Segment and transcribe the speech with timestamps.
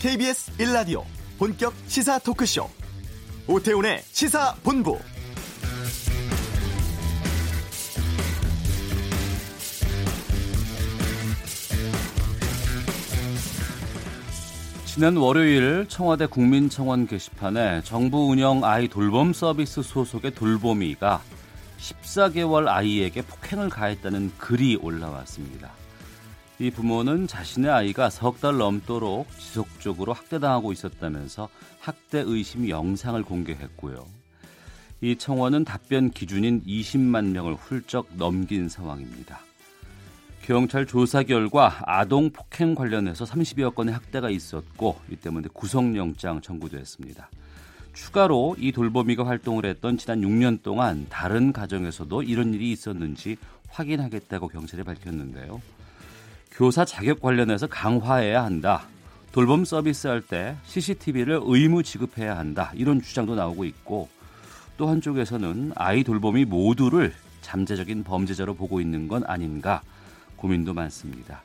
[0.00, 1.04] KBS 1라디오
[1.38, 2.66] 본격 시사 토크쇼
[3.46, 4.98] 오태훈의 시사본부
[14.86, 21.20] 지난 월요일 청와대 국민청원 게시판에 정부 운영 아이 돌봄 서비스 소속의 돌보미가
[21.78, 25.79] 14개월 아이에게 폭행을 가했다는 글이 올라왔습니다.
[26.60, 34.06] 이 부모는 자신의 아이가 석 달 넘도록 지속적으로 학대당하고 있었다면서 학대 의심 영상을 공개했고요.
[35.00, 39.40] 이 청원은 답변 기준인 20만 명을 훌쩍 넘긴 상황입니다.
[40.42, 47.30] 경찰 조사 결과 아동 폭행 관련해서 30여 건의 학대가 있었고 이 때문에 구속영장 청구됐습니다.
[47.94, 54.82] 추가로 이 돌보미가 활동을 했던 지난 6년 동안 다른 가정에서도 이런 일이 있었는지 확인하겠다고 경찰이
[54.82, 55.62] 밝혔는데요.
[56.60, 58.82] 교사 자격 관련해서 강화해야 한다.
[59.32, 62.70] 돌봄 서비스 할 때 CCTV를 의무 지급해야 한다.
[62.74, 64.10] 이런 주장도 나오고 있고
[64.76, 69.80] 또 한쪽에서는 아이 돌봄이 모두를 잠재적인 범죄자로 보고 있는 건 아닌가
[70.36, 71.42] 고민도 많습니다.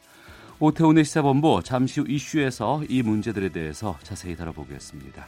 [0.60, 5.28] 오태훈의 시사본부 잠시 후 이슈에서 이 문제들에 대해서 자세히 다뤄보겠습니다.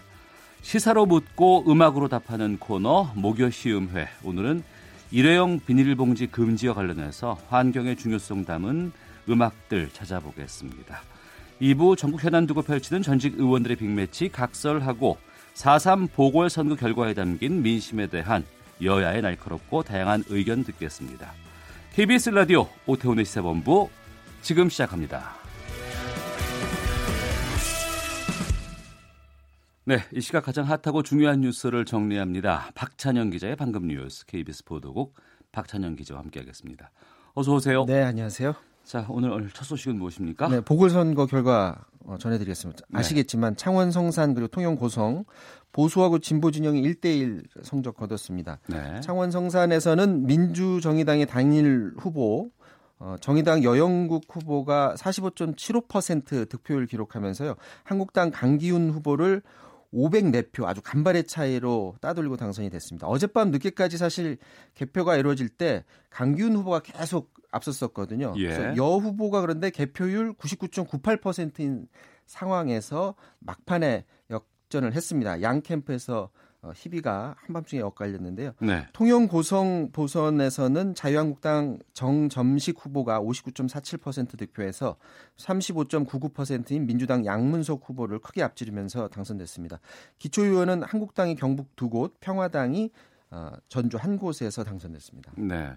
[0.64, 4.64] 시사로 묻고 음악으로 답하는 코너 목요시음회 오늘은
[5.12, 8.92] 일회용 비닐봉지 금지와 관련해서 환경의 중요성 담은
[9.30, 11.02] 음악들 찾아보겠습니다.
[11.61, 15.17] 2부 전국 현안 두고 펼치는 전직 의원들의 빅매치 각설하고
[15.53, 18.45] 4.3 보궐선거 결과에 담긴 민심에 대한
[18.81, 21.31] 여야의 날카롭고 다양한 의견 듣겠습니다.
[21.94, 23.89] KBS 라디오 오태훈의 시사본부
[24.42, 25.36] 지금 시작합니다.
[29.86, 32.72] 네, 이 시각 가장 핫하고 중요한 뉴스를 정리합니다.
[32.75, 35.16] 박찬영 기자의 방금 뉴스 KBS 보도국
[35.52, 36.91] 박찬영 기자와 함께하겠습니다.
[37.34, 37.86] 어서 오세요.
[37.86, 38.67] 네, 안녕하세요.
[38.88, 40.48] 자, 오늘 첫 소식은 무엇입니까?
[40.48, 42.86] 네, 보궐선거 결과 어, 전해드리겠습니다.
[42.88, 43.00] 네.
[43.00, 45.25] 아시겠지만 창원 성산 그리고 통영 고성
[45.74, 48.59] 보수하고 진보 진영이 1대1 성적 거뒀습니다.
[48.70, 49.02] 네.
[49.02, 52.50] 창원 성산에서는 민주정의당의 단일 후보
[52.97, 57.56] 어, 정의당 여영국 후보가 45.75% 득표율 기록하면서요.
[57.84, 59.42] 한국당 강기훈 후보를
[59.94, 63.08] 504표 아주 간발의 차이로 따돌리고 당선이 됐습니다.
[63.08, 64.38] 어젯밤 늦게까지 사실
[64.76, 68.34] 개표가 이루어질 때 강기훈 후보가 계속 앞섰었거든요.
[68.38, 68.50] 예.
[68.50, 71.88] 그래서 여 후보가 그런데 개표율 99.98%인
[72.25, 75.41] 상황에서 막판에 역전을 했습니다.
[75.41, 76.30] 양 캠프에서
[76.63, 78.53] 어, 희비가 한밤중에 엇갈렸는데요.
[78.59, 78.88] 네.
[78.91, 84.97] 통영 고성 보선에서는 자유한국당 정점식 후보가 59.47% 득표해서
[85.38, 89.79] 35.99%인 민주당 양문석 후보를 크게 앞지르면서 당선됐습니다.
[90.18, 93.16] 기초의원은 한국당이 경북 두 곳, 평화당이 어,
[93.68, 95.34] 전주 한 곳에서 당선됐습니다.
[95.38, 95.72] 네.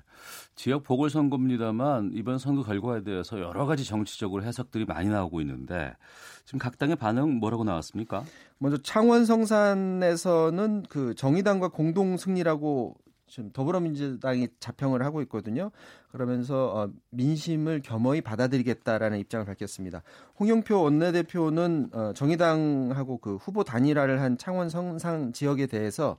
[0.55, 5.97] 지역 보궐선거입니다만 이번 선거 결과에 대해서 여러 가지 정치적으로 해석들이 많이 나오고 있는데
[6.45, 8.25] 지금 각 당의 반응 뭐라고 나왔습니까?
[8.59, 12.97] 먼저 창원 성산에서는 그 정의당과 공동 승리라고
[13.31, 15.71] 지금 더불어민주당이 자평을 하고 있거든요.
[16.11, 20.03] 그러면서 어, 민심을 겸허히 받아들이겠다라는 입장을 밝혔습니다.
[20.41, 26.19] 홍영표 원내대표는 어, 정의당하고 그 후보 단일화를 한 창원 성산 지역에 대해서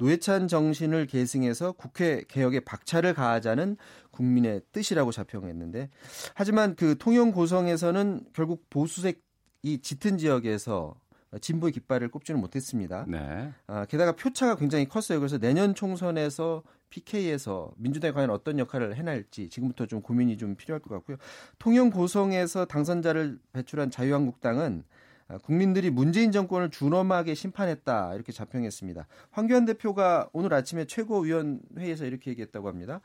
[0.00, 3.76] 노회찬 정신을 계승해서 국회 개혁에 박차를 가하자는
[4.10, 5.90] 국민의 뜻이라고 자평했는데
[6.34, 9.22] 하지만 그 통영 고성에서는 결국 보수색
[9.62, 10.94] 이 짙은 지역에서
[11.42, 13.04] 진보의 깃발을 꼽지는 못했습니다.
[13.06, 13.52] 네.
[13.66, 15.20] 아, 게다가 표차가 굉장히 컸어요.
[15.20, 20.94] 그래서 내년 총선에서 PK에서 민주당이 과연 어떤 역할을 해낼지 지금부터 좀 고민이 좀 필요할 것
[20.94, 21.18] 같고요.
[21.58, 24.99] 통영 고성에서 당선자를 배출한 자유한국당은 아,
[25.38, 29.06] 국민들이 문재인 정권을 준엄하게 심판했다 이렇게 자평했습니다.
[29.30, 33.00] 황교안 대표가 오늘 아침에 최고위원회에서 이렇게 얘기했다고 합니다.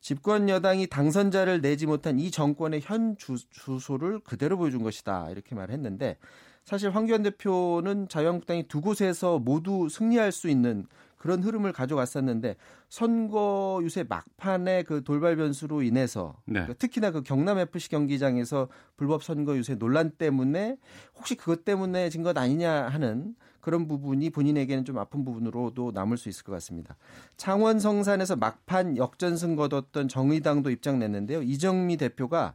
[0.00, 6.18] 집권 여당이 당선자를 내지 못한 이 정권의 현 주, 주소를 그대로 보여준 것이다 이렇게 말했는데
[6.64, 10.86] 사실 황교안 대표는 자유한국당이 두 곳에서 모두 승리할 수 있는
[11.26, 12.54] 그런 흐름을 가져갔었는데
[12.88, 16.52] 선거 유세 막판에 그 돌발 변수로 인해서 네.
[16.60, 20.76] 그러니까 특히나 그 경남 FC 경기장에서 불법 선거 유세 논란 때문에
[21.16, 26.28] 혹시 그것 때문에 진 것 아니냐 하는 그런 부분이 본인에게는 좀 아픈 부분으로도 남을 수
[26.28, 26.96] 있을 것 같습니다.
[27.36, 31.42] 창원 성산에서 막판 역전승 거뒀던 정의당도 입장 냈는데요.
[31.42, 32.54] 이정미 대표가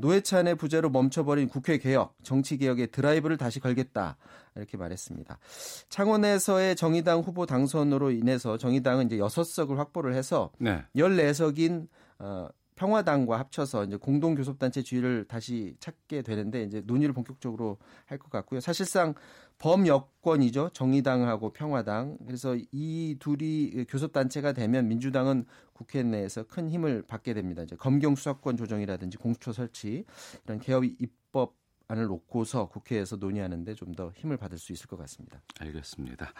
[0.00, 4.16] 노회찬의 부재로 멈춰버린 국회 개혁, 정치 개혁의 드라이브를 다시 걸겠다
[4.56, 5.38] 이렇게 말했습니다.
[5.88, 10.82] 창원에서의 정의당 후보 당선으로 인해서 정의당은 이제 6석을 확보를 해서 네.
[10.96, 11.86] 14석인
[12.18, 18.30] 어, 평화당과 합쳐서 이제 공동 교섭단체 지위를 다시 찾게 되는데 이제 논의를 본격적으로 할 것
[18.30, 18.60] 같고요.
[18.60, 19.14] 사실상
[19.58, 20.70] 범여권이죠.
[20.72, 22.18] 정의당하고 평화당.
[22.26, 27.62] 그래서 이 둘이 교섭단체가 되면 민주당은 국회 내에서 큰 힘을 받게 됩니다.
[27.62, 30.04] 이제 검경 수사권 조정이라든지 공수처 설치
[30.44, 31.58] 이런 개업 입법
[31.88, 35.42] 법안을 놓고서 국회에서 논의하는데 좀 더 힘을 받을 수 있을 것 같습니다.
[35.58, 36.30] 알겠습니다.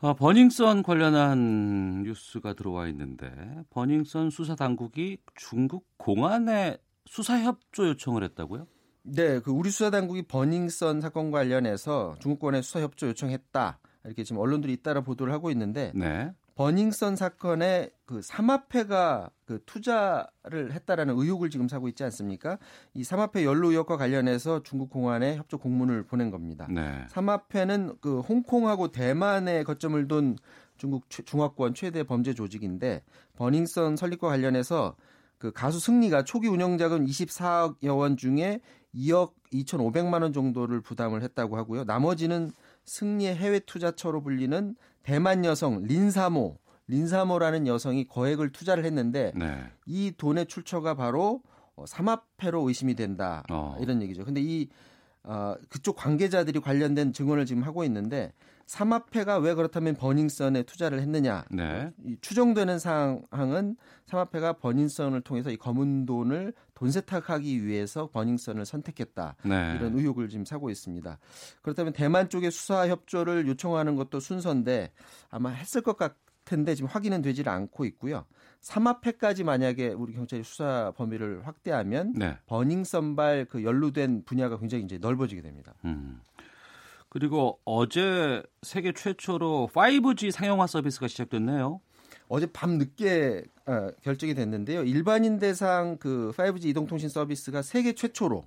[0.00, 3.30] 어, 버닝썬 관련한 뉴스가 들어와 있는데
[3.70, 8.66] 버닝썬 수사 당국이 중국 공안에 수사 협조 요청을 했다고요?
[9.02, 13.78] 네, 그 우리 수사 당국이 버닝썬 사건 관련해서 중국권에 수사 협조 요청했다.
[14.04, 16.32] 이렇게 지금 언론들이 잇따라 보도를 하고 있는데 네.
[16.54, 22.58] 버닝썬 사건에 그 삼합회가 그 투자를 했다라는 의혹을 지금 사고 있지 않습니까?
[22.92, 26.66] 이 삼합회 연루 의혹과 관련해서 중국 공안에 협조 공문을 보낸 겁니다.
[26.70, 27.06] 네.
[27.08, 30.36] 삼합회는 그 홍콩하고 대만에 거점을 둔
[30.76, 33.04] 중국 중화권 최대 범죄 조직인데
[33.36, 34.96] 버닝썬 설립과 관련해서
[35.38, 38.60] 그 가수 승리가 초기 운영자금 24억여 원 중에
[38.94, 41.84] 2억 2,500만 원 정도를 부담을 했다고 하고요.
[41.84, 42.50] 나머지는
[42.84, 46.58] 승리의 해외 투자처로 불리는 대만 여성 린사모
[46.88, 49.62] 린사모라는 여성이 거액을 투자를 했는데 네.
[49.86, 51.42] 이 돈의 출처가 바로
[51.76, 53.76] 어, 삼합회로 의심이 된다 어.
[53.80, 54.24] 이런 얘기죠.
[54.24, 54.68] 근데 이
[55.22, 58.32] 어, 그쪽 관계자들이 관련된 증언을 지금 하고 있는데
[58.70, 61.90] 삼합회가 왜 그렇다면 버닝썬에 투자를 했느냐 네.
[62.04, 63.76] 이 추정되는 상황은
[64.06, 69.74] 삼합회가 버닝썬을 통해서 이 검은 돈을 돈 세탁하기 위해서 버닝썬을 선택했다 네.
[69.74, 71.18] 이런 의혹을 지금 사고 있습니다.
[71.62, 74.92] 그렇다면 대만 쪽에 수사 협조를 요청하는 것도 순서인데
[75.30, 78.24] 아마 했을 것 같은데 지금 확인은 되질 않고 있고요.
[78.60, 82.38] 삼합회까지 만약에 우리 경찰이 수사 범위를 확대하면 네.
[82.46, 85.74] 버닝썬발 그 연루된 분야가 굉장히 이제 넓어지게 됩니다.
[85.86, 86.20] 음.
[87.10, 91.80] 그리고 어제 세계 최초로 5G 상용화 서비스가 시작됐네요.
[92.28, 94.84] 어제 밤 늦게 어, 결정이 됐는데요.
[94.84, 98.44] 일반인 대상 그 5G 이동통신 서비스가 세계 최초로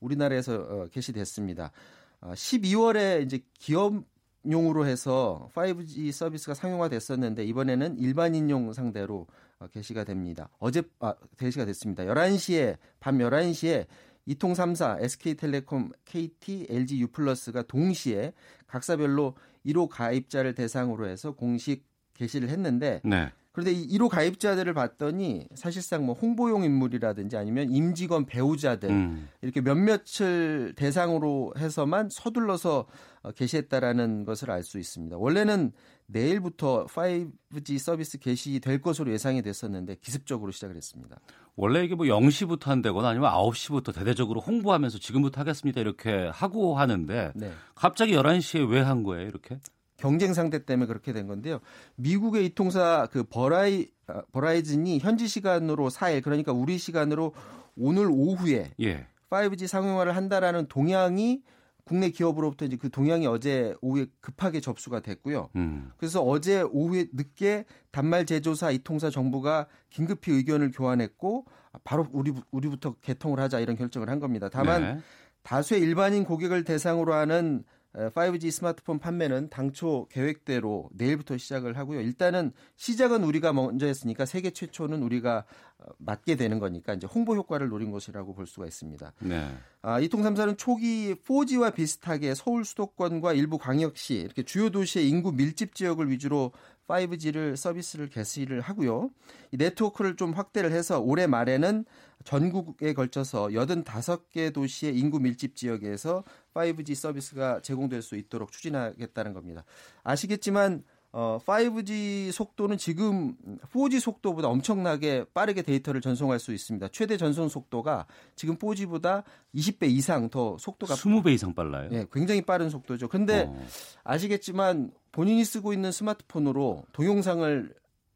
[0.00, 1.72] 우리나라에서 어, 개시됐습니다.
[2.20, 9.26] 어, 12월에 이제 기업용으로 해서 5G 서비스가 상용화 됐었는데 이번에는 일반인용 상대로
[9.58, 10.50] 어, 개시가 됩니다.
[10.58, 12.04] 어제 아, 개시가 됐습니다.
[12.04, 13.86] 11시에 밤 11시에
[14.26, 18.32] 이통 3사, SK텔레콤, KT, LG U+가 동시에
[18.66, 19.34] 각사별로
[19.66, 21.84] 1호 가입자를 대상으로 해서 공식
[22.14, 23.30] 게시를 했는데 네.
[23.52, 29.28] 그런데 이 1호 가입자들을 봤더니 사실상 뭐 홍보용 인물이라든지 아니면 임직원 배우자들 음.
[29.42, 32.86] 이렇게 몇몇을 대상으로 해서만 서둘러서
[33.22, 35.18] 어, 게시했다라는 것을 알 수 있습니다.
[35.18, 35.72] 원래는
[36.06, 41.20] 내일부터 5G 서비스 개시될 것으로 예상이 됐었는데 기습적으로 시작을 했습니다.
[41.56, 47.52] 원래 이게 뭐 0시부터 한다거나 아니면 9시부터 대대적으로 홍보하면서 지금부터 하겠습니다 이렇게 하고 하는데 네.
[47.74, 49.58] 갑자기 11시에 왜 한 거예요 이렇게?
[49.98, 51.60] 경쟁 상대 때문에 그렇게 된 건데요.
[51.94, 57.34] 미국의 이 통사 그 버라이 아, 버라이즌이 현지 시간으로 4일 그러니까 우리 시간으로
[57.76, 59.06] 오늘 오후에 예.
[59.30, 61.42] 5G 상용화를 한다라는 동향이
[61.84, 65.50] 국내 기업으로부터 이제 그 동향이 어제 오후에 급하게 접수가 됐고요.
[65.56, 65.90] 음.
[65.96, 71.46] 그래서 어제 오후에 늦게 단말 제조사 이통사 정부가 긴급히 의견을 교환했고
[71.84, 74.48] 바로 우리 우리부터 개통을 하자 이런 결정을 한 겁니다.
[74.48, 74.98] 다만 네.
[75.42, 82.00] 다수의 일반인 고객을 대상으로 하는 5G 스마트폰 판매는 당초 계획대로 내일부터 시작을 하고요.
[82.00, 85.44] 일단은 시작은 우리가 먼저 했으니까 세계 최초는 우리가
[85.78, 89.12] 어, 맞게 되는 거니까 이제 홍보 효과를 노린 것이라고 볼 수가 있습니다.
[89.20, 89.54] 네.
[89.82, 95.74] 아, 이통 삼사는 초기 4G와 비슷하게 서울 수도권과 일부 광역시 이렇게 주요 도시의 인구 밀집
[95.74, 96.52] 지역을 위주로
[96.88, 99.10] 5G를 서비스를 개시를 하고요.
[99.50, 101.84] 이 네트워크를 좀 확대를 해서 올해 말에는
[102.24, 103.48] 전국에 걸쳐서
[103.84, 106.24] 85개 도시의 인구 밀집 지역에서
[106.54, 109.64] 5G 서비스가 제공될 수 있도록 추진하겠다는 겁니다.
[110.02, 113.36] 아시겠지만 어, 5G 속도는 지금
[113.72, 116.88] 4G 속도보다 엄청나게 빠르게 데이터를 전송할 수 있습니다.
[116.88, 119.22] 최대 전송 속도가 지금 4G보다
[119.54, 121.90] 20배 이상 더 속도가 20배 이상 빨라요.
[121.90, 123.08] 네, 굉장히 빠른 속도죠.
[123.08, 123.66] 근데 어.
[124.04, 127.74] 아시겠지만 본인이 쓰고 있는 스마트폰으로 동영상을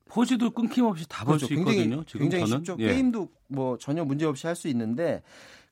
[0.08, 1.60] 4G도 끊김없이 다 볼수 그렇죠.
[1.70, 2.04] 있거든요.
[2.04, 2.64] 지금 굉장히 저는.
[2.64, 2.76] 쉽죠.
[2.80, 2.88] 예.
[2.92, 5.22] 게임도 뭐 전혀 문제 없이 할 수 있는데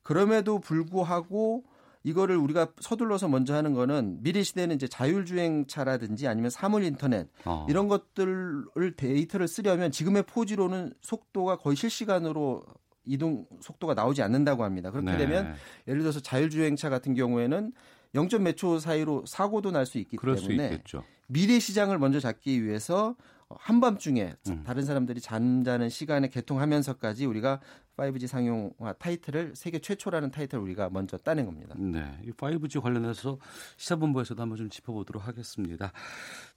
[0.03, 1.63] 그럼에도 불구하고
[2.03, 7.65] 이거를 우리가 서둘러서 먼저 하는 거는 미래 시대는 이제 자율주행차라든지 아니면 사물 인터넷 어.
[7.69, 8.65] 이런 것들을
[8.95, 12.63] 데이터를 쓰려면 지금의 4G로는 속도가 거의 실시간으로
[13.05, 14.91] 이동 속도가 나오지 않는다고 합니다.
[14.91, 15.17] 그렇게 네.
[15.17, 15.55] 되면
[15.87, 17.71] 예를 들어서 자율주행차 같은 경우에는
[18.13, 20.81] 0점 몇초 사이로 사고도 날 수 있기 때문에
[21.27, 23.15] 미래 시장을 먼저 잡기 위해서
[23.49, 24.63] 한밤중에 음.
[24.65, 27.59] 다른 사람들이 잠자는 시간에 개통하면서까지 우리가
[27.95, 31.75] 5G 상용화 타이틀을 세계 최초라는 타이틀을 우리가 먼저 따낸 겁니다.
[31.77, 32.03] 네.
[32.23, 33.37] 이 5G 관련해서
[33.77, 35.91] 시사본부에서도 한번 좀 짚어보도록 하겠습니다.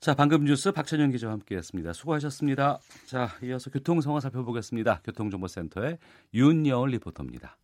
[0.00, 1.92] 자, 방금 뉴스 박찬영 기자와 함께 했습니다.
[1.92, 2.78] 수고하셨습니다.
[3.07, 5.02] 자, 이어서 교통 상황 살펴보겠습니다.
[5.04, 5.99] 교통정보센터의
[6.33, 7.59] 윤여을 리포터입니다.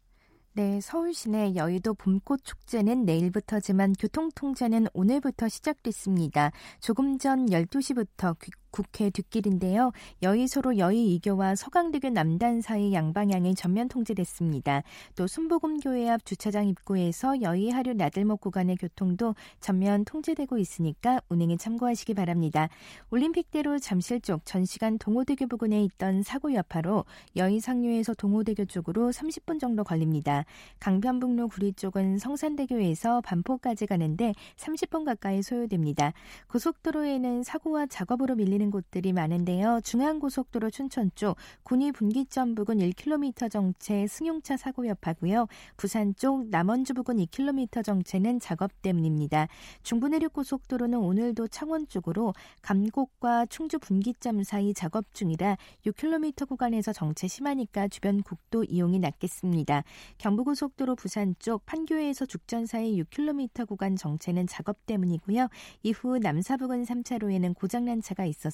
[0.56, 6.52] 네, 서울 시내 여의도 봄꽃 축제는 내일부터지만 교통 통제는 오늘부터 시작됐습니다.
[6.78, 8.36] 조금 전 12시부터
[8.74, 9.92] 국회 뒷길인데요.
[10.20, 14.82] 여의소로 여의 2교와 서강대교 남단 사이 양방향이 전면 통제됐습니다.
[15.14, 22.14] 또 순복음교회 앞 주차장 입구에서 여의 하류 나들목 구간의 교통도 전면 통제되고 있으니까 운행에 참고하시기
[22.14, 22.68] 바랍니다.
[23.10, 27.04] 올림픽대로 잠실 쪽 전시간 동호대교 부근에 있던 사고 여파로
[27.36, 30.44] 여의 상류에서 동호대교 쪽으로 30분 정도 걸립니다.
[30.80, 36.12] 강변북로 구리 쪽은 성산대교에서 반포까지 가는데 30분 가까이 소요됩니다.
[36.48, 39.80] 고속도로에는 사고와 작업으로 밀리는 곳들이 많은데요.
[39.82, 45.46] 중앙고속도로 춘천 쪽 군위 분기점 부근 1km 정체 승용차 사고 여파고요.
[45.76, 49.48] 부산 쪽 남원주 부근 2km 정체는 작업 때문입니다.
[49.82, 55.56] 중부내륙고속도로는 오늘도 창원 쪽으로 감곡과 충주 분기점 사이 작업 중이라
[55.86, 59.84] 6km 구간에서 정체 심하니까 주변 국도 이용이 낫겠습니다.
[60.18, 65.48] 경부고속도로 부산 쪽 판교에서 죽전 사이 6km 구간 정체는 작업 때문이고요.
[65.82, 68.53] 이후 남사부근 3차로에는 고장난 차가 있어서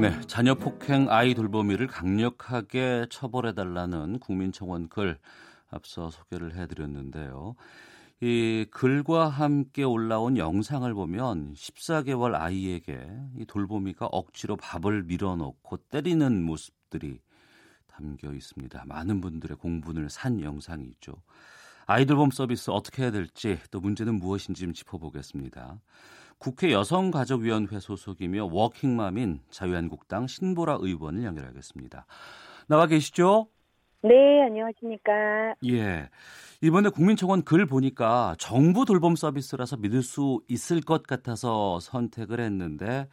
[0.00, 5.18] 네, 자녀 폭행 아이 돌보미를 강력하게 처벌해 달라는 국민청원 글
[5.68, 7.54] 앞서 소개를 해드렸는데요.
[8.22, 12.98] 이 글과 함께 올라온 영상을 보면 14개월 아이에게
[13.36, 17.20] 이 돌보미가 억지로 밥을 밀어넣고 때리는 모습들이
[17.86, 18.82] 담겨 있습니다.
[18.86, 21.12] 많은 분들의 공분을 산 영상이 있죠.
[21.84, 25.78] 아이돌봄 서비스 어떻게 해야 될지 또 문제는 무엇인지 좀 짚어보겠습니다.
[26.40, 32.06] 국회 여성가족위원회 소속이며 워킹맘인 자유한국당 신보라 의원을 연결하겠습니다.
[32.66, 33.48] 나와 계시죠?
[34.02, 35.12] 네, 안녕하십니까.
[35.70, 36.08] 예.
[36.62, 43.08] 이번에 국민청원 글 보니까 정부 돌봄 서비스라서 믿을 수 있을 것 같아서 선택을 했는데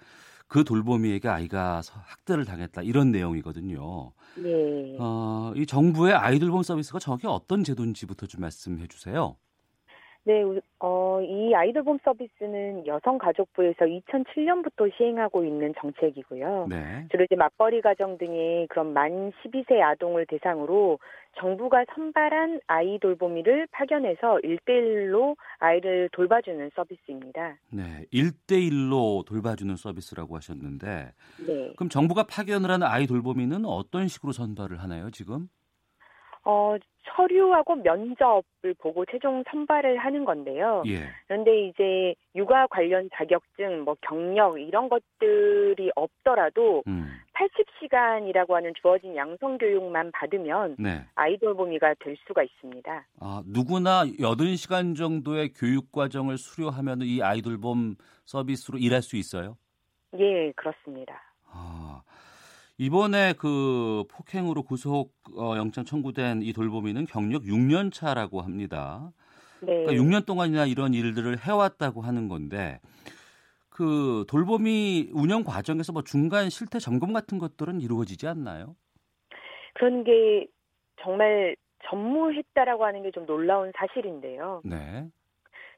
[0.48, 4.13] 그 돌보미에게 아이가 학대를 당했다 이런 내용이거든요.
[4.38, 4.96] 네.
[5.00, 9.36] 어, 이 정부의 아이 돌봄 서비스가 정확히 어떤 제도인지부터 좀 말씀해 주세요.
[10.27, 10.43] 네,
[10.81, 16.67] 어, 이 아이돌봄 서비스는 여성가족부에서 2007년부터 시행하고 있는 정책이고요.
[16.69, 17.07] 네.
[17.10, 21.00] 주로 이제 맞벌이 가정 등의 그런 만 12세 아동을 대상으로
[21.39, 27.55] 정부가 선발한 아이 돌보미를 파견해서 1대1로 아이를 돌봐주는 서비스입니다.
[27.72, 31.13] 네, 1대1로 돌봐주는 서비스라고 하셨는데
[31.48, 31.74] 네.
[31.77, 35.48] 그럼 정부가 파견을 하는 아이 돌보미는 어떤 식으로 선발을 하나요, 지금?
[36.43, 36.77] 어,
[37.16, 40.84] 서류하고 면접을 보고 최종 선발을 하는 건데요.
[40.88, 41.00] 예.
[41.28, 47.08] 그런데 이제 육아 관련 자격증, 뭐 경력 이런 것들이 없더라도 음.
[47.34, 51.06] 80시간이라고 하는 주어진 양성 교육만 받으면 네.
[51.16, 53.08] 아이돌보미가 될 수가 있습니다.
[53.20, 57.96] 아, 누구나 80시간 정도의 교육 과정을 수료하면 이 아이돌봄
[58.26, 59.58] 서비스로 일할 수 있어요?
[60.18, 61.22] 예, 그렇습니다.
[61.52, 62.02] 아.
[62.77, 69.12] 이번에 그 폭행으로 구속 어, 영장 청구된 이 돌보미는 경력 6년 차라고 합니다.
[69.62, 69.84] 네.
[69.84, 72.79] 그러니까 6년 동안이나 이런 일들을 해왔다고 하는 건데
[73.69, 78.75] 그 돌보미 운영 과정에서 뭐 중간 실태 점검 같은 것들은 이루어지지 않나요?
[79.74, 80.48] 그런 게
[81.01, 81.55] 정말
[81.89, 84.62] 전무했다라고 하는 게 좀 놀라운 사실인데요.
[84.63, 85.07] 네.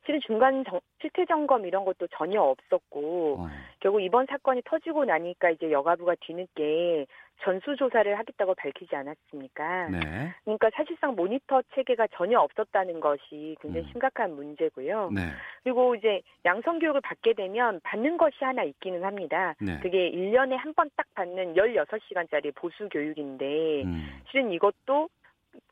[0.05, 3.47] 실은 중간 정, 실태 점검 이런 것도 전혀 없었고 어.
[3.79, 7.05] 결국 이번 사건이 터지고 나니까 이제 여가부가 뒤늦게
[7.41, 9.87] 전수 조사를 하겠다고 밝히지 않았습니까?
[9.89, 9.99] 네.
[10.43, 13.91] 그러니까 사실상 모니터 체계가 전혀 없었다는 것이 굉장히 음.
[13.91, 15.09] 심각한 문제고요.
[15.13, 15.21] 네.
[15.63, 19.55] 그리고 이제 양성 교육을 받게 되면 받는 것이 하나 있기는 합니다.
[19.61, 19.79] 네.
[19.79, 24.21] 그게 1년에 한 번 딱 받는 16시간짜리 보수 교육인데 음.
[24.29, 25.07] 실은 이것도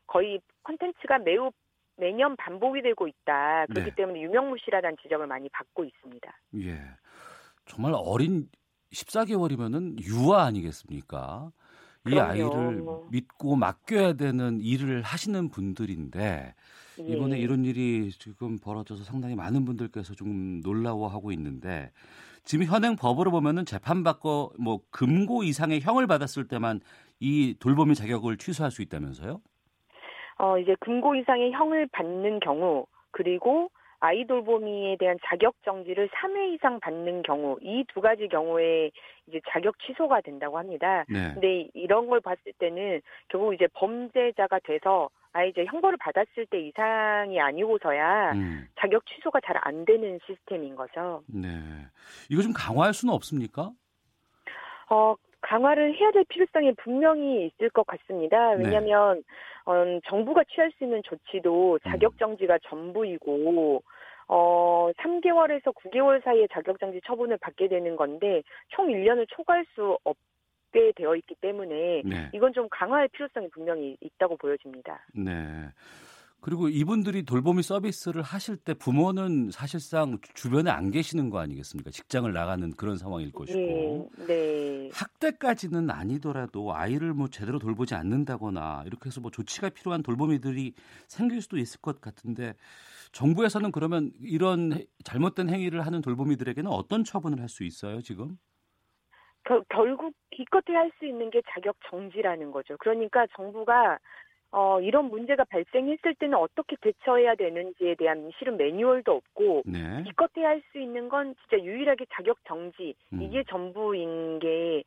[0.06, 1.50] 거의 컨텐츠가 매우
[1.98, 3.66] 매년 반복이 되고 있다.
[3.66, 3.94] 그렇기 네.
[3.94, 6.32] 때문에 유명무실하다는 지적을 많이 받고 있습니다.
[6.62, 6.80] 예.
[7.66, 8.48] 정말 어린
[8.92, 11.50] 14개월이면은 유아 아니겠습니까?
[12.06, 12.30] 이 그럼요.
[12.30, 16.54] 아이를 믿고 맡겨야 되는 일을 하시는 분들인데
[16.98, 17.40] 이번에 예.
[17.40, 21.92] 이런 일이 지금 벌어져서 상당히 많은 분들께서 좀 놀라워하고 있는데
[22.44, 26.80] 지금 현행 법으로 보면은 재판받고 뭐 금고 이상의 형을 받았을 때만
[27.20, 29.40] 이 돌보미 자격을 취소할 수 있다면서요?
[30.38, 37.22] 어, 이제 금고 이상의 형을 받는 경우 그리고 아이돌보미에 대한 자격 정지를 3회 이상 받는
[37.22, 38.90] 경우 이 두 가지 경우에
[39.26, 41.04] 이제 자격 취소가 된다고 합니다.
[41.08, 41.32] 네.
[41.34, 47.40] 근데 이런 걸 봤을 때는 결국 이제 범죄자가 돼서 아 이제 형벌을 받았을 때 이상이
[47.40, 51.22] 아니고서야 음, 자격 취소가 잘 안 되는 시스템인 거죠.
[51.26, 51.48] 네.
[52.30, 53.72] 이거 좀 강화할 수는 없습니까?
[54.90, 58.54] 어 강화를 해야 될 필요성이 분명히 있을 것 같습니다.
[58.54, 58.64] 네.
[58.64, 59.22] 왜냐하면
[59.64, 59.72] 어,
[60.06, 61.90] 정부가 취할 수 있는 조치도 음.
[61.90, 63.82] 자격 정지가 전부이고
[64.28, 71.16] 어, 3개월에서 9개월 사이에 자격정지 처분을 받게 되는 건데 총 1년을 초과할 수 없게 되어
[71.16, 72.30] 있기 때문에 네.
[72.32, 75.06] 이건 좀 강화할 필요성이 분명히 있다고 보여집니다.
[75.14, 75.32] 네.
[76.40, 81.90] 그리고 이분들이 돌보미 서비스를 하실 때 부모는 사실상 주변에 안 계시는 거 아니겠습니까?
[81.90, 84.10] 직장을 나가는 그런 상황일 것이고.
[84.18, 84.90] 네, 네.
[84.92, 90.74] 학대까지는 아니더라도 아이를 뭐 제대로 돌보지 않는다거나 이렇게 해서 뭐 조치가 필요한 돌보미들이
[91.08, 92.54] 생길 수도 있을 것 같은데
[93.12, 98.38] 정부에서는 그러면 이런 해- 잘못된 행위를 하는 돌보미들에게는 어떤 처분을 할 수 있어요 지금?
[99.44, 102.76] 겨- 결국 기껏해 할 수 있는 게 자격 정지라는 거죠.
[102.78, 103.98] 그러니까 정부가
[104.50, 110.02] 어, 이런 문제가 발생했을 때는 어떻게 대처해야 되는지에 대한 실은 매뉴얼도 없고 네.
[110.04, 113.22] 기껏해 할수 있는 건 진짜 유일하게 자격 정지 음.
[113.22, 114.84] 이게 전부인 게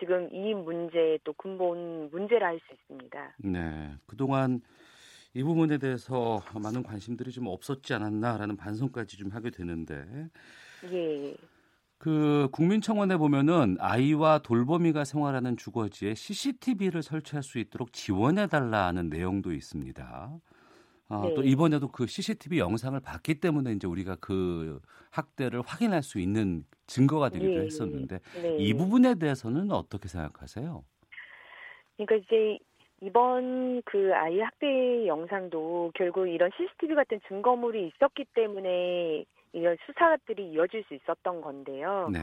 [0.00, 3.34] 지금 이 문제의 또 근본 문제라 할 수 있습니다.
[3.38, 3.92] 네.
[4.06, 4.60] 그동안
[5.32, 10.04] 이 부분에 대해서 많은 관심들이 좀 없었지 않았나라는 반성까지 좀 하게 되는데
[10.92, 11.34] 예.
[12.04, 20.38] 그 국민청원에 보면은 아이와 돌보미가 생활하는 주거지에 CCTV를 설치할 수 있도록 지원해 달라는 내용도 있습니다.
[21.08, 21.34] 아, 네.
[21.34, 24.82] 또 이번에도 그 CCTV 영상을 봤기 때문에 이제 우리가 그
[25.12, 27.64] 학대를 확인할 수 있는 증거가 되기도 예.
[27.64, 28.56] 했었는데 네.
[28.58, 30.84] 이 부분에 대해서는 어떻게 생각하세요?
[31.96, 32.58] 그러니까 이제
[33.00, 39.24] 이번 그 아이 학대 영상도 결국 이런 CCTV 같은 증거물이 있었기 때문에
[39.86, 42.08] 수사들이 이어질 수 있었던 건데요.
[42.12, 42.20] 네.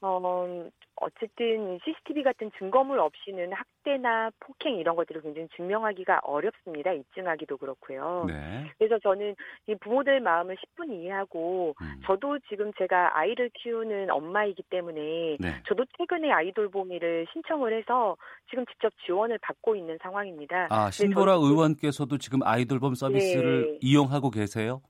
[0.00, 6.92] 어, 어쨌든 CCTV 같은 증거물 없이는 학대나 폭행 이런 것들을 굉장히 증명하기가 어렵습니다.
[6.92, 8.24] 입증하기도 그렇고요.
[8.28, 8.70] 네.
[8.78, 9.34] 그래서 저는
[9.66, 12.00] 이 부모들 마음을 10분 이해하고 음.
[12.04, 15.62] 저도 지금 제가 아이를 키우는 엄마이기 때문에 네.
[15.66, 18.16] 저도 최근에 아이 돌보미를 신청을 해서
[18.50, 20.68] 지금 직접 지원을 받고 있는 상황입니다.
[20.70, 23.78] 아, 신보라 의원께서도 지금 아이돌봄 서비스를 네.
[23.80, 24.82] 이용하고 계세요?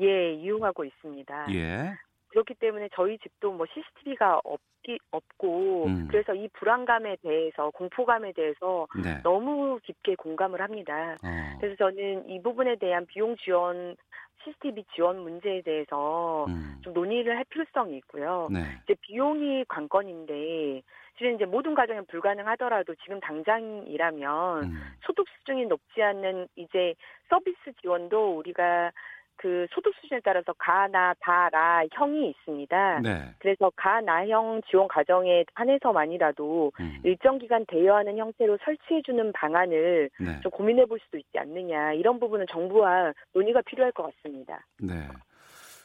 [0.00, 1.46] 예, 이용하고 있습니다.
[1.54, 1.96] 예.
[2.28, 6.08] 그렇기 때문에 저희 집도 뭐 CCTV가 없기 없고 음.
[6.10, 9.22] 그래서 이 불안감에 대해서 공포감에 대해서 네.
[9.22, 11.16] 너무 깊게 공감을 합니다.
[11.24, 11.58] 어.
[11.60, 13.96] 그래서 저는 이 부분에 대한 비용 지원
[14.44, 16.78] CCTV 지원 문제에 대해서 음.
[16.82, 18.48] 좀 논의를 할 필요성이 있고요.
[18.50, 18.60] 네.
[18.84, 20.82] 이제 비용이 관건인데
[21.16, 24.82] 실은 이제 모든 가정이 불가능하더라도 지금 당장이라면 음.
[25.00, 26.94] 소득 수준이 높지 않는 이제
[27.28, 28.92] 서비스 지원도 우리가
[29.36, 33.00] 그 소득 수준에 따라서 가나 다라 형이 있습니다.
[33.00, 33.34] 네.
[33.38, 37.00] 그래서 가나형 지원 과정에 한해서만이라도 음.
[37.04, 40.40] 일정 기간 대여하는 형태로 설치해주는 방안을 네.
[40.42, 44.64] 좀 고민해 볼 수도 있지 않느냐 이런 부분은 정부와 논의가 필요할 것 같습니다.
[44.80, 44.94] 네.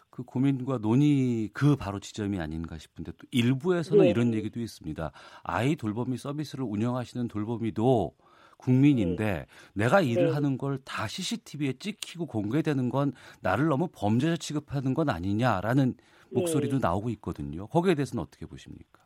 [0.09, 4.09] 그 고민과 논의 그 바로 지점이 아닌가 싶은데 또 일부에서는 네.
[4.09, 5.11] 이런 얘기도 있습니다.
[5.43, 8.13] 아이 돌보미 서비스를 운영하시는 돌보미도
[8.61, 10.31] 국민인데 내가 일을 네.
[10.31, 15.93] 하는 걸 다 CCTV에 찍히고 공개되는 건 나를 너무 범죄자 취급하는 건 아니냐라는
[16.31, 16.87] 목소리도 네.
[16.87, 17.67] 나오고 있거든요.
[17.67, 19.01] 거기에 대해서는 어떻게 보십니까?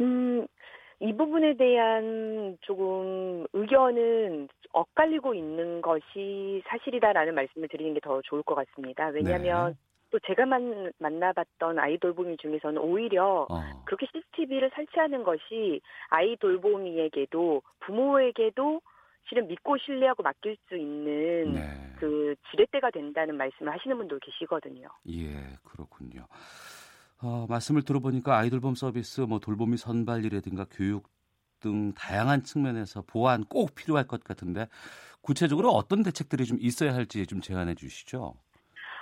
[0.00, 0.46] 음,
[1.00, 8.54] 이 부분에 대한 조금 의견은 엇갈리고 있는 것이 사실이다라는 말씀을 드리는 게 더 좋을 것
[8.54, 9.08] 같습니다.
[9.08, 9.76] 왜냐하면 네.
[10.10, 13.60] 또 제가 만, 만나봤던 아이 돌보미 중에서는 오히려 어.
[13.84, 18.80] 그렇게 CCTV를 설치하는 것이 아이 돌보미에게도 부모에게도
[19.28, 21.92] 실은 믿고 신뢰하고 맡길 수 있는 네.
[21.98, 24.88] 그 지렛대가 된다는 말씀을 하시는 분도 계시거든요.
[25.08, 26.26] 예, 그렇군요.
[27.22, 31.08] 어, 말씀을 들어보니까 아이돌봄 서비스, 뭐 돌보미 선발이라든가 교육
[31.60, 34.66] 등 다양한 측면에서 보완 꼭 필요할 것 같은데
[35.20, 38.34] 구체적으로 어떤 대책들이 좀 있어야 할지 좀 제안해 주시죠.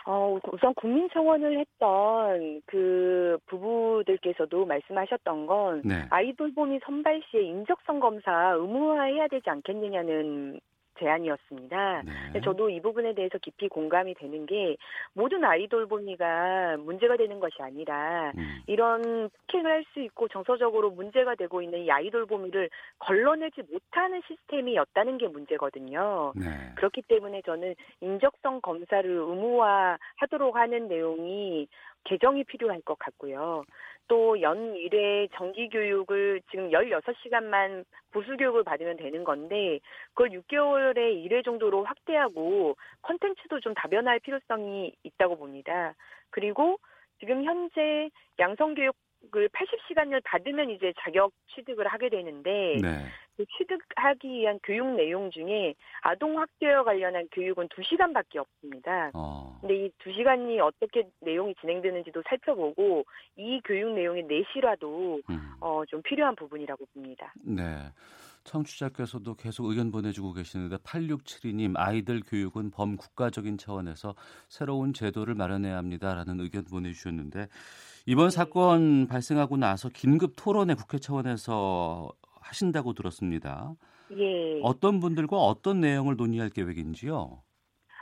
[0.07, 6.07] 어, 우선 국민 청원을 했던 그 부부들께서도 말씀하셨던 건 네.
[6.11, 10.61] 아이돌 봄이 선발 시에 인적성 검사 의무화해야 되지 않겠느냐는
[10.99, 12.03] 제안이었습니다.
[12.35, 12.41] 네.
[12.43, 14.77] 저도 이 부분에 대해서 깊이 공감이 되는 게
[15.13, 21.63] 모든 아이돌봄이가 문제가 되는 것이 아니라 음, 이런 폭행을 할 수 있고 정서적으로 문제가 되고
[21.63, 26.33] 있는 이 아이돌봄이를 걸러내지 못하는 시스템이었다는 게 문제거든요.
[26.37, 26.45] 네.
[26.77, 31.69] 그렇기 때문에 저는 인적성 검사를 의무화하도록 하는 내용이
[32.05, 33.65] 개정이 필요할 것 같고요.
[34.09, 39.81] 또 연일회 정기교육을 지금 16시간만 부수교육을 받으면 되는 건데
[40.15, 45.95] 그걸 6개월 에 1회 정도로 확대하고 컨텐츠도 좀 다변화할 필요성이 있다고 봅니다.
[46.31, 46.79] 그리고
[47.19, 48.95] 지금 현재 양성교육
[49.35, 53.05] 을 80시간을 받으면 이제 자격 취득을 하게 되는데 네.
[53.37, 59.11] 그 취득하기 위한 교육 내용 중에 아동 학대와 관련한 교육은 2시간밖에 없습니다.
[59.15, 59.59] 어.
[59.61, 63.05] 근데 이 2시간이 어떻게 내용이 진행되는지도 살펴보고
[63.37, 65.51] 이 교육 내용의 내실화도 음.
[65.61, 67.35] 어, 좀 필요한 부분이라고 봅니다.
[67.45, 67.63] 네.
[68.49, 74.15] 청취자께서도 계속 의견 보내주고 계시는데 8672님 아이들 교육은 범국가적인 차원에서
[74.49, 77.49] 새로운 제도를 마련해야 합니다라는 의견 보내주셨는데
[78.07, 83.75] 이번 사건 발생하고 나서 긴급 토론회 국회 차원에서 하신다고 들었습니다.
[84.17, 84.61] 예.
[84.63, 87.43] 어떤 분들과 어떤 내용을 논의할 계획인지요?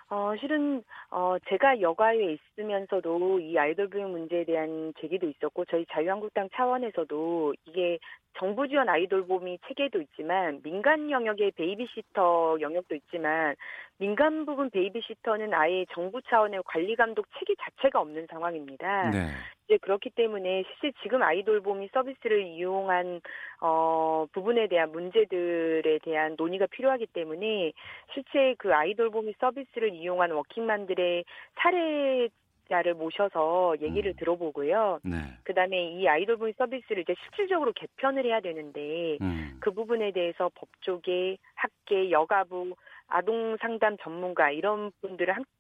[0.09, 6.49] 어, 실은, 어, 제가 여가위에 있으면서도 이 아이돌봄 교육 문제에 대한 제기도 있었고, 저희 자유한국당
[6.55, 7.99] 차원에서도 이게
[8.39, 13.57] 정부 지원 아이돌보미 체계도 있지만, 민간 영역의 베이비시터 영역도 있지만,
[13.99, 19.11] 민간 부분 베이비시터는 아예 정부 차원의 관리 감독 체계 자체가 없는 상황입니다.
[19.11, 19.29] 네.
[19.65, 23.21] 이제 그렇기 때문에 실제 지금 아이돌보미 서비스를 이용한
[23.63, 27.73] 어 부분에 대한 문제들에 대한 논의가 필요하기 때문에
[28.13, 31.25] 실제 그 아이돌 봄이 서비스를 이용한 워킹맘들의
[31.57, 32.29] 사례
[32.69, 34.17] 자를 모셔서 얘기를 음.
[34.17, 35.01] 들어보고요.
[35.05, 35.17] 네.
[35.45, 39.57] 그다음에 이 아이돌 봄이 서비스를 이제 실질적으로 개편을 해야 되는데 음.
[39.61, 42.75] 그 부분에 대해서 법조계, 학계, 여가부,
[43.09, 45.56] 아동 상담 전문가 이런 분들을 함께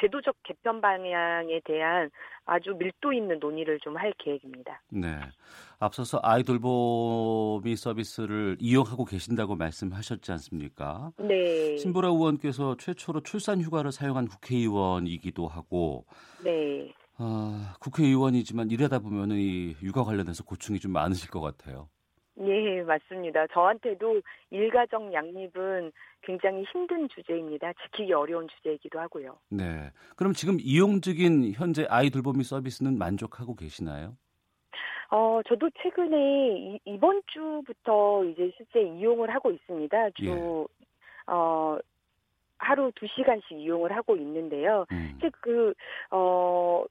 [0.00, 2.10] 제도적 개편 방향에 대한
[2.44, 4.82] 아주 밀도 있는 논의를 좀 할 계획입니다.
[4.90, 5.18] 네.
[5.78, 11.12] 앞서서 아이돌보미 서비스를 이용하고 계신다고 말씀하셨지 않습니까?
[11.18, 11.76] 네.
[11.76, 16.06] 신보라 의원께서 최초로 출산 휴가를 사용한 국회의원이기도 하고
[16.42, 16.92] 네.
[17.18, 21.88] 아, 국회의원이지만 일하다 보면은 이 육아 관련해서 고충이 좀 많으실 것 같아요.
[22.36, 23.46] 네, 맞습니다.
[23.48, 24.20] 저한테도
[24.50, 25.92] 일가정 양립은
[26.22, 27.72] 굉장히 힘든 주제입니다.
[27.84, 29.38] 지키기 어려운 주제이기도 하고요.
[29.50, 29.90] 네.
[30.16, 34.16] 그럼 지금 이용 중인 현재 아이 돌보미 서비스는 만족하고 계시나요?
[35.10, 40.10] 어, 저도 최근에 이, 번 주부터 이제 실제 이용을 하고 있습니다.
[40.10, 41.32] 주, 예.
[41.32, 41.78] 어,
[42.58, 44.86] 하루 두 시간씩 이용을 하고 있는데요.
[44.90, 45.18] 음.
[45.40, 45.72] 그,
[46.10, 46.84] 어,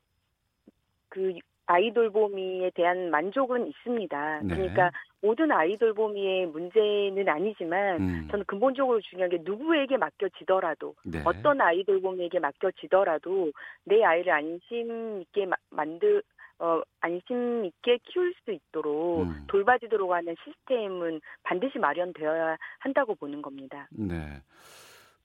[1.09, 1.33] 그
[1.65, 4.41] 아이돌 보미에 대한 만족은 있습니다.
[4.43, 4.55] 네.
[4.55, 8.27] 그러니까 모든 아이돌 보미의 문제는 아니지만 음.
[8.29, 11.21] 저는 근본적으로 중요한 게 누구에게 맡겨지더라도 네.
[11.25, 13.51] 어떤 아이돌 보미에게 맡겨지더라도
[13.85, 16.21] 내 아이를 안심 있게 마- 만들
[16.59, 19.43] 어 안심 있게 키울 수 있도록 음.
[19.47, 23.87] 돌봐주도록 하는 시스템은 반드시 마련되어야 한다고 보는 겁니다.
[23.91, 24.15] 네.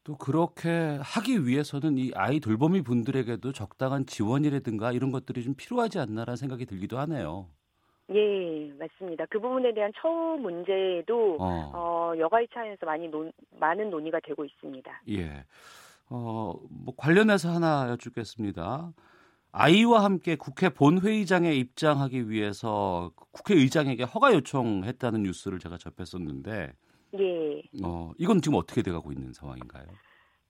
[0.08, 6.36] 또 그렇게 하기 위해서는 이 아이 돌보미 분들에게도 적당한 지원이라든가 이런 것들이 좀 필요하지 않나라는
[6.36, 7.46] 생각이 들기도 하네요.
[8.14, 9.26] 예, 맞습니다.
[9.28, 11.70] 그 부분에 대한 처우 문제도 어.
[11.74, 15.02] 어, 여가의 차원에서 많이 논, 많은 논의가 되고 있습니다.
[15.10, 15.44] 예.
[16.08, 18.90] 어, 뭐 관련해서 하나 여쭙겠습니다.
[19.52, 26.72] 아이와 함께 국회 본회의장에 입장하기 위해서 국회의장에게 허가 요청했다는 뉴스를 제가 접했었는데,
[27.14, 27.62] 예.
[27.84, 29.86] 어, 이건 지금 어떻게 돼가고 있는 상황인가요?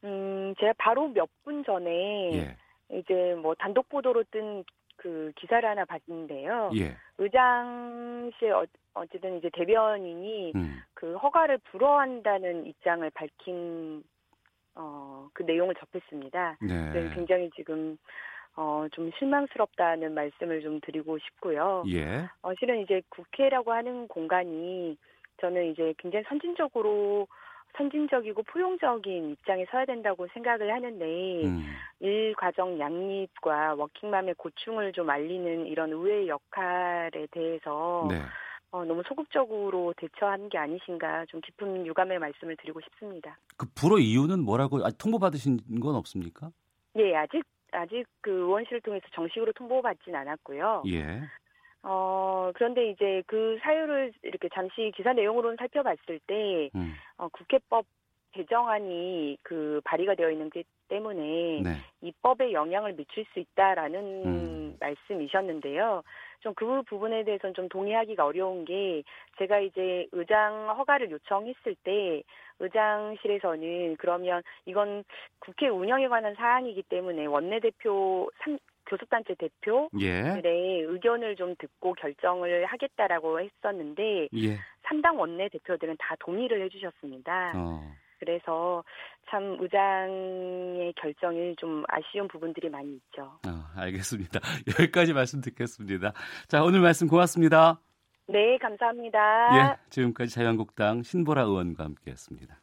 [0.04, 2.56] 음, 제가 바로 몇 분 전에 예,
[2.98, 4.64] 이제 뭐 단독 보도로 뜬
[5.00, 6.72] 그 기사를 하나 봤는데요.
[6.74, 14.02] 예, 의장실 어, 어쨌든 이제 대변인이 음, 그 허가를 불허한다는 입장을 밝힌
[14.74, 16.56] 어, 그 내용을 접했습니다.
[16.58, 17.96] 그래서 네, 굉장히 지금
[18.56, 21.84] 어, 좀 실망스럽다는 말씀을 좀 드리고 싶고요.
[21.92, 24.98] 예, 어, 실은 이제 국회라고 하는 공간이
[25.40, 27.26] 저는 이제 굉장히 선진적으로
[27.76, 31.04] 선진적이고 포용적인 입장에 서야 된다고 생각을 하는데
[31.44, 38.20] 음, 일 과정 양립과 워킹맘의 고충을 좀 알리는 이런 의회의 역할에 대해서 네.
[38.70, 43.38] 어, 너무 소극적으로 대처하는 게 아니신가 좀 깊은 유감의 말씀을 드리고 싶습니다.
[43.56, 46.50] 그 불허 이유는 뭐라고 아, 통보 받으신 건 없습니까?
[46.96, 50.84] 예, 아직 아직 그 의원실을 통해서 정식으로 통보받진 않았고요.
[50.86, 51.20] 예,
[51.82, 57.86] 어, 그런데 이제 그 사유를 이렇게 잠시 기사 내용으로는 살펴봤을 때, 음, 어, 국회법
[58.32, 64.76] 개정안이 그 발의가 되어 있는 게 때문에 네, 이 법에 영향을 미칠 수 있다라는 음.
[64.80, 66.02] 말씀이셨는데요.
[66.40, 69.02] 좀 그 부분에 대해서는 좀 동의하기가 어려운 게
[69.38, 72.22] 제가 이제 의장 허가를 요청했을 때
[72.60, 75.04] 의장실에서는 그러면 이건
[75.40, 82.64] 국회 운영에 관한 사항이기 때문에 원내대표 삼- 교섭단체 대표 예, 들의 의견을 좀 듣고 결정을
[82.66, 84.56] 하겠다라고 했었는데 예,
[84.88, 87.52] 3당 원내 대표들은 다 동의를 해주셨습니다.
[87.56, 87.80] 어,
[88.18, 88.82] 그래서
[89.30, 93.38] 참 의장의 결정이 좀 아쉬운 부분들이 많이 있죠.
[93.46, 94.40] 아, 알겠습니다.
[94.80, 96.12] 여기까지 말씀 듣겠습니다.
[96.48, 97.80] 자, 오늘 말씀 고맙습니다.
[98.26, 99.18] 네, 감사합니다.
[99.56, 102.60] 예, 지금까지 자유한국당 신보라 의원과 함께했습니다.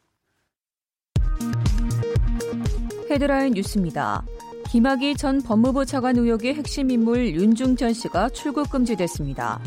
[3.10, 4.24] 헤드라인 뉴스입니다.
[4.76, 9.62] 김학의 전 법무부 차관 의혹의 핵심 인물 윤중천 씨가 출국 금지됐습니다.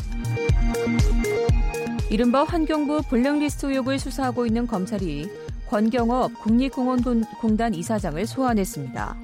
[2.11, 5.27] 이른바 환경부 블랙리스트 의혹을 수사하고 있는 검찰이
[5.67, 9.17] 권경업 국립공원공단 이사장을 소환했습니다.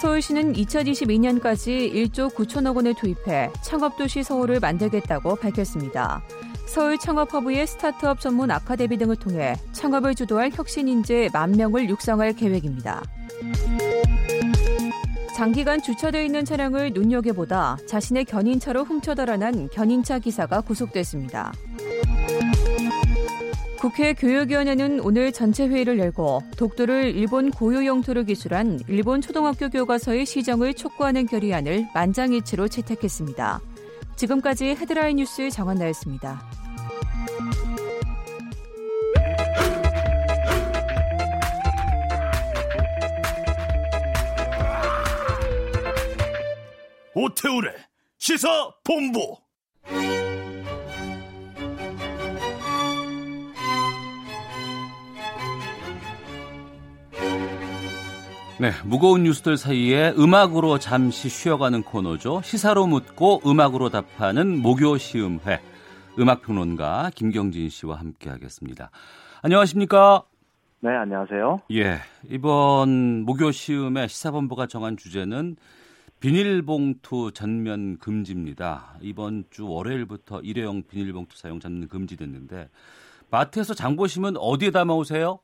[0.00, 6.22] 서울시는 2022년까지 1조 9천억 원을 투입해 창업도시 서울을 만들겠다고 밝혔습니다.
[6.68, 13.02] 서울 창업허브의 스타트업 전문 아카데미 등을 통해 창업을 주도할 혁신인재 만 명을 육성할 계획입니다.
[15.36, 21.52] 장기간 주차되어 있는 차량을 눈여겨보다 자신의 견인차로 훔쳐 달아난 견인차 기사가 구속됐습니다.
[23.78, 30.72] 국회 교육위원회는 오늘 전체 회의를 열고 독도를 일본 고유 영토로 기술한 일본 초등학교 교과서의 시정을
[30.74, 33.60] 촉구하는 결의안을 만장일치로 채택했습니다.
[34.16, 36.55] 지금까지 헤드라인 뉴스 정한나였습니다.
[47.18, 47.70] 오태우래
[48.18, 48.46] 시사
[48.84, 49.38] 본부.
[58.60, 62.42] 네, 무거운 뉴스들 사이에 음악으로 잠시 쉬어가는 코너죠.
[62.44, 65.62] 시사로 묻고 음악으로 답하는 목요 시음회.
[66.18, 68.90] 음악평론가 김경진 씨와 함께하겠습니다.
[69.40, 70.22] 안녕하십니까?
[70.80, 71.62] 네, 안녕하세요.
[71.72, 71.96] 예,
[72.28, 75.56] 이번 목요 시음회 시사본부가 정한 주제는
[76.20, 78.94] 비닐봉투 전면 금지입니다.
[79.00, 82.68] 이번 주 월요일부터 일회용 비닐봉투 사용 전면 금지됐는데
[83.30, 85.38] 마트에서 장 보시면 어디에 담아오세요?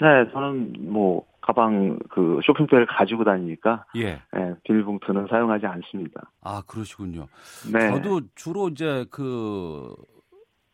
[0.00, 4.22] 네, 저는 뭐 가방 그 쇼핑백을 가지고 다니니까 예.
[4.32, 6.30] 네, 비닐봉투는 사용하지 않습니다.
[6.42, 7.28] 아 그러시군요.
[7.72, 7.90] 네.
[7.90, 9.94] 저도 주로 이제 그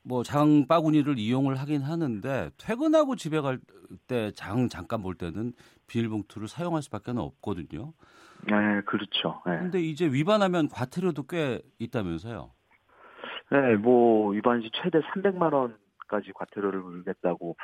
[0.08, 3.58] 뭐 장바구니를 이용을 하긴 하는데 퇴근하고 집에 갈
[4.08, 5.52] 때 장 잠깐 볼 때는
[5.86, 7.92] 비닐봉투를 사용할 수밖에 없거든요.
[8.44, 9.42] 네, 그렇죠.
[9.46, 9.58] 네.
[9.58, 12.50] 근데 이제 위반하면 과태료도 꽤 있다면서요?
[13.50, 17.56] 네, 뭐 위반 시 최대 300만 원까지 과태료를 물겠다고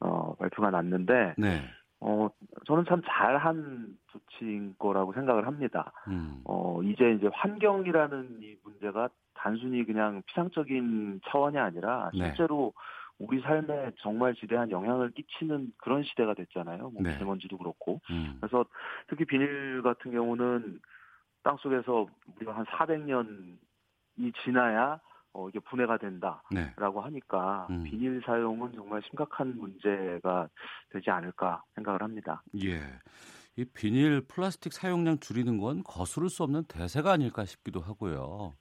[0.00, 1.62] 어, 발표가 났는데 네.
[2.00, 2.28] 어,
[2.66, 5.92] 저는 참 잘한 조치인 거라고 생각을 합니다.
[6.08, 6.40] 음.
[6.44, 12.26] 어, 이제 이제 환경이라는 이 문제가 단순히 그냥 피상적인 차원이 아니라 네.
[12.26, 12.72] 실제로
[13.18, 16.90] 우리 삶에 정말 지대한 영향을 끼치는 그런 시대가 됐잖아요.
[16.90, 17.12] 뭐 네.
[17.12, 18.00] 미세먼지도 그렇고.
[18.10, 18.36] 음.
[18.40, 18.64] 그래서
[19.08, 20.80] 특히 비닐 같은 경우는
[21.42, 22.06] 땅 속에서
[22.38, 23.56] 무려 한 400년이
[24.44, 25.00] 지나야
[25.32, 27.04] 어, 이게 분해가 된다라고 네.
[27.04, 27.84] 하니까 음.
[27.84, 30.48] 비닐 사용은 정말 심각한 문제가
[30.90, 32.42] 되지 않을까 생각을 합니다.
[32.64, 32.80] 예.
[33.56, 38.54] 이 비닐 플라스틱 사용량 줄이는 건 거스를 수 없는 대세가 아닐까 싶기도 하고요.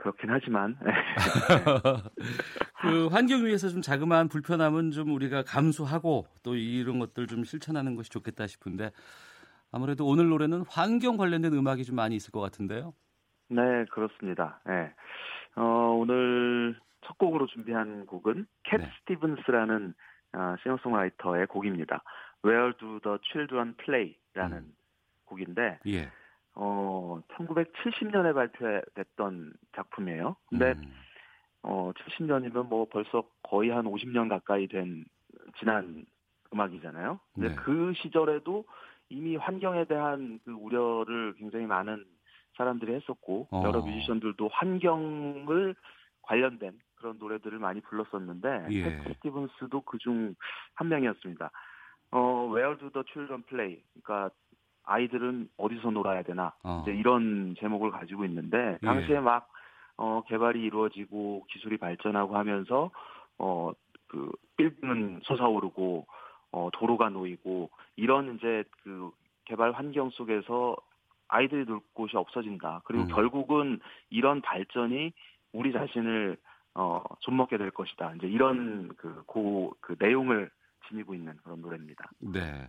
[0.00, 0.78] 그렇긴 하지만
[2.80, 8.10] 그 환경 위해서 좀 자그마한 불편함은 좀 우리가 감수하고 또 이런 것들 좀 실천하는 것이
[8.10, 8.92] 좋겠다 싶은데
[9.70, 12.94] 아무래도 오늘 노래는 환경 관련된 음악이 좀 많이 있을 것 같은데요.
[13.48, 14.60] 네 그렇습니다.
[14.64, 14.90] 네.
[15.56, 18.90] 어, 오늘 첫 곡으로 준비한 곡은 캣 네.
[19.00, 19.92] 스티븐스라는
[20.32, 22.02] 어, 싱어송라이터의 곡입니다.
[22.42, 24.72] Where Do the Children Play라는 음.
[25.26, 26.10] 곡인데 예.
[26.54, 30.36] 어, 1970년에 발표됐던 작품이에요.
[30.48, 30.92] 근데 음.
[31.62, 35.04] 어, 70년이면 뭐 벌써 거의 한 50년 가까이 된
[35.58, 36.04] 지난
[36.52, 37.20] 음악이잖아요.
[37.34, 37.54] 근데 네.
[37.56, 38.64] 그 시절에도
[39.08, 42.04] 이미 환경에 대한 그 우려를 굉장히 많은
[42.56, 43.62] 사람들이 했었고 어.
[43.64, 45.74] 여러 뮤지션들도 환경을
[46.22, 48.82] 관련된 그런 노래들을 많이 불렀었는데 예.
[48.82, 50.34] 캣 스티븐스도 그중
[50.74, 51.50] 한 명이었습니다.
[52.12, 53.82] 어, Where do the children play?
[54.02, 54.34] 그러니까
[54.90, 56.52] 아이들은 어디서 놀아야 되나?
[56.64, 56.82] 어.
[56.82, 58.86] 이제 이런 제목을 가지고 있는데 예.
[58.86, 59.48] 당시에 막
[59.96, 62.90] 어, 개발이 이루어지고 기술이 발전하고 하면서
[63.38, 63.70] 어,
[64.08, 66.06] 그 빌딩은 솟아오르고
[66.52, 69.10] 어, 도로가 놓이고 이런 이제 그
[69.44, 70.76] 개발 환경 속에서
[71.28, 72.82] 아이들이 놀 곳이 없어진다.
[72.84, 73.08] 그리고 음.
[73.08, 75.12] 결국은 이런 발전이
[75.52, 76.36] 우리 자신을
[76.74, 78.14] 어, 좀먹게 될 것이다.
[78.16, 80.50] 이제 이런 그, 고, 그 내용을
[80.88, 82.10] 지니고 있는 그런 노래입니다.
[82.18, 82.68] 네.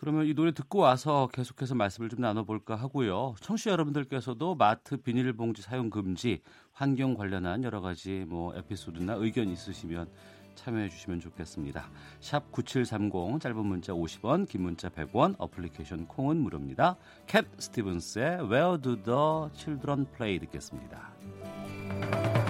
[0.00, 3.34] 그러면 이 노래 듣고 와서 계속해서 말씀을 좀 나눠볼까 하고요.
[3.42, 6.40] 청취자 여러분들께서도 마트 비닐봉지 사용 금지,
[6.72, 10.08] 환경 관련한 여러 가지 뭐 에피소드나 의견 있으시면
[10.54, 11.90] 참여해 주시면 좋겠습니다.
[12.20, 16.96] 샵 9730 짧은 문자 50원, 긴 문자 100원, 어플리케이션 콩은 무료입니다.
[17.26, 21.12] 캡 스티븐스의 Where Do the Children Play 듣겠습니다.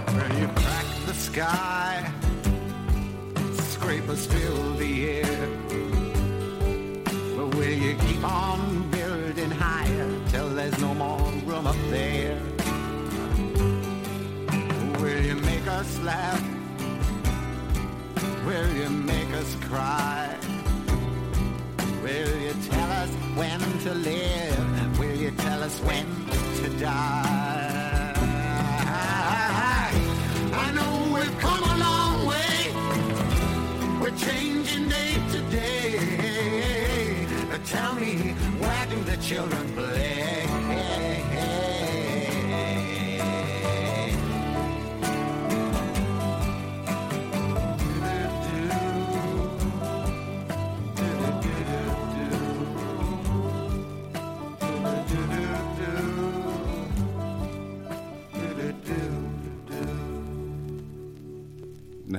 [0.07, 2.05] When you crack the sky,
[3.59, 5.70] scrapers fill the air.
[7.61, 12.41] Will you keep on building higher till there's no more room up there?
[14.99, 16.43] Will you make us laugh?
[18.47, 20.35] Will you make us cry?
[22.03, 24.99] Will you tell us when to live?
[24.99, 26.07] Will you tell us when
[26.63, 28.15] to die?
[30.65, 32.73] I know we've come a long way.
[34.01, 35.30] We're changing day to day.
[37.71, 38.17] Tell me,
[38.59, 40.50] where do the children play?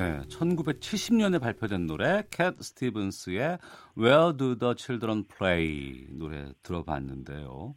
[0.02, 3.60] 네, 1970년에 발표된 노래 캣 스티븐스의
[3.96, 7.76] Where Do the Children Play 노래 들어봤는데요.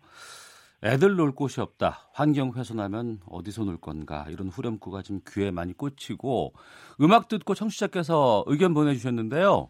[0.82, 2.08] 애들 놀 곳이 없다.
[2.14, 4.24] 환경 훼손하면 어디서 놀 건가?
[4.30, 6.54] 이런 후렴구가 지금 귀에 많이 꽂히고
[7.02, 9.68] 음악 듣고 청취자께서 의견 보내주셨는데요.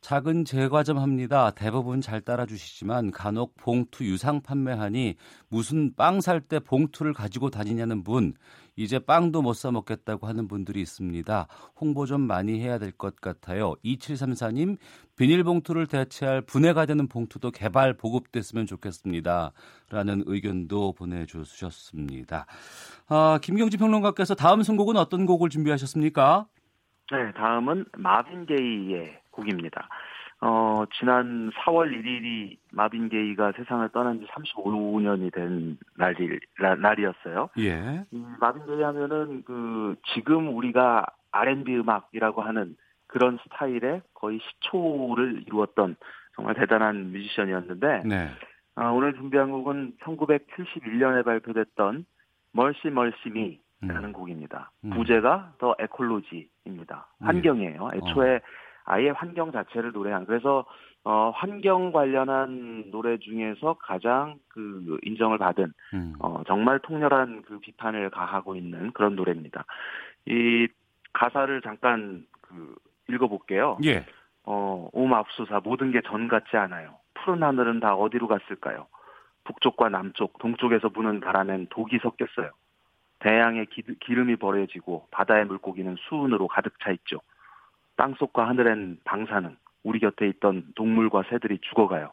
[0.00, 1.50] 작은 제과점 합니다.
[1.50, 5.16] 대부분 잘 따라주시지만 간혹 봉투 유상 판매하니
[5.48, 8.34] 무슨 빵 살 때 봉투를 가지고 다니냐는 분,
[8.82, 11.46] 이제 빵도 못 사 먹겠다고 하는 분들이 있습니다.
[11.78, 13.74] 홍보 좀 많이 해야 될 것 같아요.
[13.84, 14.78] 2734님,
[15.16, 19.52] 비닐봉투를 대체할 분해가 되는 봉투도 개발 보급됐으면 좋겠습니다.
[19.90, 22.46] 라는 의견도 보내주셨습니다.
[23.08, 26.46] 아, 김경지 평론가께서 다음 선곡은 어떤 곡을 준비하셨습니까?
[27.12, 29.88] 네, 다음은 마빈 게이의 곡입니다.
[30.42, 37.50] 어, 지난 4월 1일이 마빈 게이가 세상을 떠난 지 35년이 된 날이, 날이었어요.
[37.58, 38.04] 예.
[38.14, 42.74] 음, 마빈 게이 하면은 그, 지금 우리가 R&B 음악이라고 하는
[43.06, 45.96] 그런 스타일의 거의 시초를 이루었던
[46.34, 48.28] 정말 대단한 뮤지션이었는데, 네.
[48.76, 52.06] 아, 오늘 준비한 곡은 1971년에 발표됐던
[52.52, 54.12] 멀시 멀시 미라는 음.
[54.12, 54.70] 곡입니다.
[54.84, 54.90] 음.
[54.90, 57.08] 부제가 더 에콜로지입니다.
[57.20, 57.90] 환경이에요.
[57.94, 58.40] 애초에 어.
[58.90, 60.64] 아예 환경 자체를 노래한 그래서
[61.04, 66.14] 어 환경 관련한 노래 중에서 가장 그 인정을 받은 음.
[66.18, 69.64] 어 정말 통렬한 그 비판을 가하고 있는 그런 노래입니다.
[70.26, 70.68] 이
[71.12, 72.74] 가사를 잠깐 그
[73.08, 73.78] 읽어볼게요.
[73.84, 74.04] 예.
[74.44, 76.96] 어, 오맙소사 모든 게 전 같지 않아요.
[77.14, 78.86] 푸른 하늘은 다 어디로 갔을까요?
[79.44, 82.50] 북쪽과 남쪽, 동쪽에서 부는 바람엔 독이 섞였어요.
[83.20, 87.20] 대양의 기, 기름이 버려지고 바다의 물고기는 수은으로 가득 차 있죠.
[88.00, 92.10] 땅속과 하늘엔 방사능, 우리 곁에 있던 동물과 새들이 죽어가요.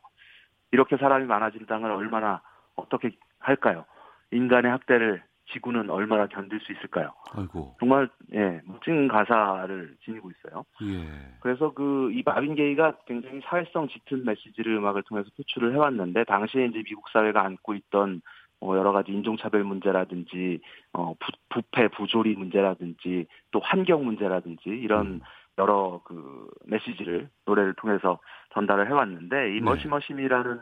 [0.74, 2.42] 이렇게 사람이 많아진 땅을 얼마나
[2.76, 3.86] 어떻게 할까요?
[4.32, 5.24] 인간의 학대를
[5.54, 7.14] 지구는 얼마나 견딜 수 있을까요?
[7.32, 7.78] 아이고.
[7.80, 10.66] 정말 예 멋진 가사를 지니고 있어요.
[10.84, 11.38] 예.
[11.40, 16.84] 그래서 그 이 마빈 게이가 굉장히 사회성 짙은 메시지를 음악을 통해서 표출을 해왔는데 당시에 이제
[16.84, 18.22] 미국 사회가 안고 있던
[18.60, 20.60] 어, 여러 가지 인종차별 문제라든지
[20.92, 25.22] 어, 부, 부패 부조리 문제라든지 또 환경 문제라든지 이런 음.
[25.58, 28.20] 여러 그 메시지를 노래를 통해서
[28.54, 29.62] 전달을 해왔는데 이 네.
[29.62, 30.60] 머시머시미라는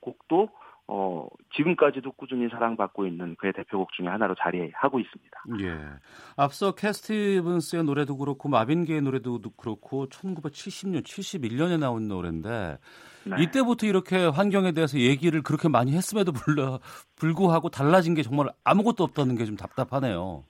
[0.00, 0.48] 곡도
[0.88, 5.42] 어, 지금까지도 꾸준히 사랑받고 있는 그의 대표곡 중에 하나로 자리하고 있습니다.
[5.62, 5.80] 예.
[6.36, 12.78] 앞서 캐스티븐스의 노래도 그렇고 마빈 게의 노래도 그렇고 1970년, 71년에 나온 노래인데
[13.24, 13.42] 네.
[13.42, 16.30] 이때부터 이렇게 환경에 대해서 얘기를 그렇게 많이 했음에도
[17.16, 20.44] 불구하고 달라진 게 정말 아무것도 없다는 게 좀 답답하네요.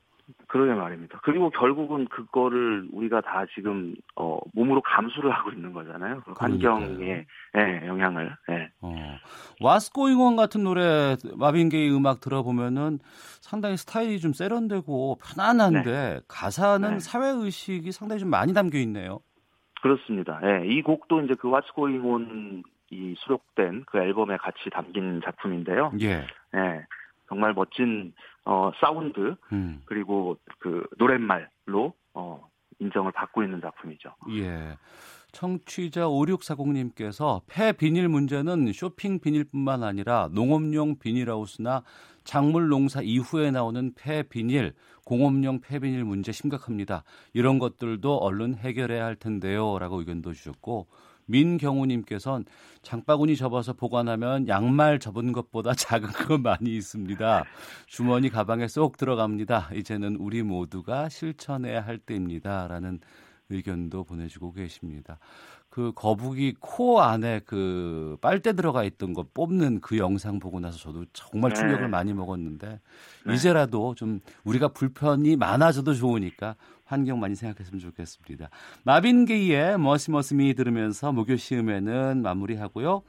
[0.49, 1.21] 그러게 말입니다.
[1.23, 6.23] 그리고 결국은 그거를 우리가 다 지금 어, 몸으로 감수를 하고 있는 거잖아요.
[6.25, 8.35] 그 환경의 예, 영향을.
[8.51, 8.71] 예.
[8.81, 9.19] 어.
[9.61, 12.99] What's Going On 같은 노래 마빈 게이 음악 들어보면은
[13.41, 16.99] 상당히 스타일이 좀 세련되고 편안한데 가사는 네.
[16.99, 19.21] 사회 의식이 상당히 좀 많이 담겨 있네요.
[19.81, 20.41] 그렇습니다.
[20.43, 25.93] 예, 이 곡도 이제 그 What's Going On 이 수록된 그 앨범에 같이 담긴 작품인데요.
[26.01, 26.27] 예.
[26.55, 26.87] 예,
[27.29, 28.13] 정말 멋진
[28.47, 29.83] 어, 사운드 음.
[29.85, 34.15] 그리고 그 노랫말로 어, 인정을 받고 있는 작품이죠.
[34.31, 34.77] 예.
[35.33, 41.83] 청취자 5640님께서 폐 비닐 문제는 쇼핑 비닐뿐만 아니라 농업용 비닐하우스나
[42.25, 44.73] 작물 농사 이후에 나오는 폐 비닐,
[45.05, 47.03] 공업용 폐 비닐 문제 심각합니다.
[47.35, 49.79] 이런 것들도 얼른 해결해야 할 텐데요.
[49.79, 50.87] 라고 의견도 주셨고
[51.27, 52.45] 민경우님께서는
[52.83, 57.45] 장바구니 접어서 보관하면 양말 접은 것보다 작은 거 많이 있습니다.
[57.87, 59.71] 주머니 가방에 쏙 들어갑니다.
[59.75, 62.67] 이제는 우리 모두가 실천해야 할 때입니다.
[62.69, 63.01] 라는
[63.49, 65.19] 의견도 보내주고 계십니다.
[65.69, 71.05] 그 거북이 코 안에 그 빨대 들어가 있던 거 뽑는 그 영상 보고 나서 저도
[71.13, 71.61] 정말 네.
[71.61, 72.81] 충격을 많이 먹었는데
[73.27, 73.35] 네.
[73.35, 76.57] 이제라도 좀 우리가 불편이 많아져도 좋으니까
[76.87, 78.49] 환경 많이 생각했으면 좋겠습니다.
[78.85, 83.03] 마빈 게이의 머시머스미 들으면서 목요 시음에는 마무리하고요.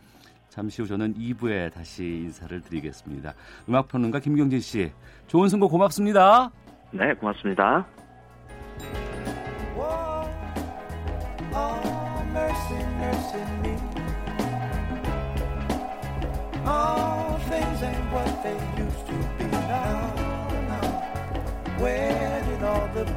[0.50, 3.34] 잠시 후 저는 2부에 다시 인사를 드리겠습니다.
[3.70, 4.92] 음악평론가 김경진 씨,
[5.28, 6.52] 좋은 선곡 고맙습니다.
[6.92, 7.86] 네, 고맙습니다.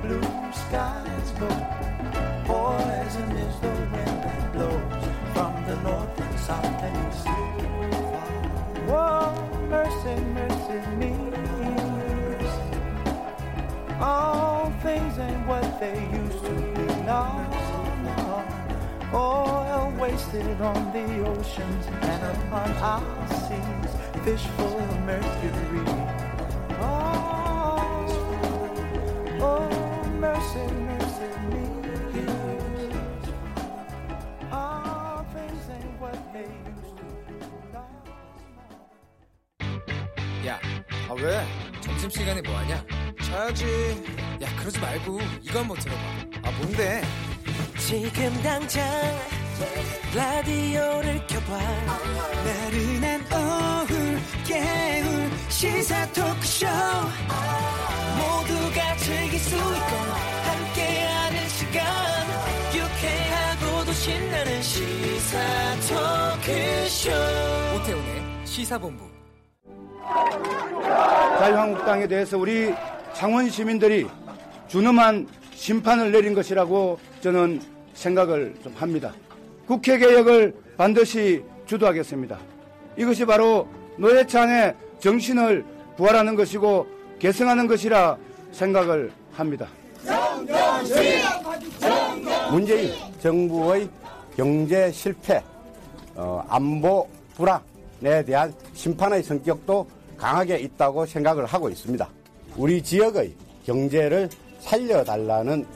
[0.02, 0.29] Blue
[0.70, 1.48] skies go?
[2.44, 5.04] Poison is the wind that blows
[5.34, 7.26] from the north and south and east.
[8.88, 9.34] Whoa,
[9.68, 11.12] mercy, mercy me.
[14.00, 17.34] All things ain't what they used to be now.
[19.12, 23.92] Oil wasted on the oceans and upon our seas,
[24.24, 25.84] fish full of mercury.
[26.80, 28.06] Oh,
[29.40, 29.79] oh,
[30.20, 31.64] mercy, mercy me.
[34.52, 37.36] All things ain't what they used to be
[37.72, 37.88] now.
[40.46, 40.58] 야,
[41.08, 41.46] 아 왜?
[41.80, 42.84] 점심시간에 뭐하냐?
[43.22, 43.64] 자야지.
[44.42, 46.00] 야, 그러지 말고 이거 한번 들어봐.
[46.44, 47.02] 아, 뭔데?
[47.78, 48.84] 지금 당장
[50.14, 51.58] 라디오를 켜봐
[52.44, 53.99] 나른한 오후
[54.46, 56.66] 깨울 시사 토크쇼
[58.18, 59.96] 모두가 즐길 수 있고
[60.44, 61.84] 함께하는 시간
[62.74, 65.38] 유쾌하고도 신나는 시사
[65.88, 67.10] 토크쇼
[67.76, 69.10] 오태훈의 시사본부.
[71.38, 72.74] 자유한국당에 대해서 우리
[73.14, 74.06] 창원 시민들이
[74.68, 77.60] 준엄한 심판을 내린 것이라고 저는
[77.94, 79.12] 생각을 좀 합니다.
[79.66, 82.38] 국회 개혁을 반드시 주도하겠습니다.
[82.96, 83.68] 이것이 바로
[84.00, 85.64] 노회찬의 정신을
[85.96, 86.86] 부활하는 것이고
[87.18, 88.16] 계승하는 것이라
[88.50, 89.68] 생각을 합니다.
[92.50, 92.92] 문재인
[93.22, 93.88] 정부의
[94.34, 95.42] 경제 실패,
[96.14, 99.86] 어, 안보 불안에 대한 심판의 성격도
[100.16, 102.08] 강하게 있다고 생각을 하고 있습니다.
[102.56, 103.34] 우리 지역의
[103.66, 104.30] 경제를
[104.60, 105.66] 살려달라는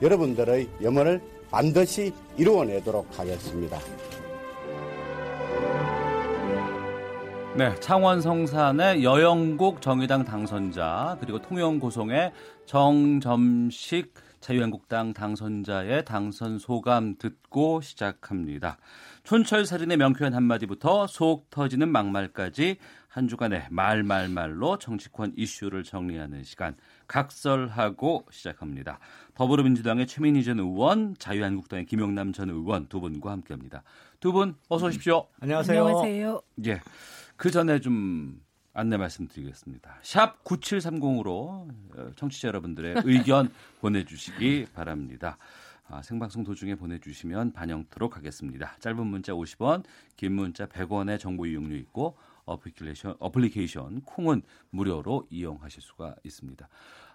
[0.00, 1.20] 여러분들의 염원을
[1.50, 3.78] 반드시 이루어내도록 하겠습니다.
[7.56, 12.32] 네, 창원 성산의 여영국 정의당 당선자 그리고 통영 고성의
[12.66, 18.76] 정점식 자유한국당 당선자의 당선 소감 듣고 시작합니다.
[19.22, 22.76] 촌철 살인의 명쾌한 한마디부터 속 터지는 막말까지
[23.08, 26.74] 한 주간의 말말말로 정치권 이슈를 정리하는 시간
[27.06, 28.98] 각설하고 시작합니다.
[29.34, 33.84] 더불어민주당의 최민희 전 의원, 자유한국당의 김용남 전 의원 두 분과 함께합니다.
[34.18, 35.28] 두 분 어서 오십시오.
[35.40, 35.86] 안녕하세요.
[35.86, 36.40] 안녕하세요.
[36.66, 36.80] 예.
[37.44, 38.40] 그 전에 좀
[38.72, 39.98] 안내 말씀드리겠습니다.
[40.00, 41.68] 샵 9730으로
[42.16, 43.50] 청취자 여러분들의 의견
[43.82, 45.36] 보내주시기 바랍니다.
[45.86, 48.74] 아, 생방송 도중에 보내주시면 반영토록 하겠습니다.
[48.80, 49.84] 짧은 문자 50원,
[50.16, 52.16] 긴 문자 100원의 정보 이용료 있고
[52.46, 54.40] 어플리케이션, 어플리케이션 콩은
[54.70, 56.66] 무료로 이용하실 수가 있습니다.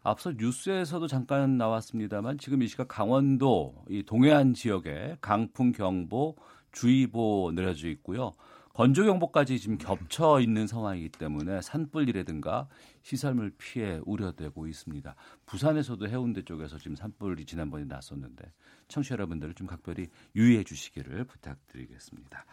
[0.04, 6.36] 앞서 뉴스에서도 잠깐 나왔습니다만 지금 이 시각 강원도 이 동해안 지역에 강풍 경보
[6.72, 8.36] 주의보 내려져 있고요.
[8.80, 12.70] 건조 경보까지 지금 겹쳐 있는 상황이기 때문에 산불이라든가
[13.02, 15.16] 시설물 피해 우려되고 있습니다.
[15.46, 18.50] 부산에서도 해운대 쪽에서 지금 산불이 지난번에 났었는데
[18.88, 22.46] 청취자 여러분들 좀 각별히 유의해 주시기를 부탁드리겠습니다.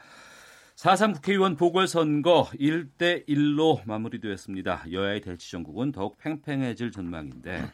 [0.75, 4.87] 4.3 국회의원 보궐선거 1대1로 마무리되었습니다.
[4.91, 7.71] 여야의 대치 전국은 더욱 팽팽해질 전망인데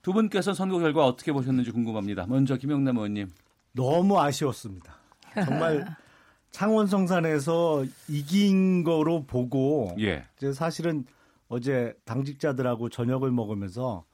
[0.00, 2.24] 두 분께서 선거 결과 어떻게 보셨는지 궁금합니다.
[2.28, 3.28] 먼저 김영남 의원님.
[3.72, 4.96] 너무 아쉬웠습니다.
[5.44, 5.84] 정말
[6.50, 10.24] 창원 성산에서 이긴 거로 보고 예.
[10.36, 11.04] 이제 사실은
[11.48, 14.04] 어제 당직자들하고 저녁을 먹으면서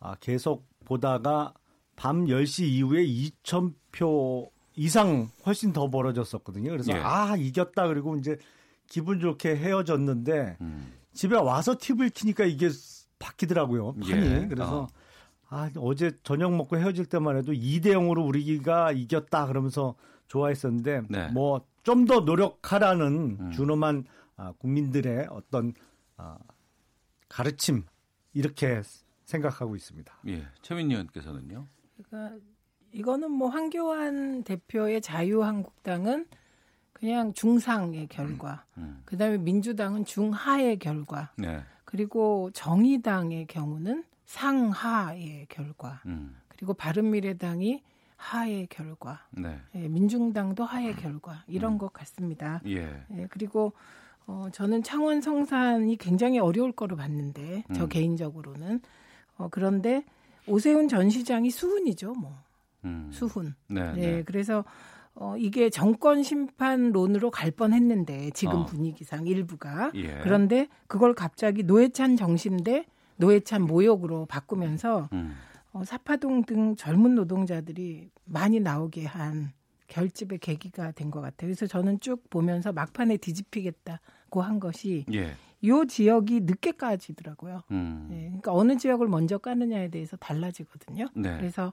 [0.00, 1.54] 아, 계속 보다가
[1.96, 6.70] 밤 10시 이후에 2,000표 이상 훨씬 더 벌어졌었거든요.
[6.70, 6.96] 그래서 예.
[6.96, 7.86] 아, 이겼다.
[7.88, 8.38] 그리고 이제
[8.86, 10.92] 기분 좋게 헤어졌는데 음.
[11.12, 12.70] 집에 와서 TV를 키니까 이게
[13.18, 13.96] 바뀌더라고요.
[13.96, 14.26] 판이.
[14.26, 14.46] 예.
[14.48, 14.88] 그래서 어.
[15.50, 19.94] 아, 어제 저녁 먹고 헤어질 때만 해도 2대 0으로 우리가 이겼다 그러면서
[20.28, 21.28] 좋아했었는데 네.
[21.28, 23.50] 뭐 좀 더 노력하라는 음.
[23.52, 24.04] 준엄한
[24.36, 25.74] 아, 국민들의 어떤
[26.16, 26.38] 아,
[27.28, 27.84] 가르침
[28.32, 28.82] 이렇게
[29.24, 30.12] 생각하고 있습니다.
[30.28, 30.46] 예.
[30.62, 31.66] 최민희 의원께서는요.
[32.02, 32.44] 그러니까
[32.92, 36.26] 이거는 뭐 황교안 대표의 자유한국당은
[36.92, 39.02] 그냥 중상의 결과, 음.
[39.06, 41.62] 그다음에 민주당은 중하의 결과, 네.
[41.84, 46.36] 그리고 정의당의 경우는 상하의 결과, 음.
[46.48, 47.82] 그리고 바른미래당이
[48.20, 49.58] 하의 결과, 네.
[49.74, 52.60] 예, 민중당도 하의 결과 이런 것 같습니다.
[52.66, 53.02] 예.
[53.16, 53.72] 예, 그리고
[54.26, 57.88] 어, 저는 창원 성산이 굉장히 어려울 거로 봤는데 저 음.
[57.88, 58.82] 개인적으로는
[59.38, 60.04] 어, 그런데
[60.46, 62.36] 오세훈 전 시장이 수훈이죠, 뭐
[62.84, 63.08] 음.
[63.10, 63.54] 수훈.
[63.68, 63.92] 네.
[63.92, 64.22] 네, 네.
[64.22, 64.64] 그래서
[65.14, 68.64] 어, 이게 정권 심판론으로 갈 뻔했는데 지금 어.
[68.66, 70.18] 분위기상 일부가 예.
[70.22, 72.84] 그런데 그걸 갑자기 노회찬 정신대
[73.16, 75.34] 노회찬 모욕으로 바꾸면서 음.
[75.72, 79.52] 어, 사파동 등 젊은 노동자들이 많이 나오게 한
[79.86, 81.48] 결집의 계기가 된 것 같아요.
[81.48, 85.34] 그래서 저는 쭉 보면서 막판에 뒤집히겠다고 한 것이 예.
[85.64, 87.62] 요 지역이 늦게 까지더라고요.
[87.72, 88.08] 음.
[88.12, 91.08] 예, 그러니까 어느 지역을 먼저 까느냐에 대해서 달라지거든요.
[91.14, 91.36] 네.
[91.36, 91.72] 그래서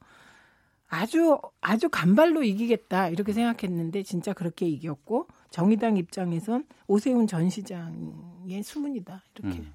[0.90, 9.24] 아주 아주 간발로 이기겠다 이렇게 생각했는데 진짜 그렇게 이겼고 정의당 입장에선 오세훈 전 시장의 수문이다
[9.36, 9.74] 이렇게 음.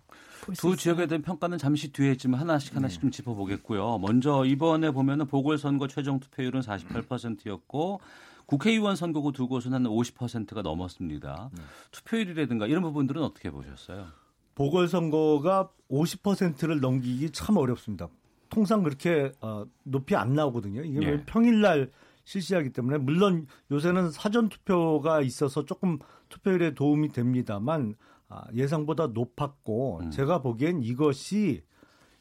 [0.57, 0.77] 두.
[0.77, 3.01] 지역에 대한 평가는 잠시 뒤에 지금 하나씩 하나씩 네.
[3.03, 3.99] 좀 짚어보겠고요.
[3.99, 8.01] 먼저 이번에 보면은 보궐선거 최종 투표율은 48%였고
[8.47, 11.51] 국회의원 선거구 두 곳은 한 50%가 넘었습니다.
[11.55, 11.63] 네.
[11.93, 14.07] 투표율이라든가 이런 부분들은 어떻게 보셨어요?
[14.55, 18.09] 보궐선거가 50%를 넘기기 참 어렵습니다.
[18.51, 20.83] 통상 그렇게 어, 높이 안 나오거든요.
[20.83, 21.25] 이게 예.
[21.25, 21.91] 평일날
[22.25, 28.12] 실시하기 때문에 물론 요새는 사전 투표가 있어서 조금 투표율에 도움이 됩니다만 아,
[28.55, 30.11] 예상보다 높았고 음.
[30.11, 31.63] 제가 보기엔 이것이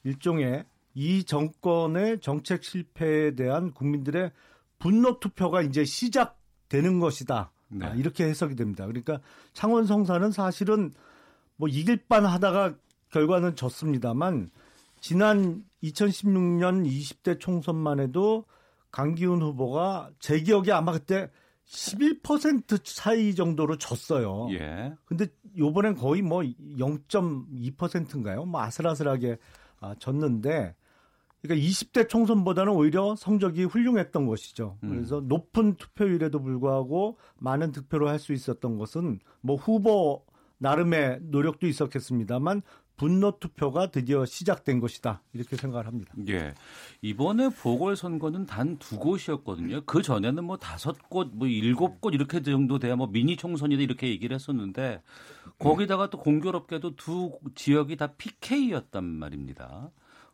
[0.03, 4.32] 일종의 이 정권의 정책 실패에 대한 국민들의
[4.80, 7.51] 분노 투표가 이제 시작되는 것이다.
[7.70, 7.86] 네.
[7.86, 8.86] 아, 이렇게 해석이 됩니다.
[8.86, 9.22] 그러니까
[9.53, 10.93] 창원 성사는 사실은
[11.55, 12.76] 뭐 이길 뻔 하다가
[13.12, 14.49] 결과는 졌습니다만
[14.99, 18.45] 지난 2016년 20대 총선만 해도
[18.91, 21.30] 강기훈 후보가 제 기억에 아마 그때
[21.72, 24.47] 11% 차이 정도로 졌어요.
[24.51, 24.93] 예.
[25.05, 28.45] 근데 요번엔 거의 뭐 0.2%인가요?
[28.45, 29.38] 뭐 아슬아슬하게
[29.80, 30.76] 아, 졌는데
[31.41, 34.78] 그러니까 20대 총선보다는 오히려 성적이 훌륭했던 것이죠.
[34.84, 34.89] 음.
[34.89, 40.26] 그래서 높은 투표율에도 불구하고 많은 득표를 할수 있었던 것은 뭐 후보
[40.57, 42.61] 나름의 노력도 있었겠습니다만
[43.01, 45.23] 분노 투표가 드디어 시작된 것이다.
[45.33, 46.13] 이렇게 생각을 합니다.
[46.27, 46.53] 예.
[47.01, 49.81] 이번에 보궐선거는 단 두 곳이었거든요.
[49.87, 54.07] 그 전에는 뭐 다섯 곳, 뭐 일곱 곳 이렇게 정도 돼야 뭐 미니 총선이다 이렇게
[54.07, 55.01] 얘기를 했었는데
[55.57, 59.89] 거기다가 또 공교롭게도 두 지역이 다 PK였단 말입니다.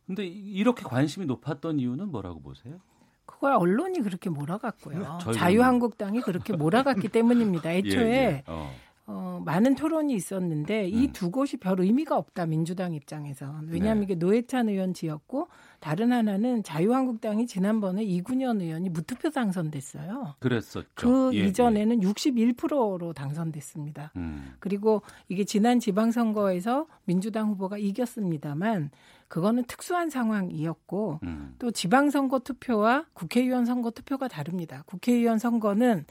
[0.06, 2.80] 근데 이렇게 관심이 높았던 이유는 뭐라고 보세요?
[3.24, 5.20] 그거야 언론이 그렇게 몰아갔고요.
[5.34, 7.72] 자유한국당이 그렇게 몰아갔기 때문입니다.
[7.72, 8.42] 애초에 예, 예.
[8.46, 8.70] 어.
[9.10, 10.88] 어, 많은 토론이 있었는데 음.
[10.92, 14.04] 이두 곳이 별 의미가 없다 민주당 입장에선 왜냐하면 네.
[14.04, 15.48] 이게 노회찬 의원 지었고
[15.80, 20.34] 다른 하나는 자유한국당이 지난번에 이군현 의원이 무투표 당선됐어요.
[20.40, 20.86] 그랬었죠.
[20.94, 24.12] 그 예, 이전에는 61%로 당선됐습니다.
[24.14, 24.20] 예.
[24.20, 24.54] 음.
[24.58, 28.90] 그리고 이게 지난 지방선거에서 민주당 후보가 이겼습니다만
[29.28, 31.54] 그거는 특수한 상황이었고 음.
[31.58, 34.82] 또 지방선거 투표와 국회의원 선거 투표가 다릅니다.
[34.84, 36.04] 국회의원 선거는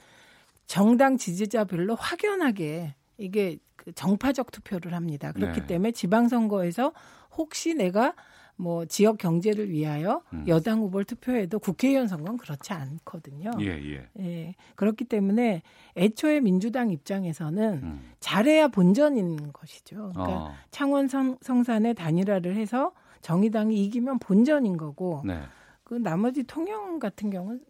[0.68, 5.32] 정당 지지자별로 확연하게 이게 그 정파적 투표를 합니다.
[5.32, 5.68] 그렇기 네.
[5.68, 6.94] 때문에 지방선거에서
[7.38, 8.14] 혹시 내가
[8.58, 10.44] 뭐 지역 경제를 위하여 음.
[10.48, 13.52] 여당 후보를 투표해도 국회의원 선거는 그렇지 않거든요.
[13.60, 14.10] 예, 예.
[14.20, 15.62] 예, 그렇기 때문에
[15.96, 18.12] 애초에 민주당 입장에서는 음.
[18.20, 20.12] 잘해야 본전인 것이죠.
[20.14, 20.54] 그러니까 어.
[20.72, 25.40] 창원 성, 성산에 단일화를 해서 정의당이 이기면 본전인 거고 네.
[25.84, 27.62] 그 나머지 통영 같은 경우는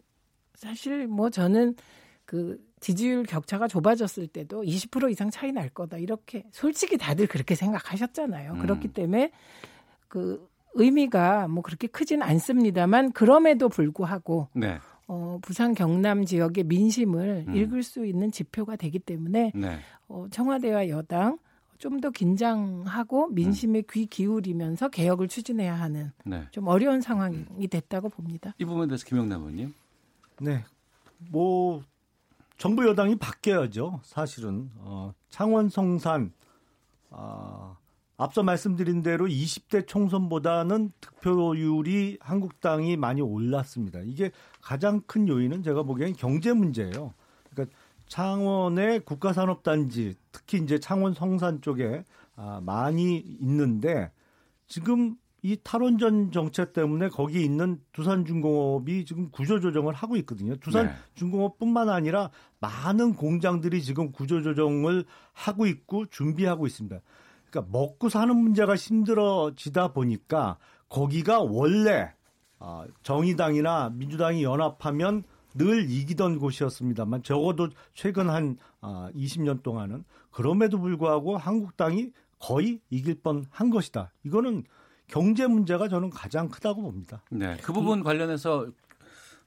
[0.55, 1.75] 사실 뭐 저는
[2.25, 8.53] 그 지지율 격차가 좁아졌을 때도 20% 이상 차이 날 거다 이렇게 솔직히 다들 그렇게 생각하셨잖아요.
[8.53, 8.59] 음.
[8.59, 9.31] 그렇기 때문에
[10.07, 14.79] 그 의미가 뭐 그렇게 크진 않습니다만 그럼에도 불구하고 네.
[15.07, 17.55] 어, 부산 경남 지역의 민심을 음.
[17.55, 19.79] 읽을 수 있는 지표가 되기 때문에 네.
[20.07, 21.39] 어, 청와대와 여당
[21.77, 26.47] 좀 더 긴장하고 민심에 귀 기울이면서 개혁을 추진해야 하는 네.
[26.51, 28.53] 좀 어려운 상황이 됐다고 봅니다.
[28.59, 29.73] 이 부분에 대해서 김영남 의원님.
[30.41, 30.63] 네.
[31.31, 31.83] 뭐
[32.57, 34.01] 정부 여당이 바뀌어야죠.
[34.03, 36.33] 사실은 어, 창원 성산
[37.09, 37.77] 아,
[38.17, 43.99] 앞서 말씀드린 대로 20대 총선보다는 득표율이 한국당이 많이 올랐습니다.
[44.03, 44.31] 이게
[44.61, 47.13] 가장 큰 요인은 제가 보기엔 경제 문제예요.
[47.51, 47.75] 그러니까
[48.07, 52.03] 창원의 국가산업단지 특히 이제 창원 성산 쪽에
[52.35, 54.11] 아, 많이 있는데
[54.65, 55.15] 지금
[55.47, 60.55] 이 탈원전 정책 때문에 거기 있는 두산중공업이 지금 구조조정을 하고 있거든요.
[60.55, 60.59] 네.
[60.59, 66.99] 두산중공업뿐만 아니라 많은 공장들이 지금 구조조정을 하고 있고 준비하고 있습니다.
[67.49, 70.57] 그러니까 먹고 사는 문제가 힘들어지다 보니까
[70.89, 72.11] 거기가 원래
[72.59, 75.23] 아, 정의당이나 민주당이 연합하면
[75.53, 83.69] 늘 이기던 곳이었습니다만 적어도 최근 한 아, 20년 동안은 그럼에도 불구하고 한국당이 거의 이길 뻔한
[83.69, 84.11] 것이다.
[84.25, 84.65] 이거는
[85.07, 87.23] 경제 문제가 저는 가장 크다고 봅니다.
[87.31, 87.57] 네.
[87.63, 88.67] 그 부분 관련해서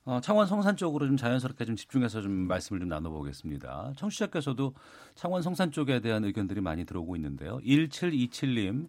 [0.04, 3.92] 어, 창원 성산 쪽으로 좀 자연스럽게 좀 집중해서 좀 말씀을 좀 나눠보겠습니다.
[3.96, 4.74] 청취자께서도
[5.14, 7.58] 창원 성산 쪽에 대한 의견들이 많이 들어오고 있는데요.
[7.58, 8.88] 1727님.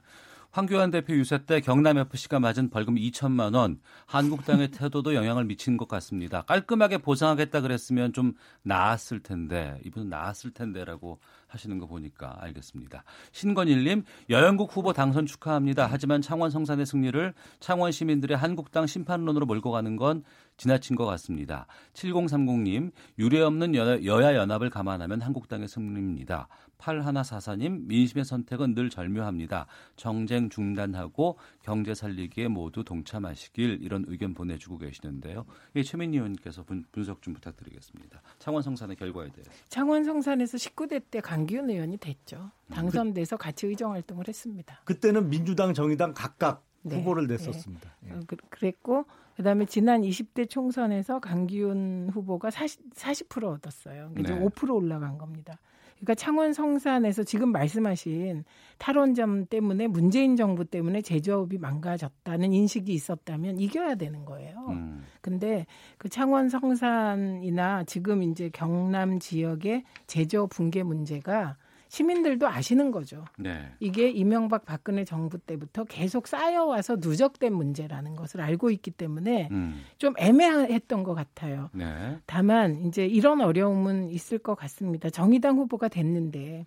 [0.51, 6.41] 황교안 대표 유세 때 경남FC가 맞은 벌금 2천만 원, 한국당의 태도도 영향을 미친 것 같습니다.
[6.41, 8.33] 깔끔하게 보상하겠다 그랬으면 좀
[8.63, 13.03] 나았을 텐데, 이분은 나았을 텐데라고 하시는 거 보니까 알겠습니다.
[13.31, 15.87] 신건일님, 여영국 후보 당선 축하합니다.
[15.89, 20.23] 하지만 창원 성산의 승리를 창원 시민들의 한국당 심판론으로 몰고 가는 건
[20.57, 21.65] 지나친 것 같습니다.
[21.93, 26.47] 7030님, 유례 없는 여 야 연합을 감안하면 한국당의 승리입니다.
[26.81, 29.67] 8144님, 민심의 선택은 늘 절묘합니다.
[29.95, 35.45] 정쟁 중단하고 경제 살리기에 모두 동참하시길 이런 의견 보내주고 계시는데요.
[35.75, 38.21] 예, 최민희 의원께서 분, 분석 좀 부탁드리겠습니다.
[38.39, 39.45] 창원 성산의 결과에 대해.
[39.69, 42.49] 창원 성산에서 19대 때 강기훈 의원이 됐죠.
[42.71, 44.81] 당선돼서 같이 의정 활동을 했습니다.
[44.85, 47.95] 그때는 민주당, 정의당 각각 네, 후보를 냈었습니다.
[47.99, 48.11] 네.
[48.13, 49.05] 어, 그- 그랬고
[49.35, 54.09] 그다음에 지난 20대 총선에서 강기훈 후보가 40, 40% 얻었어요.
[54.13, 54.45] 그러니까 네.
[54.45, 55.59] 5% 올라간 겁니다.
[56.01, 58.43] 그러니까 창원 성산에서 지금 말씀하신
[58.79, 64.65] 탈원전 때문에 문재인 정부 때문에 제조업이 망가졌다는 인식이 있었다면 이겨야 되는 거예요.
[64.69, 65.03] 음.
[65.21, 65.67] 근데
[65.99, 71.57] 그 창원 성산이나 지금 이제 경남 지역의 제조업 붕괴 문제가
[71.91, 73.25] 시민들도 아시는 거죠.
[73.37, 73.69] 네.
[73.81, 79.81] 이게 이명박 박근혜 정부 때부터 계속 쌓여와서 누적된 문제라는 것을 알고 있기 때문에 음.
[79.97, 81.69] 좀 애매했던 것 같아요.
[81.73, 82.17] 네.
[82.25, 85.09] 다만 이제 이런 어려움은 있을 것 같습니다.
[85.09, 86.65] 정의당 후보가 됐는데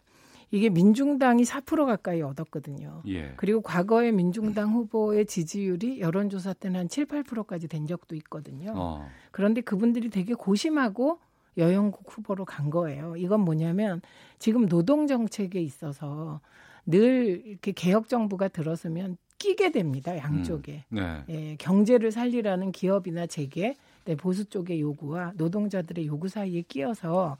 [0.50, 3.00] 이게 민중당이 4% 가까이 얻었거든요.
[3.08, 3.32] 예.
[3.38, 8.74] 그리고 과거에 민중당 후보의 지지율이 여론조사 때는 한 7, 8%까지 된 적도 있거든요.
[8.76, 9.08] 어.
[9.30, 11.18] 그런데 그분들이 되게 고심하고
[11.56, 13.16] 여영국 후보로 간 거예요.
[13.16, 14.00] 이건 뭐냐면
[14.38, 16.40] 지금 노동 정책에 있어서
[16.86, 20.16] 늘 이렇게 개혁 정부가 들어서면 끼게 됩니다.
[20.16, 20.84] 양쪽에.
[20.88, 21.24] 네.
[21.28, 27.36] 예, 경제를 살리라는 기업이나 재계, 네, 보수 쪽의 요구와 노동자들의 요구 사이에 끼어서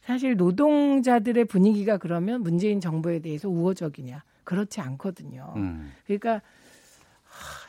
[0.00, 4.22] 사실 노동자들의 분위기가 그러면 문재인 정부에 대해서 우호적이냐?
[4.44, 5.52] 그렇지 않거든요.
[5.56, 5.92] 음.
[6.06, 6.40] 그러니까 하,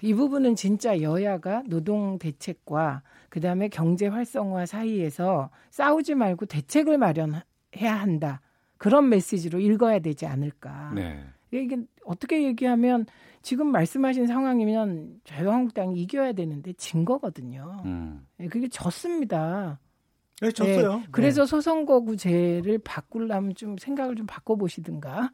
[0.02, 7.44] 이 부분은 진짜 여야가 노동 대책과 그다음에 경제 활성화 사이에서 싸우지 말고 대책을 마련해야
[7.82, 8.42] 한다.
[8.78, 10.92] 그런 메시지로 읽어야 되지 않을까.
[10.96, 11.24] 네.
[11.52, 13.06] 이게 어떻게 얘기하면
[13.42, 17.82] 지금 말씀하신 상황이면 자유한국당이 이겨야 되는데 진 거거든요.
[17.86, 18.26] 음.
[18.40, 19.80] 예, 그게 졌습니다.
[20.42, 21.02] 네, 졌어요.
[21.04, 25.32] 예, 그래서 소선거구제를 바꾸려면 좀 생각을 좀 바꿔보시든가.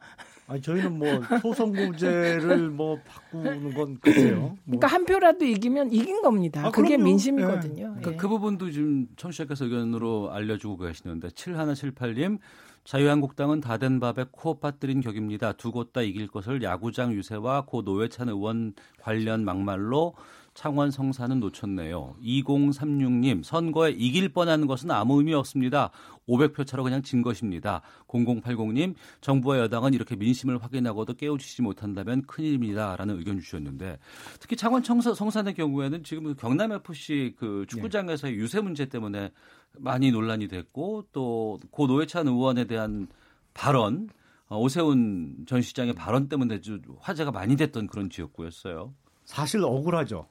[0.48, 1.06] 아니 저희는 뭐
[1.42, 4.38] 소선구제를 뭐 바꾸는 건 글쎄요.
[4.38, 4.56] 뭐.
[4.64, 6.66] 그러니까 한 표라도 이기면 이긴 겁니다.
[6.66, 7.04] 아, 그게 그럼요.
[7.04, 7.96] 민심이거든요.
[8.02, 8.16] 그, 예.
[8.16, 12.38] 그 부분도 지금 청취자께서 의견으로 알려주고 계시는데 7178님
[12.84, 15.52] 자유한국당은 다 된 밥에 코 빠뜨린 격입니다.
[15.52, 20.14] 두 곳 다 이길 것을 야구장 유세와 고 노회찬 의원 관련 막말로
[20.56, 22.16] 창원 성사는 놓쳤네요.
[22.22, 25.90] 2036님 선거에 이길 뻔한 것은 아무 의미 없습니다.
[26.26, 27.82] 500표 차로 그냥 진 것입니다.
[28.08, 33.98] 0080님 정부와 여당은 이렇게 민심을 확인하고도 깨우치지 못한다면 큰일입니다 라는 의견 주셨는데
[34.40, 39.30] 특히 창원 청사, 성산의 경우에는 지금 그 경남 FC 그 축구장에서의 유세 문제 때문에
[39.78, 43.08] 많이 논란이 됐고 또 고 노회찬 의원에 대한
[43.52, 44.08] 발언
[44.48, 48.94] 어, 오세훈 전 시장의 발언 때문에 좀 화제가 많이 됐던 그런 지역구였어요.
[49.24, 50.26] 사실 억울하죠.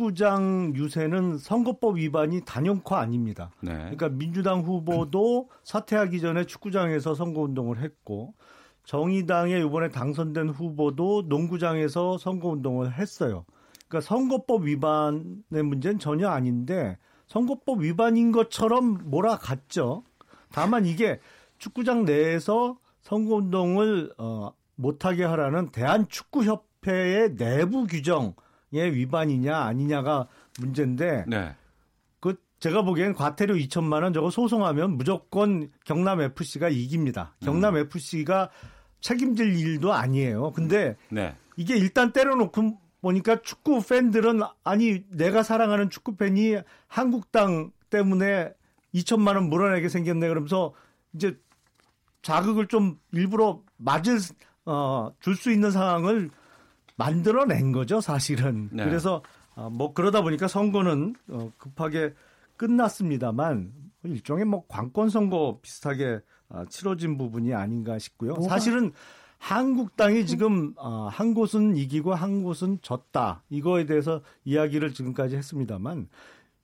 [0.00, 3.50] 축구장 유세는 선거법 위반이 단연코 아닙니다.
[3.60, 3.72] 네.
[3.74, 8.32] 그러니까 민주당 후보도 사퇴하기 전에 축구장에서 선거운동을 했고
[8.84, 13.44] 정의당에 이번에 당선된 후보도 농구장에서 선거운동을 했어요.
[13.88, 16.96] 그러니까 선거법 위반의 문제는 전혀 아닌데
[17.26, 20.04] 선거법 위반인 것처럼 몰아갔죠.
[20.50, 21.20] 다만 이게
[21.58, 28.32] 축구장 내에서 선거운동을 어, 못하게 하라는 대한축구협회의 내부 규정의
[28.72, 31.54] 위반이냐 아니냐가 문제인데 네.
[32.20, 37.34] 그 제가 보기엔 과태료 2천만 원 저거 소송하면 무조건 경남 FC가 이깁니다.
[37.42, 38.50] 경남 FC가
[39.00, 40.52] 책임질 일도 아니에요.
[40.52, 41.34] 근데 네.
[41.56, 48.52] 이게 일단 때려놓고 보니까 축구 팬들은 아니 내가 사랑하는 축구 팬이 한국당 때문에
[48.94, 50.74] 2천만 원 물어내게 생겼네 그러면서
[51.14, 51.38] 이제
[52.22, 54.18] 자극을 좀 일부러 맞을
[54.66, 56.30] 어, 줄 수 있는 상황을
[57.04, 58.68] 만들어낸 거죠 사실은.
[58.72, 58.84] 네.
[58.84, 59.22] 그래서
[59.54, 62.14] 어, 뭐 그러다 보니까 선거는 어, 급하게
[62.56, 63.72] 끝났습니다만
[64.04, 68.34] 일종의 뭐 관권 선거 비슷하게 어, 치러진 부분이 아닌가 싶고요.
[68.34, 68.92] 뭐가- 사실은
[69.38, 76.08] 한국당이 지금 어, 한 곳은 이기고 한 곳은 졌다 이거에 대해서 이야기를 지금까지 했습니다만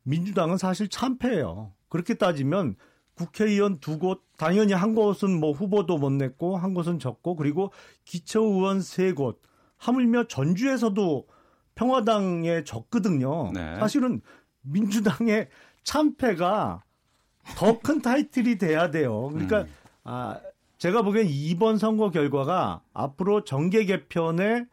[0.03, 1.73] 민주당은 사실 참패예요.
[1.89, 2.77] 그렇게 따지면
[3.15, 7.73] 국회의원 두 곳, 당연히 한 곳은 뭐 후보도 못 냈고 한 곳은 졌고 그리고
[8.05, 9.41] 기초의원 세 곳,
[9.79, 11.27] 하물며 전주에서도
[11.75, 13.53] 평화당에 졌거든요.
[13.53, 13.77] 네.
[13.79, 14.21] 사실은
[14.63, 15.49] 민주당의
[15.85, 16.83] 참패가
[17.57, 19.29] 더 큰 타이틀이 돼야 돼요.
[19.29, 19.69] 그러니까 음.
[20.05, 20.41] 아
[20.79, 24.67] 제가 보기엔 이번 선거 결과가 앞으로 정계 개편에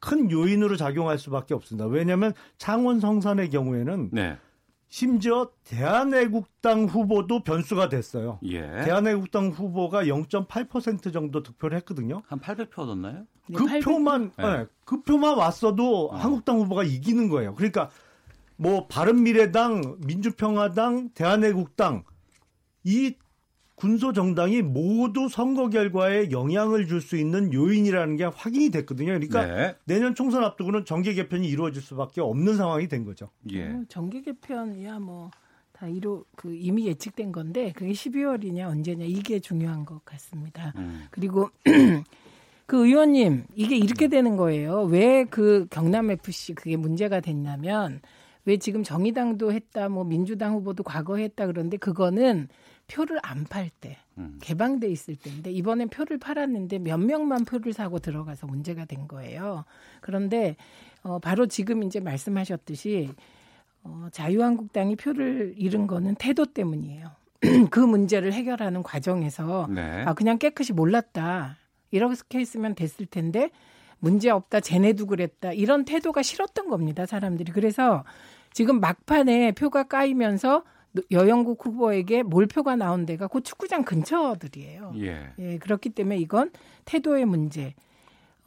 [0.00, 1.86] 큰 요인으로 작용할 수밖에 없습니다.
[1.86, 4.38] 왜냐하면 창원 성산의 경우에는 네.
[4.88, 8.38] 심지어 대한애국당 후보도 변수가 됐어요.
[8.44, 8.60] 예.
[8.84, 12.22] 대한애국당 후보가 0.8% 정도 득표를 했거든요.
[12.26, 13.24] 한 800표 얻었나요?
[13.54, 14.44] 그 표만 네.
[14.44, 17.54] 예, 그 표만 왔어도 한국당 후보가 이기는 거예요.
[17.54, 17.90] 그러니까
[18.56, 22.04] 뭐 바른미래당, 민주평화당, 대한애국당
[22.84, 23.14] 이
[23.74, 29.12] 군소 정당이 모두 선거 결과에 영향을 줄 수 있는 요인이라는 게 확인이 됐거든요.
[29.12, 29.76] 그러니까 네.
[29.84, 33.30] 내년 총선 앞두고는 정계 개편이 이루어질 수밖에 없는 상황이 된 거죠.
[33.50, 33.68] 예.
[33.68, 35.30] 뭐 정계 개편이야 뭐
[35.80, 40.74] 다 이루 그 이미 예측된 건데 그게 12월이냐 언제냐 이게 중요한 것 같습니다.
[40.76, 41.06] 음.
[41.10, 41.48] 그리고
[42.70, 44.82] 그 의원님 이게 이렇게 되는 거예요.
[44.84, 48.00] 왜 그 경남 FC 그게 문제가 됐냐면
[48.44, 52.46] 왜 지금 정의당도 했다 뭐 민주당 후보도 과거에 했다 그런데 그거는
[52.86, 54.38] 표를 안 팔때 음.
[54.40, 59.64] 개방돼 있을 때인데 이번엔 표를 팔았는데 몇 명만 표를 사고 들어가서 문제가 된 거예요.
[60.00, 60.54] 그런데
[61.02, 63.10] 어 바로 지금 이제 말씀하셨듯이
[63.82, 67.10] 어 자유한국당이 표를 잃은 거는 태도 때문이에요.
[67.70, 70.04] 그 문제를 해결하는 과정에서 네.
[70.06, 71.56] 아 그냥 깨끗이 몰랐다
[71.90, 73.50] 이렇게 했으면 됐을 텐데
[73.98, 78.04] 문제 없다 쟤네도 그랬다 이런 태도가 싫었던 겁니다 사람들이 그래서
[78.52, 80.64] 지금 막판에 표가 까이면서
[81.10, 84.94] 여영국 후보에게 몰표가 나온 데가 그 축구장 근처들이에요.
[84.98, 85.32] 예.
[85.38, 86.50] 예, 그렇기 때문에 이건
[86.84, 87.74] 태도의 문제.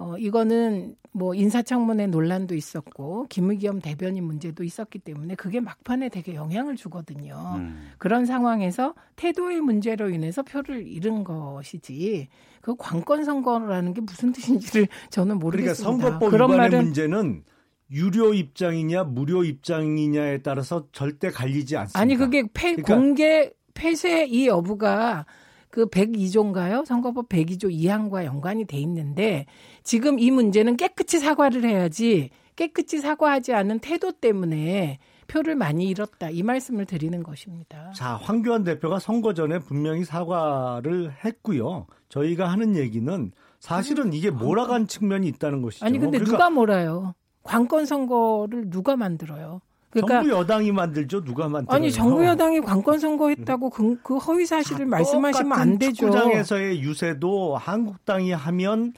[0.03, 6.75] 어, 이거는 뭐 인사청문회 논란도 있었고 김의겸 대변인 문제도 있었기 때문에 그게 막판에 되게 영향을
[6.75, 7.53] 주거든요.
[7.55, 7.91] 음.
[7.99, 12.27] 그런 상황에서 태도의 문제로 인해서 표를 잃은 것이지
[12.61, 15.83] 그 관건 선거라는 게 무슨 뜻인지를 저는 그러니까 모르겠습니다.
[15.83, 17.43] 선거법 그런 말은 문제는
[17.89, 21.99] 유료 입장이냐 무료 입장이냐에 따라서 절대 갈리지 않습니다.
[21.99, 25.25] 아니 그게 폐, 그러니까 공개 폐쇄 이 여부가
[25.73, 26.85] 그 102조인가요?
[26.85, 29.47] 선거법 102조 2항과 연관이 돼 있는데
[29.81, 36.43] 지금 이 문제는 깨끗이 사과를 해야지 깨끗이 사과하지 않은 태도 때문에 표를 많이 잃었다 이
[36.43, 37.91] 말씀을 드리는 것입니다.
[37.95, 41.87] 자, 황교안 대표가 선거 전에 분명히 사과를 했고요.
[42.09, 45.87] 저희가 하는 얘기는 사실은 이게 몰아간 측면이 있다는 것이죠.
[45.87, 47.15] 아니 근데 그러니까 누가 몰아요?
[47.41, 49.61] 관건 선거를 누가 만들어요?
[49.93, 51.23] 그러니까 정부 여당이 만들죠.
[51.23, 51.75] 누가 만들어요?
[51.75, 56.07] 아니 정부 여당이 관건 선거 했다고 그, 그 허위 사실을 말씀하시면 안 되죠.
[56.07, 58.93] 축구장에서의 유세도 한국당이 하면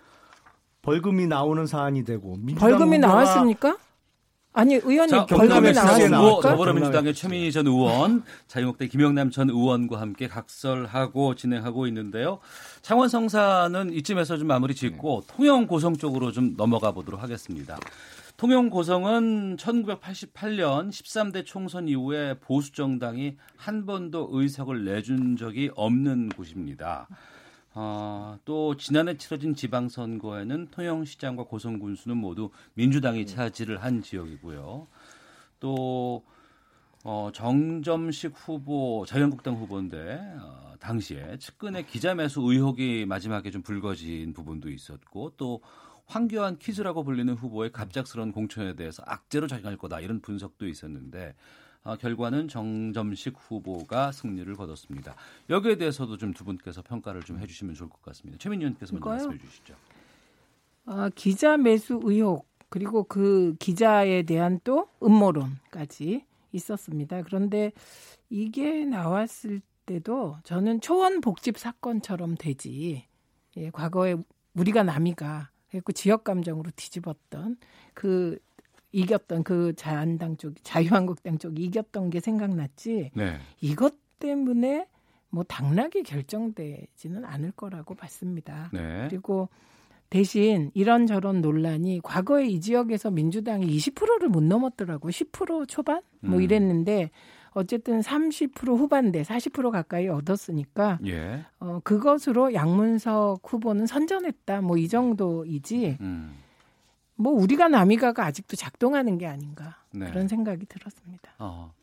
[0.82, 3.78] 벌금이 나오는 사안이 되고 민주당 벌금이 나왔습니까?
[4.54, 6.40] 아니 의원님 자, 벌금이 나왔습니까?
[6.42, 12.40] 더불어민주당의 최민희 전 의원, 자유한국당 김영남 전 의원과 함께 각설하고 진행하고 있는데요.
[12.82, 17.78] 창원 성사는 이쯤에서 좀 마무리 짓고 통영 고성 쪽으로 좀 넘어가 보도록 하겠습니다.
[18.38, 27.08] 통영 고성은 1988년 13대 총선 이후에 보수 정당이 한 번도 의석을 내준 적이 없는 곳입니다.
[27.74, 34.88] 어, 또 지난해 치러진 지방선거에는 통영시장과 고성군수는 모두 민주당이 차지를 한 지역이고요.
[35.62, 36.26] 또
[37.06, 45.34] 어, 정점식 후보, 자유한국당 후보인데 어, 당시에 측근의 기자매수 의혹이 마지막에 좀 불거진 부분도 있었고
[45.38, 45.62] 또
[46.08, 51.36] 황교안 퀴즈라고 불리는 후보의 갑작스러운 공천에 대해서 악재로 작용할 거다 이런 분석도 있었는데
[51.84, 55.16] 어, 결과는 정점식 후보가 승리를 거뒀습니다.
[55.50, 58.38] 여기에 대해서도 좀 두 분께서 평가를 좀 해주시면 좋을 것 같습니다.
[58.40, 59.10] 최민희 의원께서 먼저?
[59.10, 59.76] 말씀해 주시죠.
[60.88, 67.22] 어, 기자 매수 의혹 그리고 그 기자에 대한 또 음모론까지 있었습니다.
[67.24, 67.72] 그런데
[68.30, 73.06] 이게 나왔을 때도 저는 초원 복집 사건처럼 되지.
[73.58, 74.16] 예, 과거에
[74.56, 77.58] 우리가 남이가 그리고 지역 감정으로 뒤집었던
[77.94, 78.40] 그
[78.94, 83.12] 이겼던 그 자한당 쪽 자유한국당 쪽이 이겼던 게 생각났지.
[83.14, 83.38] 네.
[83.60, 84.88] 이것 때문에
[85.30, 88.70] 뭐 당락이 결정되지는 않을 거라고 봤습니다.
[88.72, 89.08] 네.
[89.10, 89.50] 그리고
[90.10, 95.12] 대신 이런저런 논란이 과거에 이 지역에서 민주당이 20%를 못 넘었더라고요.
[95.12, 96.02] 10% 초반?
[96.22, 96.42] 뭐 음.
[96.42, 97.12] 이랬는데
[97.56, 101.46] 어쨌든 30% 후반대 40% 가까이 얻었으니까 예.
[101.60, 104.62] 어, 그것으로 양문석 후보는 선전했다.
[104.62, 105.98] 뭐 이 정도이지.
[106.02, 106.34] 음.
[107.16, 110.06] 뭐 우리가 남이가가 아직도 작동하는 게 아닌가 네.
[110.10, 111.32] 그런 생각이 들었습니다.
[111.40, 111.74] 어.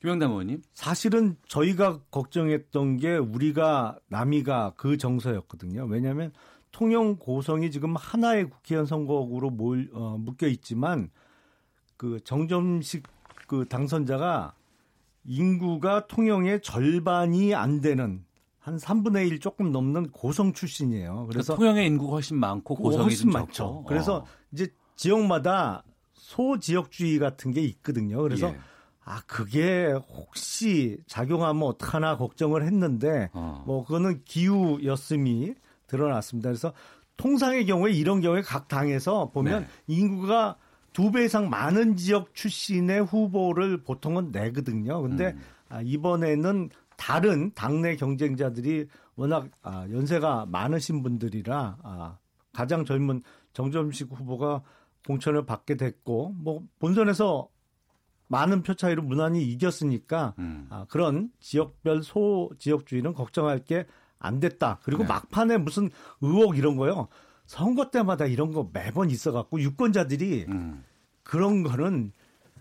[0.00, 0.62] 김영남 의원님.
[0.72, 5.86] 사실은 저희가 걱정했던 게 우리가 남이가 그 정서였거든요.
[5.86, 6.30] 왜냐하면
[6.70, 11.10] 통영 고성이 지금 하나의 국회의원 선거구로 몰, 어, 묶여 있지만
[11.96, 13.02] 그 정점식
[13.48, 14.52] 그 당선자가
[15.28, 18.24] 인구가 통영의 절반이 안 되는
[18.58, 21.26] 한 3분의 1 조금 넘는 고성 출신이에요.
[21.28, 23.52] 그래서 그래서 통영의 인구가 훨씬 많고 고성이 훨씬 좀 많죠.
[23.52, 23.84] 적죠.
[23.86, 24.24] 그래서 어.
[24.52, 28.20] 이제 지역마다 소지역주의 같은 게 있거든요.
[28.22, 28.58] 그래서 예.
[29.04, 33.62] 아 그게 혹시 작용하면 어떡하나 걱정을 했는데 어.
[33.66, 35.54] 뭐 그거는 기후였음이
[35.86, 36.48] 드러났습니다.
[36.48, 36.72] 그래서
[37.16, 39.68] 통상의 경우에 이런 경우에 각 당에서 보면 네.
[39.86, 40.56] 인구가
[40.98, 45.00] 두 배 이상 많은 지역 출신의 후보를 보통은 내거든요.
[45.00, 45.40] 근데 음.
[45.68, 52.18] 아, 이번에는 다른 당내 경쟁자들이 워낙 아, 연세가 많으신 분들이라 아,
[52.52, 53.22] 가장 젊은
[53.52, 54.62] 정점식 후보가
[55.06, 57.48] 공천을 받게 됐고 뭐 본선에서
[58.26, 60.66] 많은 표 차이로 무난히 이겼으니까 음.
[60.68, 63.86] 아, 그런 지역별 소 지역주의는 걱정할 게
[64.18, 64.80] 안 됐다.
[64.82, 65.08] 그리고 네.
[65.08, 65.90] 막판에 무슨
[66.20, 67.08] 의혹 이런 거요.
[67.48, 70.84] 선거 때마다 이런 거 매번 있어갖고 유권자들이 음.
[71.22, 72.12] 그런 거는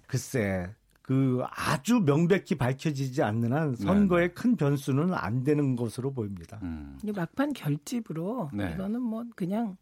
[0.07, 6.59] 글쎄 그 아주 명백히 밝혀지지 않는 한 선거의 큰 변수는 안 되는 것으로 보입니다.
[6.63, 6.97] 음.
[7.03, 8.71] 이 막판 결집으로 네.
[8.73, 9.75] 이거는 뭐 그냥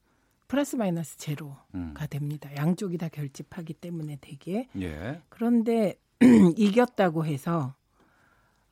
[0.47, 1.93] 플러스 마이너스 제로가 음.
[2.09, 2.49] 됩니다.
[2.55, 5.21] 양쪽이 다 결집하기 때문에 되게 예.
[5.29, 5.99] 그런데
[6.57, 7.75] 이겼다고 해서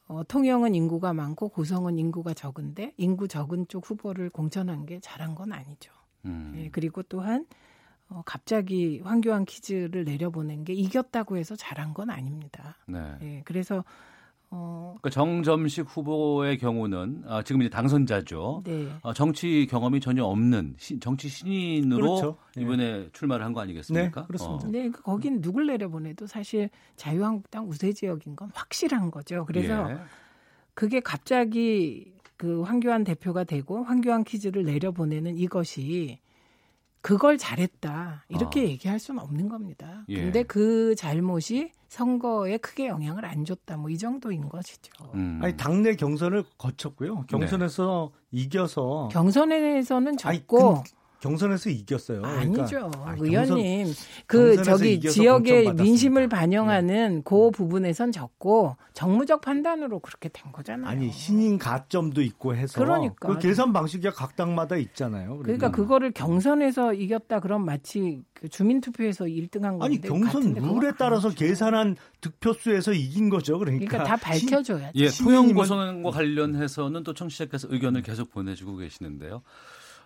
[0.07, 5.53] 어, 통영은 인구가 많고 고성은 인구가 적은데 인구 적은 쪽 후보를 공천한 게 잘한 건
[5.53, 5.93] 아니죠.
[6.25, 6.53] 음.
[6.57, 7.45] 예, 그리고 또한
[8.09, 12.77] 어, 갑자기 황교안 퀴즈를 내려보낸 게 이겼다고 해서 잘한 건 아닙니다.
[12.87, 12.99] 네.
[13.21, 13.83] 예, 그래서
[14.55, 18.61] 어, 그 정점식 후보의 경우는 아, 지금 이제 당선자죠.
[18.65, 18.87] 네.
[19.01, 22.37] 어, 정치 경험이 전혀 없는 시- 정치 신인으로 그렇죠.
[22.57, 22.61] 예.
[22.61, 24.21] 이번에 출마를 한 거 아니겠습니까?
[24.21, 24.67] 네, 그렇습니다.
[24.67, 24.71] 어.
[24.71, 29.43] 네, 그 거긴 누굴 내려보내도 사실 자유한국당 우세 지역인 건 확실한 거죠.
[29.45, 29.97] 그래서 예.
[30.75, 36.19] 그게 갑자기 그 황교안 대표가 되고 황교안 퀴즈를 내려보내는 이것이
[37.01, 38.63] 그걸 잘했다 이렇게 어.
[38.63, 40.05] 얘기할 수는 없는 겁니다.
[40.09, 40.23] 예.
[40.23, 44.91] 근데 그 잘못이 선거에 크게 영향을 안 줬다 뭐 이 정도인 것이죠.
[45.13, 45.39] 음.
[45.43, 47.25] 아니 당내 경선을 거쳤고요.
[47.27, 50.83] 경선에서 이겨서 경선에서는 아니, 졌고 근-
[51.27, 52.21] 경선에서 이겼어요.
[52.21, 53.85] 그러니까 아니죠, 아니, 의원님.
[53.85, 53.95] 경선-
[54.27, 55.73] 그 저기 지역의.
[55.73, 60.85] 민심을 반영하는 그 부분에선 졌고 정무적 판단으로 그렇게 된 거잖아요.
[60.85, 63.29] 아니 신인 가점도 있고 해서 그러니까.
[63.29, 65.37] 그 계산 방식이 각 당마다 있잖아요.
[65.37, 71.29] 그러니까 그거를 경선에서 이겼다 그럼 마치 그 주민 투표에서 1등한 건데 아니 경선 룰에 따라서
[71.29, 73.57] 계산한 득표수에서 이긴 거죠.
[73.59, 74.91] 그러니까, 그러니까 다 밝혀줘야지.
[74.99, 79.41] 예, 신임은- 통영 고성과 관련해서는 또 청취자께서 의견을 계속 보내주고 계시는데요.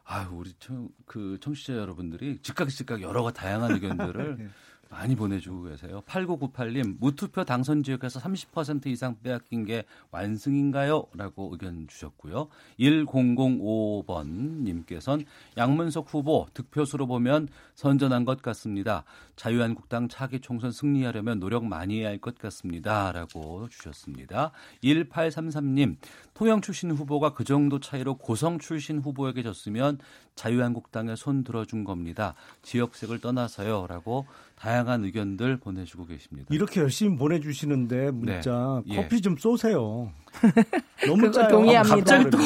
[0.10, 4.48] 아유, 우리 청, 그 청취자 여러분들이 즉각 즉각 여러 가 다양한 의견들을 네.
[4.90, 6.02] 많이 보내주고 계세요.
[6.08, 11.08] 8998님, 무투표 당선 지역에서 30% 이상 빼앗긴 게 완승인가요?
[11.14, 12.48] 라고 의견 주셨고요.
[12.80, 14.28] 1005번
[14.64, 15.26] 님께서는
[15.58, 19.04] 양문석 후보 득표수로 보면 선전한 것 같습니다.
[19.36, 23.12] 자유한국당 차기 총선 승리하려면 노력 많이 해야 할 것 같습니다.
[23.12, 24.52] 라고 주셨습니다.
[24.84, 25.98] 1833님,
[26.38, 29.98] 통영 출신 후보가 그 정도 차이로 고성 출신 후보에게 졌으면
[30.36, 32.36] 자유한국당에 손 들어준 겁니다.
[32.62, 33.88] 지역색을 떠나서요.
[33.90, 36.48] 라고 다양한 의견들 보내주고 계십니다.
[36.52, 38.94] 이렇게 열심히 보내주시는데 문자 네.
[38.94, 39.02] 예.
[39.02, 40.12] 커피 좀 쏘세요.
[41.08, 41.48] 너무 짜요.
[41.48, 41.96] 동의합니다.
[41.96, 42.38] 갑자기 또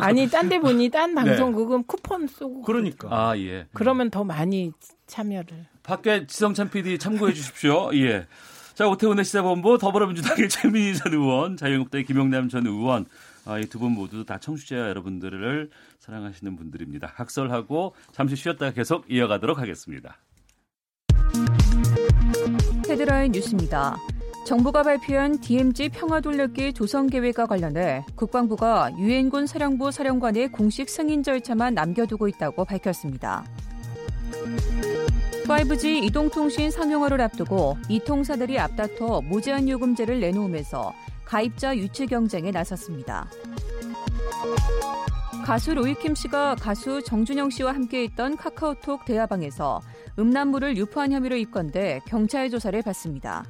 [0.00, 1.24] 아니 딴 데 보니 딴 네.
[1.24, 3.66] 방송국은 쿠폰 쏘고 그러니까 아, 예.
[3.72, 4.70] 그러면 더 많이
[5.08, 5.66] 참여를.
[5.82, 7.90] 밖에 지성찬 PD 참고해 주십시오.
[7.94, 8.28] 예.
[8.80, 13.04] 자, 오태훈의 시사본부 더불어민주당의 최민희 전 의원, 자유한국당의 김용남 전 의원,
[13.44, 15.68] 아, 이 두 분 모두 다 청취자 여러분들을
[15.98, 17.08] 사랑하시는 분들입니다.
[17.08, 20.16] 각설하고 잠시 쉬었다가 계속 이어가도록 하겠습니다.
[22.88, 23.98] 헤드라인 뉴스입니다.
[24.46, 31.74] 정부가 발표한 DMZ 평화 돌려기 조성 계획과 관련해 국방부가 유엔군 사령부 사령관의 공식 승인 절차만
[31.74, 33.44] 남겨두고 있다고 밝혔습니다.
[35.50, 40.92] 5G 이동통신 상용화를 앞두고 이통사들이 앞다퉈 무제한 요금제를 내놓으면서
[41.24, 43.28] 가입자 유치 경쟁에 나섰습니다.
[45.44, 49.80] 가수 로이킴 씨가 가수 정준영 씨와 함께했던 카카오톡 대화방에서
[50.20, 53.44] 음란물을 유포한 혐의로 입건돼 경찰 조사를 받습니다.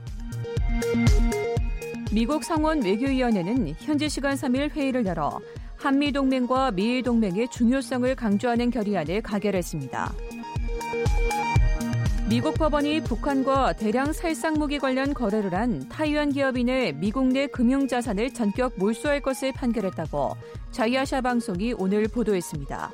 [2.13, 5.39] 미국 상원 외교위원회는 현지 시간 3일 회의를 열어
[5.77, 10.15] 한미 동맹과 미일 동맹의 중요성을 강조하는 결의안을 가결했습니다.
[12.31, 19.21] 미국 법원이 북한과 대량 살상무기 관련 거래를 한 타이완 기업인의 미국 내 금융자산을 전격 몰수할
[19.21, 20.37] 것을 판결했다고
[20.71, 22.93] 자이아샤 방송이 오늘 보도했습니다.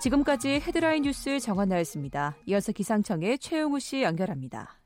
[0.00, 2.36] 지금까지 헤드라인 뉴스 정한나였습니다.
[2.46, 4.79] 이어서 기상청의 최용우 씨 연결합니다.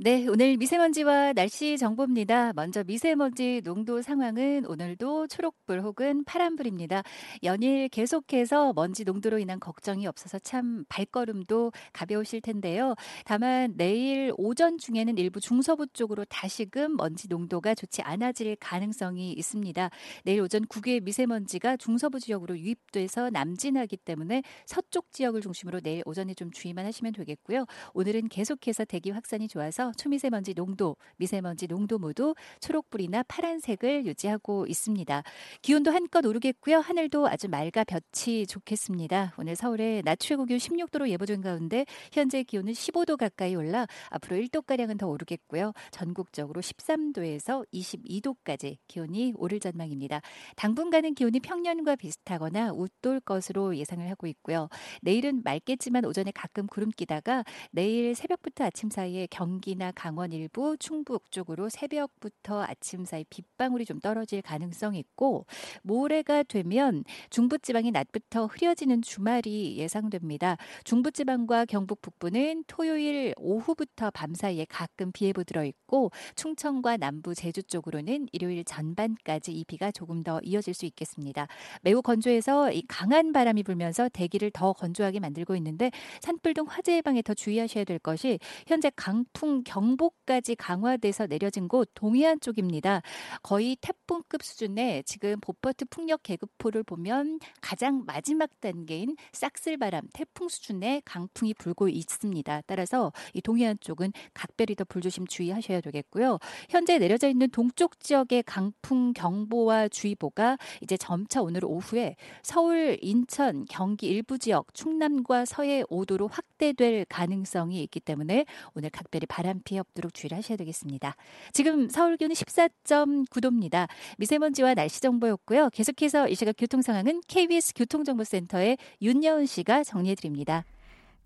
[0.00, 2.52] 네, 오늘 미세먼지와 날씨 정보입니다.
[2.52, 7.02] 먼저 미세먼지 농도 상황은 오늘도 초록불 혹은 파란불입니다.
[7.42, 12.94] 연일 계속해서 먼지 농도로 인한 걱정이 없어서 참 발걸음도 가벼우실 텐데요.
[13.24, 19.90] 다만 내일 오전 중에는 일부 중서부 쪽으로 다시금 먼지 농도가 좋지 않아질 가능성이 있습니다.
[20.22, 26.52] 내일 오전 국외 미세먼지가 중서부 지역으로 유입돼서 남진하기 때문에 서쪽 지역을 중심으로 내일 오전에 좀
[26.52, 27.66] 주의만 하시면 되겠고요.
[27.94, 35.22] 오늘은 계속해서 대기 확산이 좋아서 초미세먼지 농도, 미세먼지 농도 모두 초록불이나 파란색을 유지하고 있습니다.
[35.62, 36.78] 기온도 한껏 오르겠고요.
[36.78, 39.34] 하늘도 아주 맑아 볕이 좋겠습니다.
[39.38, 44.98] 오늘 서울의 낮 최고 기온 16도로 예보된 가운데 현재 기온은 15도 가까이 올라 앞으로 1도가량은
[44.98, 45.72] 더 오르겠고요.
[45.90, 50.20] 전국적으로 13도에서 22도까지 기온이 오를 전망입니다.
[50.56, 54.68] 당분간은 기온이 평년과 비슷하거나 웃돌 것으로 예상을 하고 있고요.
[55.02, 60.76] 내일은 맑겠지만 오전에 가끔 구름 끼다가 내일 새벽부터 아침 사이에 경기 나 서해나 강원 일부,
[60.76, 65.46] 충북 쪽으로 새벽부터 아침 사이 빗방울이 좀 떨어질 가능성이 있고
[65.82, 70.56] 모레가 되면 중부지방이 낮부터 흐려지는 주말이 예상됩니다.
[70.84, 77.62] 중부지방과 경북 북부는 토요일 오후부터 밤 사이에 가끔 비 예보 들어 있고 충청과 남부 제주
[77.62, 81.46] 쪽으로는 일요일 전반까지 이 비가 조금 더 이어질 수 있겠습니다.
[81.82, 87.22] 매우 건조해서 이 강한 바람이 불면서 대기를 더 건조하게 만들고 있는데 산불 등 화재 예방에
[87.22, 93.02] 더 주의하셔야 될 것이 현재 강풍 경보까지 강화돼서 내려진 곳 동해안 쪽입니다.
[93.42, 101.52] 거의 태풍급 수준의 지금 보퍼트 풍력 계급포를 보면 가장 마지막 단계인 싹쓸바람 태풍 수준의 강풍이
[101.54, 102.62] 불고 있습니다.
[102.66, 106.38] 따라서 이 동해안 쪽은 각별히 더 불조심 주의하셔야 되겠고요.
[106.70, 114.06] 현재 내려져 있는 동쪽 지역의 강풍 경보와 주의보가 이제 점차 오늘 오후에 서울, 인천, 경기
[114.06, 120.38] 일부 지역, 충남과 서해 5도로 확대될 가능성이 있기 때문에 오늘 각별히 바람 피해 없도록 주의를
[120.38, 121.14] 하셔야 되겠습니다.
[121.52, 123.88] 지금 서울 기온은 14.9도입니다.
[124.18, 125.70] 미세먼지와 날씨 정보였고요.
[125.70, 130.64] 계속해서 이 시각 교통 상황은 KBS 교통정보센터의 윤여은 씨가 정리해 드립니다.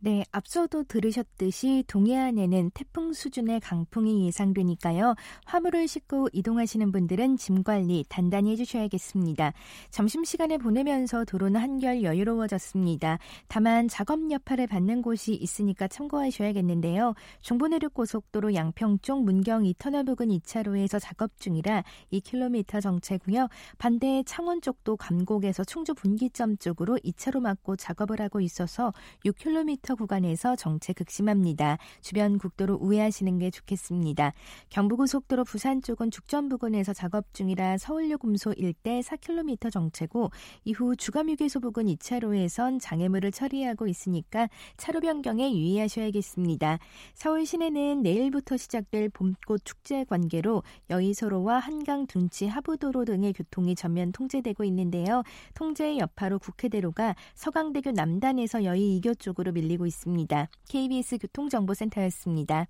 [0.05, 5.15] 네, 앞서도 들으셨듯이 동해안에는 태풍 수준의 강풍이 예상되니까요.
[5.45, 9.53] 화물을 싣고 이동하시는 분들은 짐 관리 단단히 해주셔야겠습니다.
[9.91, 13.21] 점심시간에 보내면서 도로는 한결 여유로워졌습니다.
[13.47, 17.15] 다만 작업 여파를 받는 곳이 있으니까 참고하셔야겠는데요.
[17.43, 23.47] 중부내륙고속도로 양평 쪽 문경 2터널 부근 2차로에서 작업 중이라 2km 정체고요.
[23.79, 28.93] 반대 창원 쪽도 감곡에서 충주 분기점 쪽으로 2차로 막고 작업을 하고 있어서
[29.25, 31.79] 6km 구간에서 정체 극심합니다.
[32.01, 34.33] 주변 국도로 우회하시는 게 좋겠습니다.
[34.71, 40.31] 경부고속도로 부산 쪽은 죽전 부근에서 작업 중이라 서울역 음소 일대 4km 정체고
[40.65, 46.79] 이후 주감휴게소 부근 2차로에선 장애물을 처리하고 있으니까 차로 변경에 유의하셔야겠습니다.
[47.15, 54.65] 서울 시내는 내일부터 시작될 봄꽃 축제 관계로 여의서로와 한강 둔치 하부도로 등의 교통이 전면 통제되고
[54.65, 55.23] 있는데요.
[55.55, 60.49] 통제의 여파로 국회대로가 서강대교 남단에서 여의 2교 쪽으로 밀리고 있습니다.
[60.69, 62.67] KBS 교통정보센터였습니다.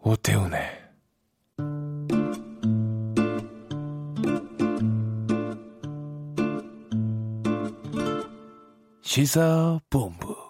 [0.00, 0.60] 오태훈의
[9.02, 10.41] 시사본부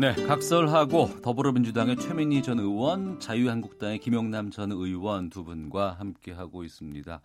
[0.00, 7.20] 네, 각설하고 더불어민주당의 최민희 전 의원, 자유한국당의 김영남 전 의원 두 분과 함께 하고 있습니다.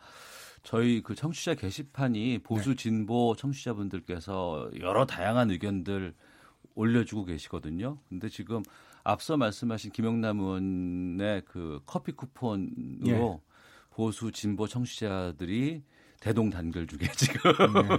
[0.62, 6.16] 저희 그 청취자 게시판이 보수 진보 청취자분들께서 여러 다양한 의견들
[6.74, 7.98] 올려주고 계시거든요.
[8.10, 8.62] 근데 지금
[9.06, 13.40] 앞서 말씀하신 김영남 의원의 그 커피 쿠폰으로 예.
[13.92, 15.82] 보수 진보 청취자들이
[16.20, 17.52] 대동단결 중에 지금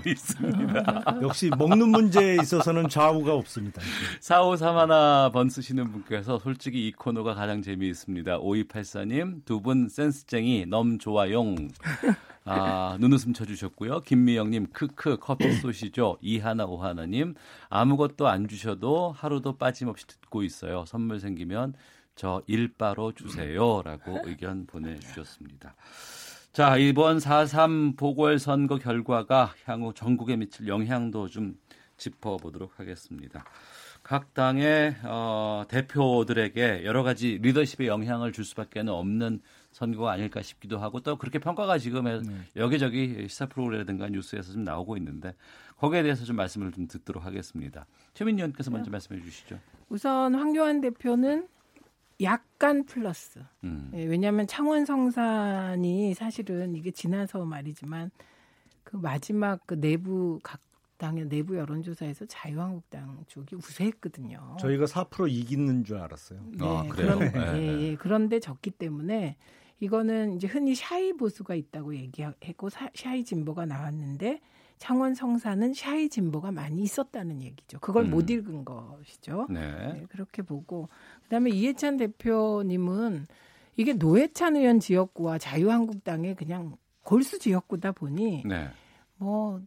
[0.03, 0.11] 네.
[0.11, 1.05] 있습니다.
[1.23, 3.81] 역시 먹는 문제에 있어서는 좌우가 없습니다.
[4.21, 8.39] 4531번 쓰시는 분께서 솔직히 이 코너가 가장 재미있습니다.
[8.39, 11.69] 5284님, 두 분 센스쟁이 넘 좋아용.
[12.45, 14.03] 아, 눈웃음 쳐주셨고요.
[14.03, 16.19] 김미영님, 크크, 커피 쏘시죠.
[16.21, 17.35] 이하나, 오하나님,
[17.69, 20.85] 아무것도 안 주셔도 하루도 빠짐없이 듣고 있어요.
[20.87, 21.75] 선물 생기면
[22.15, 23.83] 저 일바로 주세요.
[23.83, 25.75] 라고 의견 보내주셨습니다.
[26.57, 31.59] 자, 이번 4.3 보궐선거 결과가 향후 전국에 미칠 영향도 좀
[31.99, 33.45] 짚어보도록 하겠습니다.
[34.03, 39.43] 각 당의 어, 대표들에게 여러 가지 리더십의 영향을 줄 수밖에 없는
[39.73, 42.07] 선거가 아닐까 싶기도 하고 또 그렇게 평가가 지금
[42.57, 45.35] 여기저기 시사 프로그램이라든가 뉴스에서 좀 나오고 있는데
[45.77, 47.85] 거기에 대해서 좀 말씀을 좀 듣도록 하겠습니다.
[48.15, 49.59] 최민희 의원께서 먼저 말씀해 주시죠.
[49.91, 51.49] 우선 황교안 대표는
[52.23, 53.41] 약간 플러스.
[53.65, 53.91] 음.
[53.95, 58.11] 예, 왜냐하면 창원 성산이 사실은 이게 지나서 말이지만
[58.85, 60.61] 그 마지막 그 내부 각
[60.99, 64.57] 당의 내부 여론조사에서 자유한국당 쪽이 우세했거든요.
[64.59, 66.41] 저희가 4% 이기는 줄 알았어요.
[66.53, 69.37] 네, 그런데, 예, 예, 그런데 졌기 때문에
[69.81, 74.41] 이거는 이제 흔히 샤이 보수가 있다고 얘기했고 사- 샤이 진보가 나왔는데
[74.79, 77.79] 창원 성사는 샤이 진보가 많이 있었다는 얘기죠.
[77.81, 78.11] 그걸 음.
[78.11, 79.47] 못 읽은 것이죠.
[79.51, 79.61] 네.
[79.61, 80.89] 네, 그렇게 보고
[81.25, 83.27] 그다음에 이해찬 대표님은
[83.77, 88.69] 이게 노회찬 의원 지역구와 자유한국당의 그냥 골수 지역구다 보니 네.
[89.17, 89.61] 뭐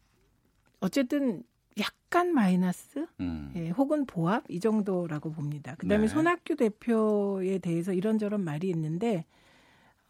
[0.80, 1.44] 어쨌든
[1.80, 3.54] 약간 마이너스 음.
[3.56, 5.76] 예, 혹은 보합 이 정도라고 봅니다.
[5.76, 6.08] 그다음에 네.
[6.08, 9.26] 손학규 대표에 대해서 이런저런 말이 있는데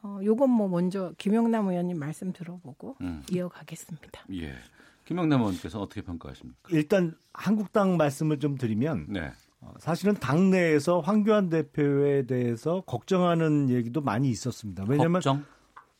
[0.02, 3.22] 어 요건 뭐 먼저 김영남 의원님 말씀 들어보고 음.
[3.32, 4.26] 이어가겠습니다.
[4.34, 4.54] 예.
[5.10, 6.70] 김영남 의원께서 어떻게 평가하십니까?
[6.70, 9.32] 일단 한국당 말씀을 좀 드리면 네.
[9.60, 14.86] 어, 사실은 당내에서 황교안 대표에 대해서 걱정하는 얘기도 많이 있었습니다.
[14.88, 15.43] 왜냐하면 걱정?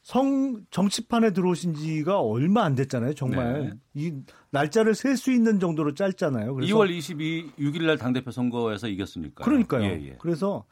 [0.04, 3.16] 성 정치판에 들어오신 지가 얼마 안 됐잖아요.
[3.16, 3.72] 정말 네.
[3.96, 4.14] 이
[4.52, 6.54] 날짜를 셀 수 있는 정도로 짧잖아요.
[6.54, 9.44] 그래서 2월 22, 6일 날 당대표 선거에서 이겼으니까.
[9.44, 9.86] 그러니까요.
[9.86, 10.18] 예, 예.
[10.22, 10.66] 그래서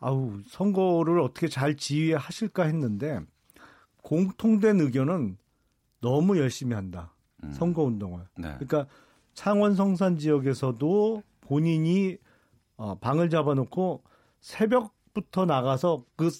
[0.00, 3.20] 아우 선거를 어떻게 잘 지휘하실까 했는데
[4.02, 5.36] 공통된 의견은
[6.00, 7.11] 너무 열심히 한다.
[7.50, 8.20] 선거 운동을.
[8.20, 8.42] 음.
[8.42, 8.54] 네.
[8.58, 8.86] 그러니까
[9.34, 12.16] 창원 성산 지역에서도 본인이
[12.76, 14.02] 어, 방을 잡아놓고
[14.40, 16.30] 새벽부터 나가서 그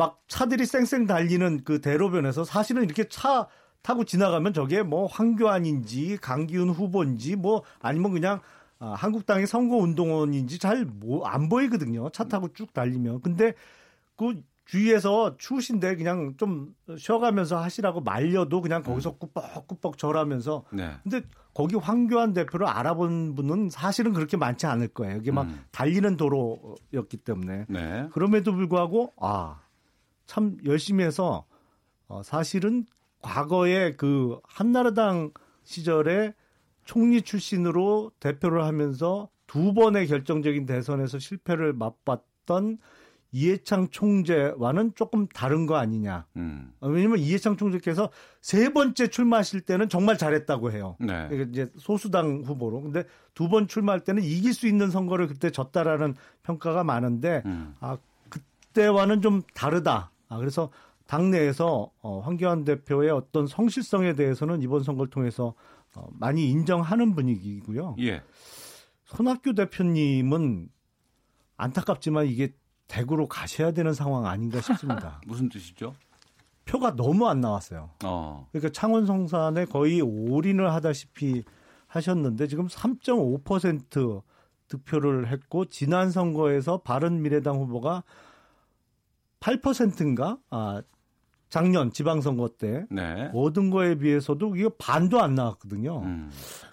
[0.00, 3.46] 막 차들이 쌩쌩 달리는 그 대로변에서 사실은 이렇게 차
[3.82, 8.40] 타고 지나가면 저게 뭐 황교안인지 강기훈 후보인지 뭐 아니면 그냥
[8.78, 12.08] 아, 한국당의 선거 운동원인지 잘뭐안 보이거든요.
[12.10, 13.20] 차 타고 쭉 달리면.
[13.20, 13.52] 근데
[14.16, 20.92] 그 주위에서 추우신데 그냥 좀 쉬어가면서 하시라고 말려도 그냥 거기서 꾸벅꾸벅 절하면서 네.
[21.02, 25.16] 근데 거기 황교안 대표를 알아본 분은 사실은 그렇게 많지 않을 거예요.
[25.16, 25.60] 이게 막 음.
[25.72, 27.66] 달리는 도로였기 때문에.
[27.68, 28.08] 네.
[28.12, 29.60] 그럼에도 불구하고 아,
[30.26, 31.46] 참 열심히 해서
[32.06, 32.86] 어, 사실은
[33.22, 35.32] 과거에 그 한나라당
[35.64, 36.32] 시절에
[36.84, 42.78] 총리 출신으로 대표를 하면서 두 번의 결정적인 대선에서 실패를 맛봤던
[43.32, 46.26] 이해창 총재와는 조금 다른 거 아니냐.
[46.36, 46.72] 음.
[46.80, 48.10] 어, 왜냐면 이해창 총재께서
[48.40, 50.96] 세 번째 출마하실 때는 정말 잘했다고 해요.
[51.00, 51.28] 네.
[51.48, 52.82] 이제 소수당 후보로.
[52.82, 53.04] 근데
[53.34, 57.74] 두 번 출마할 때는 이길 수 있는 선거를 그때 졌다라는 평가가 많은데 음.
[57.80, 60.10] 아 그때와는 좀 다르다.
[60.28, 60.70] 아 그래서
[61.06, 65.54] 당내에서 어, 황교안 대표의 어떤 성실성에 대해서는 이번 선거를 통해서
[65.94, 67.96] 어, 많이 인정하는 분위기고요.
[68.00, 68.22] 예.
[69.06, 70.68] 손학규 대표님은
[71.56, 72.52] 안타깝지만 이게
[72.90, 75.20] 대구로 가셔야 되는 상황 아닌가 싶습니다.
[75.26, 75.94] 무슨 뜻이죠?
[76.64, 77.90] 표가 너무 안 나왔어요.
[78.04, 78.48] 어.
[78.50, 81.44] 그러니까 창원 성산에 거의 올인을 하다시피
[81.86, 84.22] 하셨는데 지금 3.5%
[84.68, 88.02] 득표를 했고 지난 선거에서 바른 미래당 후보가
[89.40, 90.38] 8%인가?
[90.50, 90.82] 아,
[91.48, 93.30] 작년 지방선거 때 네.
[93.34, 96.02] 얻은 거에 비해서도 이게 반도 안 나왔거든요.
[96.02, 96.30] 음.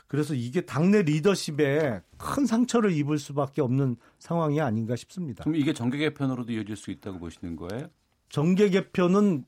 [0.08, 5.44] 그래서 이게 당내 리더십에 큰 상처를 입을 수밖에 없는 상황이 아닌가 싶습니다.
[5.44, 7.88] 그럼 이게 정계 개편으로도 이어질 수 있다고 보시는 거예요?
[8.30, 9.44] 정계 개편은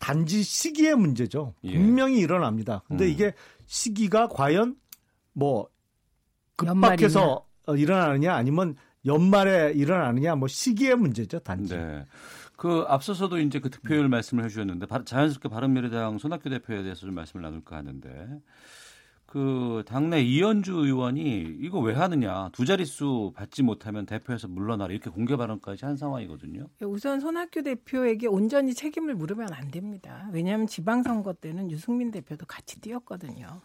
[0.00, 1.54] 단지 시기의 문제죠.
[1.64, 1.74] 예.
[1.74, 2.82] 분명히 일어납니다.
[2.88, 3.10] 근데 음.
[3.10, 3.32] 이게
[3.66, 4.76] 시기가 과연
[5.32, 5.68] 뭐
[6.56, 8.76] 급박해서 어, 일어나느냐 아니면
[9.06, 11.38] 연말에 일어나느냐 뭐 시기의 문제죠.
[11.40, 11.76] 단지.
[11.76, 12.04] 네.
[12.56, 17.42] 그 앞서서도 이제 그 득표율 말씀을 해주셨는데 바- 자연스럽게 바른미래당 손학규 대표에 대해서 좀 말씀을
[17.42, 18.28] 나눌까 하는데
[19.34, 25.34] 그 당내 이현주 의원이 이거 왜 하느냐 두 자릿수 받지 못하면 대표에서 물러나라 이렇게 공개
[25.36, 26.68] 발언까지 한 상황이거든요.
[26.82, 30.28] 우선 손학규 대표에게 온전히 책임을 물으면 안 됩니다.
[30.32, 33.60] 왜냐하면 지방선거 때는 유승민 대표도 같이 뛰었거든요.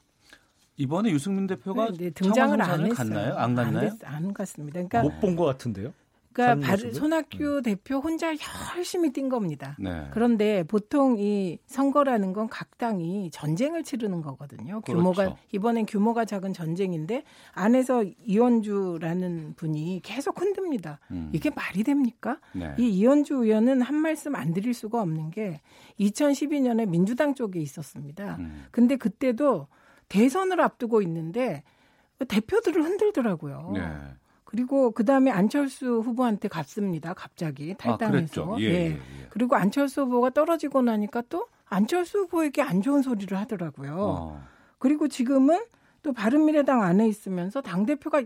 [0.77, 2.93] 이번에 유승민 대표가 네, 네, 등장을 안 했어요.
[2.95, 3.35] 갔나요?
[3.37, 3.89] 안 갔나요?
[3.91, 4.81] 됐- 안 갔습니다.
[4.81, 5.93] 그러니까 못 본 것 같은데요.
[6.33, 6.93] 그러니까 모습을?
[6.93, 8.33] 손학규 대표 혼자
[8.75, 9.75] 열심히 뛴 겁니다.
[9.79, 10.07] 네.
[10.11, 14.81] 그런데 보통 이 선거라는 건 각 당이 전쟁을 치르는 거거든요.
[14.81, 15.37] 규모가 그렇죠.
[15.51, 17.23] 이번엔 규모가 작은 전쟁인데
[17.53, 20.99] 안에서 이원주라는 분이 계속 흔듭니다.
[21.11, 21.29] 음.
[21.33, 22.39] 이게 말이 됩니까?
[22.53, 22.73] 네.
[22.77, 25.61] 이 이현주 의원은 한 말씀 안 드릴 수가 없는 게
[25.99, 28.37] 2012년에 민주당 쪽에 있었습니다.
[28.39, 28.65] 음.
[28.71, 29.67] 근데 그때도
[30.07, 31.63] 대선을 앞두고 있는데
[32.27, 33.71] 대표들을 흔들더라고요.
[33.75, 33.81] 네.
[34.49, 37.13] 그리고 그 다음에 안철수 후보한테 갔습니다.
[37.13, 38.55] 갑자기 탈당해서.
[38.55, 38.59] 아.
[38.59, 38.99] 예, 예, 예.
[39.29, 43.95] 그리고 안철수 후보가 떨어지고 나니까 또 안철수 후보에게 안 좋은 소리를 하더라고요.
[43.95, 44.43] 어.
[44.79, 45.59] 그리고 지금은
[46.01, 48.23] 또 바른미래당 안에 있으면서 당 대표가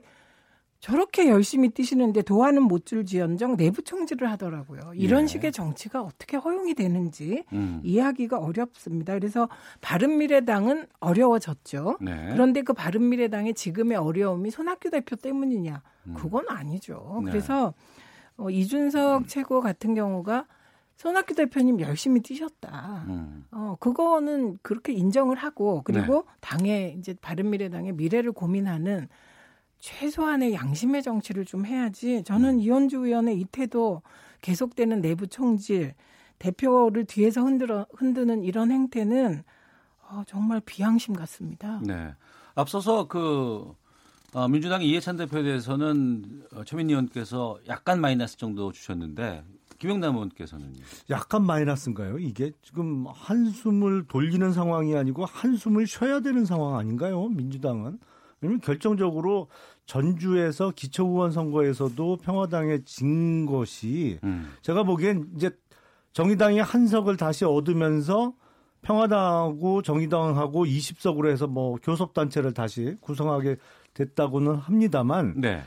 [0.83, 4.81] 저렇게 열심히 뛰시는데 도와는 못 줄지언정 내부 총질을 하더라고요.
[4.95, 5.27] 이런 예.
[5.27, 7.79] 식의 정치가 어떻게 허용이 되는지 음.
[7.85, 9.13] 이해하기가 어렵습니다.
[9.13, 9.47] 그래서
[9.79, 11.99] 바른미래당은 어려워졌죠.
[12.01, 12.27] 네.
[12.33, 15.81] 그런데 그 바른미래당의 지금의 어려움이 손학규 대표 때문이냐?
[16.15, 17.21] 그건 아니죠.
[17.23, 17.31] 네.
[17.31, 17.73] 그래서
[18.35, 20.47] 어, 이준석 최고 같은 경우가
[20.97, 23.05] 손학규 대표님 열심히 뛰셨다.
[23.07, 23.45] 음.
[23.51, 29.07] 어, 그거는 그렇게 인정을 하고 그리고 당의 이제 바른미래당의 미래를 고민하는
[29.83, 32.23] 최소한의 양심의 정치를 좀 해야지.
[32.23, 34.01] 저는 이현주 의원의 이 태도
[34.39, 35.93] 계속되는 내부 총질,
[36.39, 39.43] 대표를 뒤에서 흔들어 흔드는 이런 행태는
[40.09, 41.81] 어, 정말 비양심 같습니다.
[41.83, 42.15] 네.
[42.55, 43.73] 앞서서 그
[44.33, 49.43] 어, 민주당 이해찬 대표에 대해서는 어, 최민희 의원께서 약간 마이너스 정도 주셨는데
[49.79, 50.81] 김영남 의원께서는요.
[51.09, 52.19] 약간 마이너스인가요?
[52.19, 57.27] 이게 지금 한숨을 돌리는 상황이 아니고 한숨을 쉬어야 되는 상황 아닌가요?
[57.27, 57.99] 민주당은.
[58.43, 59.47] 왜냐면 결정적으로
[59.85, 64.51] 전주에서 기초의원 선거에서도 평화당에 진 것이 음.
[64.61, 65.49] 제가 보기엔 이제
[66.11, 68.33] 정의당이 한 석을 다시 얻으면서
[68.81, 73.55] 평화당하고 정의당하고 20석으로 해서 뭐 교섭단체를 다시 구성하게
[73.93, 75.63] 됐다고는 합니다만 네.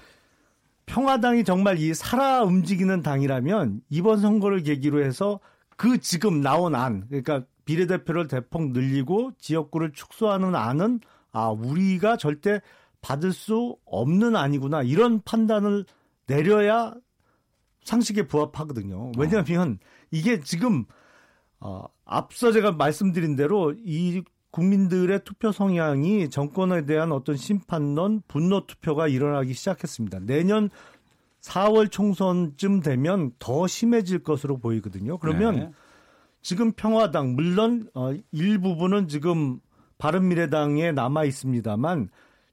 [0.84, 5.40] 평화당이 정말 이 살아 움직이는 당이라면 이번 선거를 계기로 해서
[5.76, 11.00] 그 지금 나온 안, 그러니까 비례대표를 대폭 늘리고 지역구를 축소하는 안은
[11.36, 12.62] 아 우리가 절대
[13.02, 15.84] 받을 수 없는 안이구나 이런 판단을
[16.26, 16.94] 내려야
[17.84, 19.12] 상식에 부합하거든요.
[19.18, 19.78] 왜냐하면
[20.10, 20.86] 이게 지금
[21.60, 29.06] 어, 앞서 제가 말씀드린 대로 이 국민들의 투표 성향이 정권에 대한 어떤 심판론, 분노 투표가
[29.06, 30.20] 일어나기 시작했습니다.
[30.20, 30.70] 내년
[31.42, 35.18] 4월 총선쯤 되면 더 심해질 것으로 보이거든요.
[35.18, 35.70] 그러면 네.
[36.40, 39.60] 지금 평화당 물론 어, 일부분은 지금
[39.98, 42.10] 바른미래당에 남아 있습니다만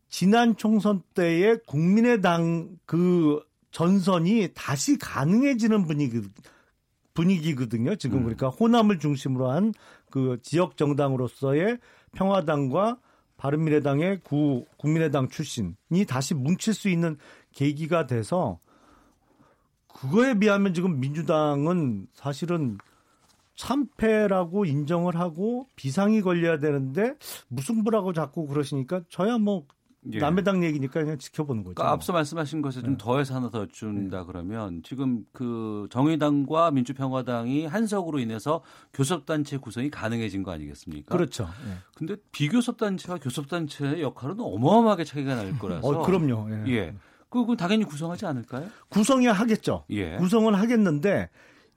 [0.10, 3.42] 지난 총선 때의 국민의당 그
[3.72, 6.22] 전선이 다시 가능해지는 분위기
[7.14, 7.96] 분위기거든요.
[7.96, 8.24] 지금 음.
[8.24, 9.74] 그러니까 호남을 중심으로 한
[10.14, 11.80] 그 지역 정당으로서의
[12.12, 13.00] 평화당과
[13.36, 17.18] 바른미래당의 구 국민의당 출신이 다시 뭉칠 수 있는
[17.52, 18.60] 계기가 돼서
[19.88, 22.78] 그거에 비하면 지금 민주당은 사실은
[23.56, 27.16] 참패라고 인정을 하고 비상이 걸려야 되는데
[27.50, 29.66] 무승부라고 자꾸 그러시니까 저야 뭐
[30.12, 30.20] 예.
[30.20, 31.76] 남의 당 얘기니까 그냥 지켜보는 거죠.
[31.76, 38.20] 그러니까 앞서 말씀하신 것에 좀 더해서 하나 더 준다 그러면 지금 그 정의당과 민주평화당이 한석으로
[38.20, 38.62] 인해서
[38.94, 41.16] 교섭단체 구성이 가능해진 거 아니겠습니까?
[41.16, 41.48] 그렇죠.
[41.68, 41.78] 예.
[41.96, 45.88] 근데 비교섭단체와 교섭단체의 역할은 어마어마하게 차이가 날 거라서.
[45.88, 46.50] 어, 그럼요.
[46.52, 46.74] 예.
[46.74, 46.96] 예.
[47.30, 48.68] 그건 당연히 구성하지 않을까요?
[48.90, 49.86] 구성이 하겠죠.
[49.90, 50.18] 예.
[50.18, 51.30] 구성은 하겠는데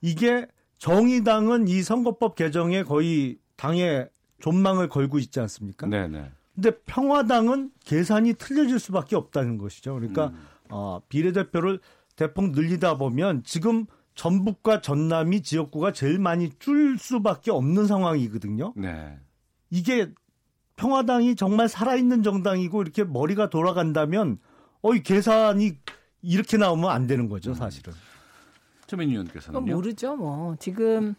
[0.02, 0.46] 이게
[0.78, 4.08] 정의당은 이 선거법 개정에 거의 당의
[4.40, 5.86] 존망을 걸고 있지 않습니까?
[5.86, 6.30] 네네.
[6.54, 9.94] 근데 평화당은 계산이 틀려질 수밖에 없다는 것이죠.
[9.94, 10.46] 그러니까 음.
[10.70, 11.80] 어, 비례대표를
[12.16, 18.72] 대폭 늘리다 보면 지금 전북과 전남이 지역구가 제일 많이 줄 수밖에 없는 상황이거든요.
[18.74, 19.18] 네.
[19.70, 20.10] 이게
[20.76, 24.38] 평화당이 정말 살아있는 정당이고 이렇게 머리가 돌아간다면
[24.82, 25.78] 어, 이 계산이
[26.22, 27.92] 이렇게 나오면 안 되는 거죠, 사실은.
[28.86, 29.74] 최민희 의원께서는요.
[29.74, 30.56] 모르죠, 뭐.
[30.56, 31.14] 지금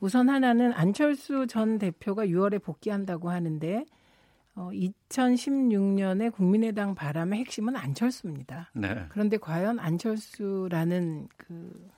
[0.00, 3.84] 우선 하나는 안철수 전 대표가 6월에 복귀한다고 하는데
[4.54, 8.70] 어, 2016년에 국민의당 바람의 핵심은 안철수입니다.
[8.74, 9.06] 네.
[9.08, 11.90] 그런데 과연 안철수라는 그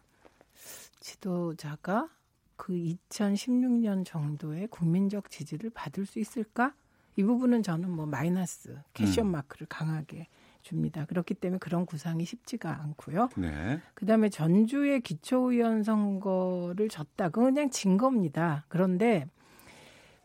[1.01, 2.09] 지도자가
[2.57, 6.75] 그 2016년 정도의 국민적 지지를 받을 수 있을까?
[7.17, 9.33] 이 부분은 저는 뭐 마이너스 캐션 음.
[9.33, 10.29] 마크를 강하게
[10.69, 11.05] 줍니다.
[11.05, 13.29] 그렇기 때문에 그런 구상이 쉽지가 않고요.
[13.37, 13.81] 네.
[13.95, 17.29] 그다음에 전주의 기초의원 선거를 졌다.
[17.29, 18.65] 그건 그냥 진 겁니다.
[18.69, 19.27] 그런데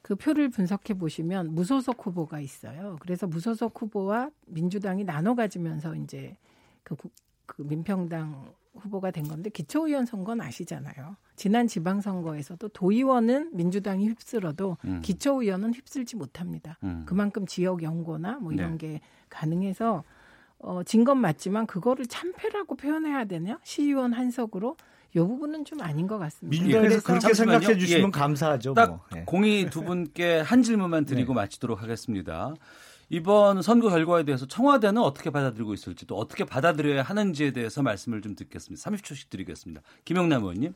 [0.02, 2.96] 그 표를 분석해 보시면 무소속 후보가 있어요.
[3.02, 6.38] 그래서 무소속 후보와 민주당이 나눠 가지면서 이제
[6.84, 7.14] 그, 국-
[7.46, 11.18] 그 민평당 후보가 된 건데 기초의원 선거는 아시잖아요.
[11.36, 15.02] 지난 지방선거에서도 도의원은 민주당이 휩쓸어도 음.
[15.02, 16.78] 기초의원은 휩쓸지 못합니다.
[16.84, 17.04] 음.
[17.06, 18.78] 그만큼 지역 연고나 뭐 이런 네.
[18.78, 20.04] 게 가능해서
[20.60, 23.60] 어, 진 건 맞지만 그거를 참패라고 표현해야 되냐?
[23.64, 24.76] 시의원 한석으로
[25.16, 26.52] 이 부분은 좀 아닌 것 같습니다.
[26.62, 27.60] 민주당에서 그래서 그렇게 잠시만요.
[27.60, 28.12] 생각해 주시면 예.
[28.12, 28.74] 감사하죠.
[28.74, 29.00] 딱 뭐.
[29.16, 29.24] 예.
[29.26, 32.54] 공이 두 분께 한 질문만 드리고 마치도록 하겠습니다.
[33.12, 38.36] 이번 선거 결과에 대해서 청와대는 어떻게 받아들이고 있을지 또 어떻게 받아들여야 하는지에 대해서 말씀을 좀
[38.36, 38.88] 듣겠습니다.
[38.92, 39.82] 30초씩 드리겠습니다.
[40.06, 40.74] 김영남 의원님.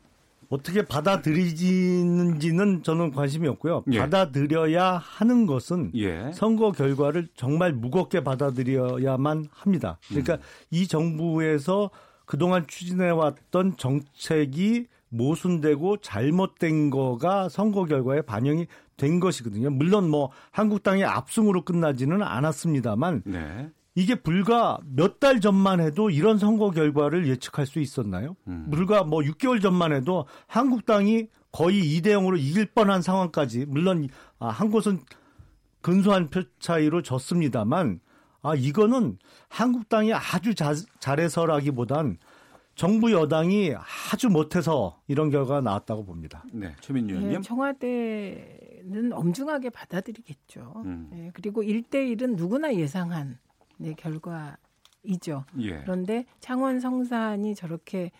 [0.48, 3.84] 어떻게 받아들이지는지는 저는 관심이 없고요.
[3.92, 3.98] 예.
[3.98, 6.30] 받아들여야 하는 것은 예.
[6.32, 9.98] 선거 결과를 정말 무겁게 받아들여야만 합니다.
[10.08, 10.38] 그러니까
[10.70, 11.90] 이 정부에서
[12.26, 18.66] 그동안 추진해왔던 정책이 모순되고 잘못된 거가 선거 결과에 반영이
[18.96, 19.70] 된 것이거든요.
[19.70, 23.70] 물론 뭐 한국당의 압승으로 끝나지는 않았습니다만 네.
[23.94, 28.36] 이게 불과 몇 달 전만 해도 이런 선거 결과를 예측할 수 있었나요?
[28.48, 28.68] 음.
[28.70, 34.08] 불과 뭐 6개월 전만 해도 한국당이 거의 2대 0으로 이길 뻔한 상황까지 물론
[34.40, 35.00] 아, 한 곳은
[35.80, 38.00] 근소한 표 차이로 졌습니다만
[38.42, 39.18] 아 이거는
[39.48, 42.18] 한국당이 아주 자, 잘해서라기보단
[42.74, 43.72] 정부 여당이
[44.12, 46.42] 아주 못해서 이런 결과가 나왔다고 봅니다.
[46.52, 47.42] 네, 최민희 예, 의원님.
[47.42, 50.82] 청와대는 엄중하게 받아들이겠죠.
[50.84, 51.10] 음.
[51.14, 53.38] 예, 그리고 1대1은 누구나 예상한
[53.90, 55.44] 네, 결과이죠.
[55.60, 55.80] 예.
[55.82, 58.10] 그런데 창원 성산이 저렇게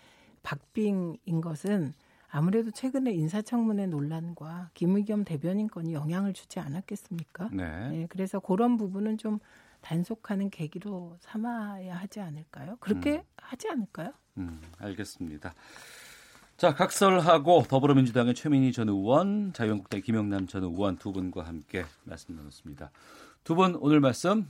[0.43, 1.93] 박빙인 것은
[2.29, 7.49] 아무래도 최근에 인사청문회 논란과 김의겸 대변인 건이 영향을 주지 않았겠습니까?
[7.53, 7.89] 네.
[7.93, 9.39] 예, 그래서 그런 부분은 좀
[9.81, 12.75] 단속하는 계기로 삼아야 하지 않을까요?
[12.79, 13.23] 그렇게 음.
[13.37, 14.11] 하지 않을까요?
[14.37, 15.53] 음, 알겠습니다.
[16.57, 22.91] 자, 각설하고 더불어민주당의 최민희 전 의원, 자유한국당 김영남 전 의원 두 분과 함께 말씀 나눴습니다.
[23.43, 24.49] 두 분 오늘 말씀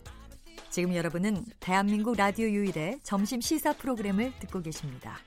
[0.71, 5.17] 지금 여러분은 대한민국 라디오 유일의 점심 시사 프로그램을 듣고 계십니다.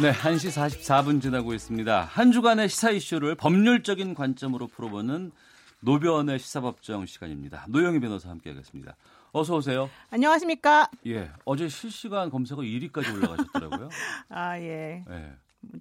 [0.00, 2.02] 네, 1시 44분 지나고 있습니다.
[2.02, 5.32] 한 주간의 시사 이슈를 법률적인 관점으로 풀어보는
[5.80, 7.64] 노변의 시사법정 시간입니다.
[7.68, 8.94] 노영희 변호사 함께하겠습니다.
[9.32, 9.88] 어서 오세요.
[10.10, 10.90] 안녕하십니까?
[11.06, 13.88] 예, 어제 실시간 검색어 1위까지 올라가셨더라고요.
[14.28, 15.04] 아 예.
[15.08, 15.32] 예.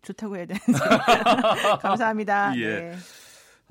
[0.03, 0.72] 좋다고 해야 되는지
[1.81, 2.55] 감사합니다.
[2.61, 2.68] 예.
[2.68, 2.97] 네.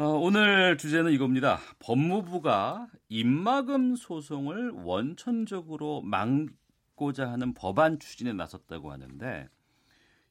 [0.01, 1.59] 어, 오늘 주제는 이겁니다.
[1.79, 9.51] 법무부가 입마금 소송을 원천적으로 막고자 하는 법안 추진에 나섰다고 하는데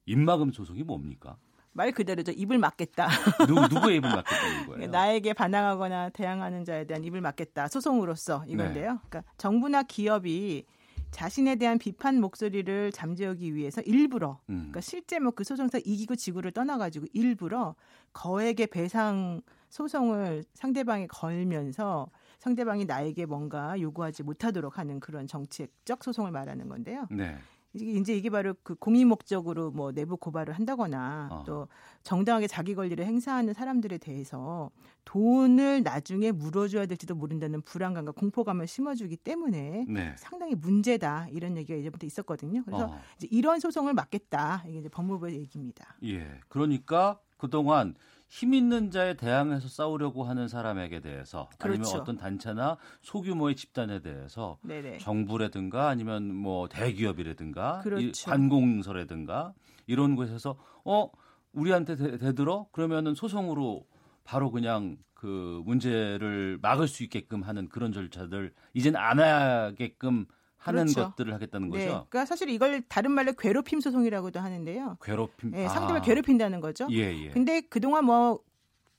[0.08, 1.38] 입마금 소송이 뭡니까?
[1.72, 2.32] 말 그대로죠.
[2.32, 3.10] 입을 막겠다.
[3.48, 4.80] 누구 누구의 입을 막겠다는 거예요?
[4.80, 7.68] 네, 나에게 반항하거나 대항하는 자에 대한 입을 막겠다.
[7.68, 9.00] 소송으로서 이건데요.
[9.08, 10.66] 그러니까 정부나 기업이
[11.12, 14.56] 자신에 대한 비판 목소리를 잠재우기 위해서 일부러, 음.
[14.56, 17.76] 그러니까 실제 뭐 그 소송에서 이기고 지구를 떠나가지고 일부러
[18.14, 22.10] 거액의 배상 소송을 상대방에 걸면서
[22.40, 27.08] 상대방이 나에게 뭔가 요구하지 못하도록 하는 그런 정치적 소송을 말하는 건데요.
[27.12, 27.38] 네.
[27.74, 31.44] 이제 이게 바로 그 공익 목적으로 뭐 내부 고발을 한다거나 어.
[31.46, 31.68] 또
[32.04, 34.72] 정당하게 자기 권리를 행사하는 사람들에 대해서
[35.06, 40.16] 돈을 나중에 물어줘야 될지도 모른다는 불안감과 공포감을 심어주기 때문에 네.
[40.18, 42.64] 상당히 문제다 이런 얘기가 예전부터 있었거든요.
[42.66, 43.00] 그래서 어.
[43.18, 45.96] 이제 이런 소송을 막겠다 이게 이제 법무부의 얘기입니다.
[46.04, 46.40] 예.
[46.48, 47.94] 그러니까 그동안
[48.30, 51.98] 힘 있는 자에 대항해서 싸우려고 하는 사람에게 대해서 아니면 그렇죠.
[51.98, 55.00] 어떤 단체나 소규모의 집단에 대해서 네네.
[55.00, 58.30] 정부라든가 아니면 뭐 대기업이라든가 이 그렇죠.
[58.30, 59.54] 관공서라든가
[59.88, 61.10] 이런 곳에서 어
[61.54, 63.88] 우리한테 대, 대들어 그러면은 소송으로
[64.24, 70.28] 바로 그냥 그 문제를 막을 수 있게끔 하는 그런 절차들 이젠 안 하게끔
[70.60, 71.10] 하는 그렇죠.
[71.10, 71.84] 것들을 하겠다는 거죠.
[71.84, 71.88] 네.
[71.88, 74.98] 그러니까 사실 이걸 다른 말로 괴롭힘 소송이라고도 하는데요.
[75.02, 75.54] 괴롭힘.
[75.56, 75.70] 예, 아.
[75.70, 76.88] 상대방을 괴롭힌다는 거죠.
[76.92, 77.30] 예, 예.
[77.30, 78.40] 근데 그동안 뭐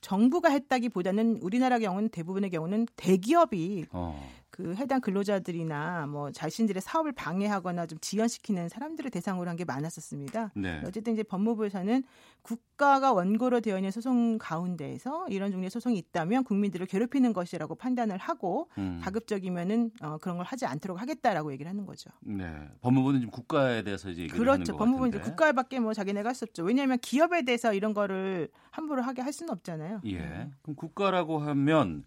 [0.00, 4.30] 정부가 했다기보다는 우리나라 경우는 대부분의 경우는 대기업이 어.
[4.60, 10.52] 그 해당 근로자들이나 뭐 자신들의 사업을 방해하거나 좀 지연시키는 사람들을 대상으로 한 게 많았었습니다.
[10.54, 10.80] 네.
[10.86, 12.02] 어쨌든 이제 법무부에서는
[12.42, 18.70] 국가가 원고로 되어 있는 소송 가운데에서 이런 종류의 소송이 있다면 국민들을 괴롭히는 것이라고 판단을 하고
[18.78, 19.00] 음.
[19.02, 22.10] 가급적이면은 어, 그런 걸 하지 않도록 하겠다라고 얘기를 하는 거죠.
[22.20, 22.46] 네.
[22.80, 24.72] 법무부는 지금 국가에 대해서 이제 얘기를 하는 그렇죠.
[24.72, 25.30] 것 법무부는 이제 같은데.
[25.30, 26.62] 국가에밖에 뭐 자기네가 할 수 없죠.
[26.62, 30.00] 왜냐하면 기업에 대해서 이런 거를 함부로 하게 할 수는 없잖아요.
[30.06, 30.48] 예.
[30.62, 32.04] 그럼 국가라고 하면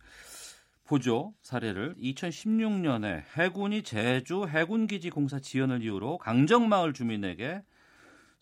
[0.86, 7.62] 보죠 사례를 2016년에 해군이 제주 해군기지 공사 지연을 이유로 강정마을 주민에게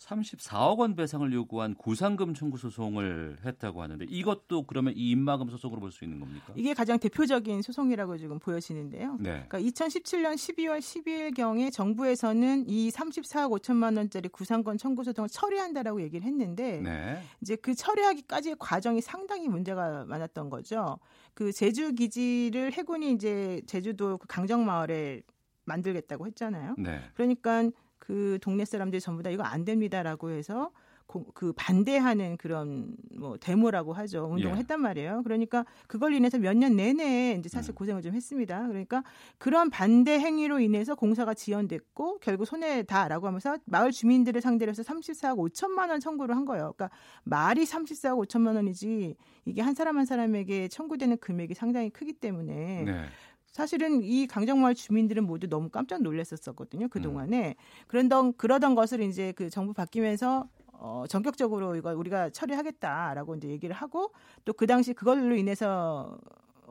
[0.01, 5.91] 34억 원 배상을 요구한 구상금 청구 소송을 했다고 하는데 이것도 그러면 이 입마금 소송으로 볼
[5.91, 6.53] 수 있는 겁니까?
[6.55, 9.17] 이게 가장 대표적인 소송이라고 지금 보여지는데요.
[9.19, 9.45] 네.
[9.47, 16.25] 그러니까 2017년 12월 12일 경에 정부에서는 이 34억 5천만 원짜리 구상권 청구 소송을 처리한다라고 얘기를
[16.25, 17.21] 했는데 네.
[17.41, 20.97] 이제 그 처리하기까지의 과정이 상당히 문제가 많았던 거죠.
[21.33, 25.21] 그 제주 기지를 해군이 이제 제주도 그 강정 마을에
[25.65, 26.75] 만들겠다고 했잖아요.
[26.77, 27.01] 네.
[27.13, 27.69] 그러니까
[28.11, 30.71] 그 동네 사람들이 전부 다 이거 안 됩니다라고 해서
[31.07, 34.25] 고- 그 반대하는 그런 뭐 데모라고 하죠.
[34.31, 34.59] 운동을 예.
[34.59, 35.21] 했단 말이에요.
[35.23, 37.49] 그러니까 그걸 인해서 몇 년 내내 이제 음.
[37.49, 38.67] 사실 고생을 좀 했습니다.
[38.67, 39.03] 그러니까
[39.37, 45.89] 그런 반대 행위로 인해서 공사가 지연됐고 결국 손해다라고 하면서 마을 주민들을 상대로 해서 34억 5천만
[45.89, 46.73] 원 청구를 한 거예요.
[46.75, 46.89] 그러니까
[47.23, 49.15] 말이 34억 5천만 원이지
[49.45, 53.05] 이게 한 사람 한 사람에게 청구되는 금액이 상당히 크기 때문에 네.
[53.51, 57.55] 사실은 이 강정마을 주민들은 모두 너무 깜짝 놀랐었거든요 그 동안에
[57.87, 64.11] 그런던 그러던 것을 이제 그 정부 바뀌면서 어, 전격적으로 이거 우리가 처리하겠다라고 이제 얘기를 하고
[64.45, 66.17] 또 그 당시 그걸로 인해서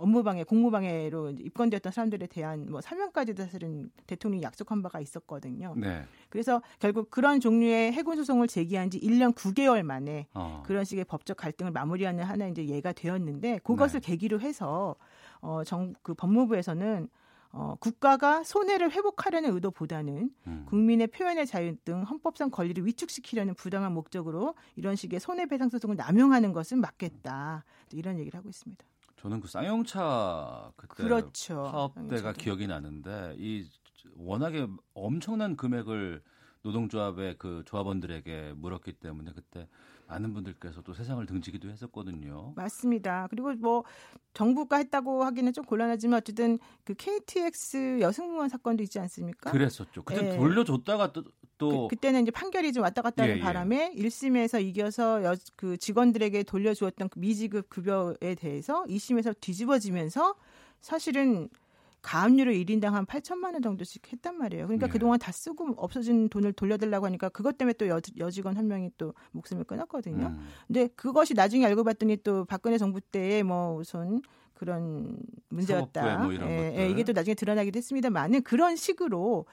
[0.01, 5.74] 업무방해, 공무방해로 입건되었던 사람들에 대한 뭐 사면까지도 사실은 대통령이 약속한 바가 있었거든요.
[5.77, 6.05] 네.
[6.31, 10.62] 그래서 결국 그런 종류의 해군 소송을 제기한 지 1년 9개월 만에 어.
[10.65, 14.12] 그런 식의 법적 갈등을 마무리하는 하나 이제 예가 되었는데 그것을 네.
[14.12, 14.97] 계기로 해서
[15.40, 17.08] 어, 정, 그 법무부에서는
[17.52, 20.66] 어, 국가가 손해를 회복하려는 의도보다는 음.
[20.68, 26.80] 국민의 표현의 자유 등 헌법상 권리를 위축시키려는 부당한 목적으로 이런 식의 손해배상 소송을 남용하는 것은
[26.80, 27.64] 막겠다.
[27.92, 28.84] 이런 얘기를 하고 있습니다.
[29.16, 31.54] 저는 그 쌍용차 그때 그렇죠.
[31.70, 32.38] 파업대가 쌍용차도.
[32.38, 33.68] 기억이 나는데 이
[34.14, 36.22] 워낙에 엄청난 금액을
[36.62, 39.66] 노동조합의 그 조합원들에게 물었기 때문에 그때
[40.10, 42.52] 많은 분들께서 또 세상을 등지기도 했었거든요.
[42.56, 43.28] 맞습니다.
[43.30, 43.84] 그리고 뭐
[44.34, 49.52] 정부가 했다고 하기는 좀 곤란하지만 어쨌든 그 KTX 여승무원 사건도 있지 않습니까?
[49.52, 50.02] 그랬었죠.
[50.02, 50.36] 그때 예.
[50.36, 51.24] 돌려줬다가 또,
[51.58, 53.42] 또 그, 때는 이제 판결이 좀 왔다 갔다 하는 예, 예.
[53.42, 60.34] 바람에 1심에서 이겨서 여, 그 직원들에게 돌려주었던 그 미지급 급여에 대해서 2심에서 뒤집어지면서
[60.80, 61.48] 사실은
[62.02, 64.66] 가압류를 1인당 한 8천만 원 정도씩 했단 말이에요.
[64.66, 64.93] 그러니까 네.
[64.93, 69.14] 그동안 다 쓰고 없어진 돈을 돌려달라고 하니까 그것 때문에 또 여, 여직원 한 명이 또
[69.32, 70.27] 목숨을 끊었거든요.
[70.27, 70.48] 음.
[70.66, 74.22] 근데 그것이 나중에 알고 봤더니 또 박근혜 정부 때에 뭐 우선
[74.55, 75.16] 그런
[75.48, 76.18] 문제였다.
[76.18, 76.74] 뭐 예.
[76.77, 79.47] 예, 이게 또 나중에 드러나기도 했습니다만은 그런 식으로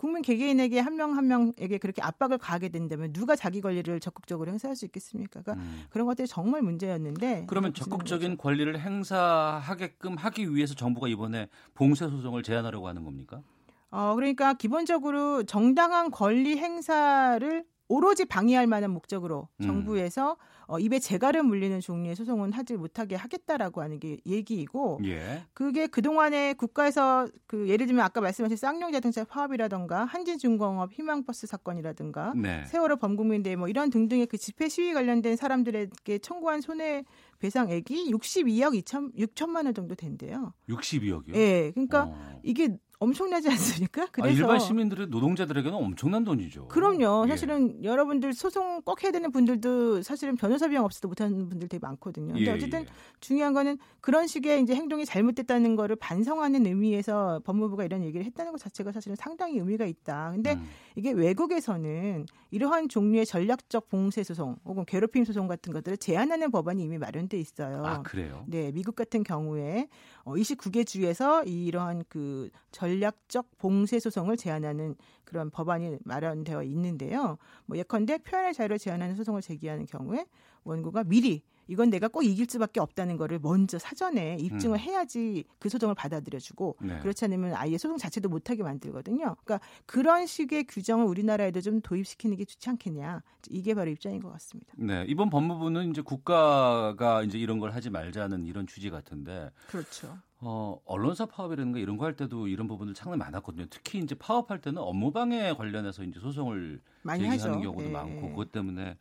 [0.00, 4.74] 국민 개개인에게 한 명 한 명에게 그렇게 압박을 가하게 된다면 누가 자기 권리를 적극적으로 행사할
[4.74, 5.42] 수 있겠습니까?
[5.42, 7.46] 그러니까 그런 것들이 정말 문제였는데 음.
[7.46, 13.42] 그러면 적극적인 권리를 행사하게끔 하기 위해서 정부가 이번에 봉쇄 소송을 제한하려고 하는 겁니까?
[13.90, 19.66] 어, 그러니까 기본적으로 정당한 권리 행사를 오로지 방해할 만한 목적으로 음.
[19.66, 20.36] 정부에서
[20.70, 25.44] 어, 입에 재갈을 물리는 종류의 소송은 하지 못하게 하겠다라고 하는 게 얘기이고 예.
[25.52, 32.64] 그게 그동안에 국가에서 그 예를 들면 아까 말씀하신 쌍용 자동차 파업이라던가 한진중공업 희망버스 사건이라든가 네.
[32.66, 37.04] 세월호 범국민대회 뭐 이런 등등의 그 집회 시위 관련된 사람들에게 청구한 손해
[37.40, 40.52] 배상액이 62억 2천 6천만 원 정도 된대요.
[40.68, 41.34] 62억이요?
[41.34, 41.72] 예.
[41.72, 42.14] 그러니까
[42.44, 44.02] 이게 엄청나지 않습니까?
[44.02, 46.68] 아, 그래서 일반 시민들의 노동자들에게는 엄청난 돈이죠.
[46.68, 47.24] 그럼요.
[47.24, 47.30] 예.
[47.30, 52.34] 사실은 여러분들 소송 꼭 해야 되는 분들도 사실은 변호사 비용 없어도 못하는 분들 되게 많거든요.
[52.34, 52.86] 근데 예, 어쨌든 예.
[53.20, 58.60] 중요한 거는 그런 식의 이제 행동이 잘못됐다는 거를 반성하는 의미에서 법무부가 이런 얘기를 했다는 것
[58.60, 60.32] 자체가 사실은 상당히 의미가 있다.
[60.32, 60.68] 근데 음.
[60.94, 66.98] 이게 외국에서는 이러한 종류의 전략적 봉쇄 소송 혹은 괴롭힘 소송 같은 것들을 제한하는 법안이 이미
[66.98, 67.82] 마련돼 있어요.
[67.86, 68.44] 아, 그래요?
[68.46, 69.88] 네, 미국 같은 경우에
[70.30, 74.94] 어, 29개 주에서 이러한 그 전략적 봉쇄 소송을 제한하는
[75.24, 77.36] 그런 법안이 마련되어 있는데요.
[77.66, 80.24] 뭐 예컨대 표현의 자유를 제한하는 소송을 제기하는 경우에
[80.62, 84.80] 원고가 미리 이건 내가 꼭 이길 수밖에 없다는 거를 먼저 사전에 입증을 음.
[84.80, 86.98] 해야지 그 소송을 받아들여주고 네.
[86.98, 89.36] 그렇지 않으면 아예 소송 자체도 못하게 만들거든요.
[89.44, 93.22] 그러니까 그런 식의 규정을 우리나라에도 좀 도입시키는 게 좋지 않겠냐.
[93.50, 94.72] 이게 바로 입장인 것 같습니다.
[94.76, 100.18] 네, 이번 법무부는 이제 국가가 이제 이런 걸 하지 말자는 이런 취지 같은데 그렇죠.
[100.42, 103.66] 어, 언론사 파업이라든가 이런 거 할 때도 이런 부분들 상당히 많았거든요.
[103.70, 107.62] 특히 이제 파업할 때는 업무방해 관련해서 이제 소송을 많이 제기하는 하죠.
[107.62, 108.30] 경우도 예, 많고 예.
[108.30, 108.96] 그것 때문에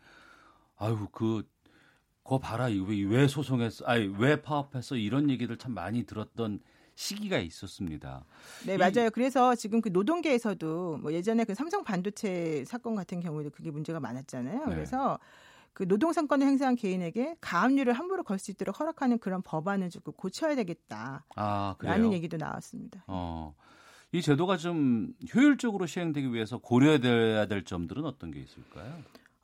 [0.78, 1.44] 아유 그
[2.30, 3.86] 거 봐라 이거 왜, 왜 소송했어?
[3.86, 4.96] 아니 왜 파업했어?
[4.96, 6.60] 이런 얘기를 참 많이 들었던
[6.94, 8.24] 시기가 있었습니다.
[8.68, 9.10] 네, 이- 맞아요.
[9.12, 14.66] 그래서 지금 그 노동계에서도 뭐 예전에 그 삼성 반도체 사건 같은 경우에도 그게 문제가 많았잖아요.
[14.68, 14.76] 네.
[14.76, 15.18] 그래서
[15.74, 21.26] 그 노동상권을 행사한 개인에게 가압류를 함부로 걸 수 있도록 허락하는 그런 법안을 조금 고쳐야 되겠다.
[21.36, 21.76] 아?
[21.80, 23.04] 라는 얘기도 나왔습니다.
[23.08, 23.56] 어,
[24.12, 28.94] 이 제도가 좀 효율적으로 시행되기 위해서 고려해야 될 점들은 어떤 게 있을까요?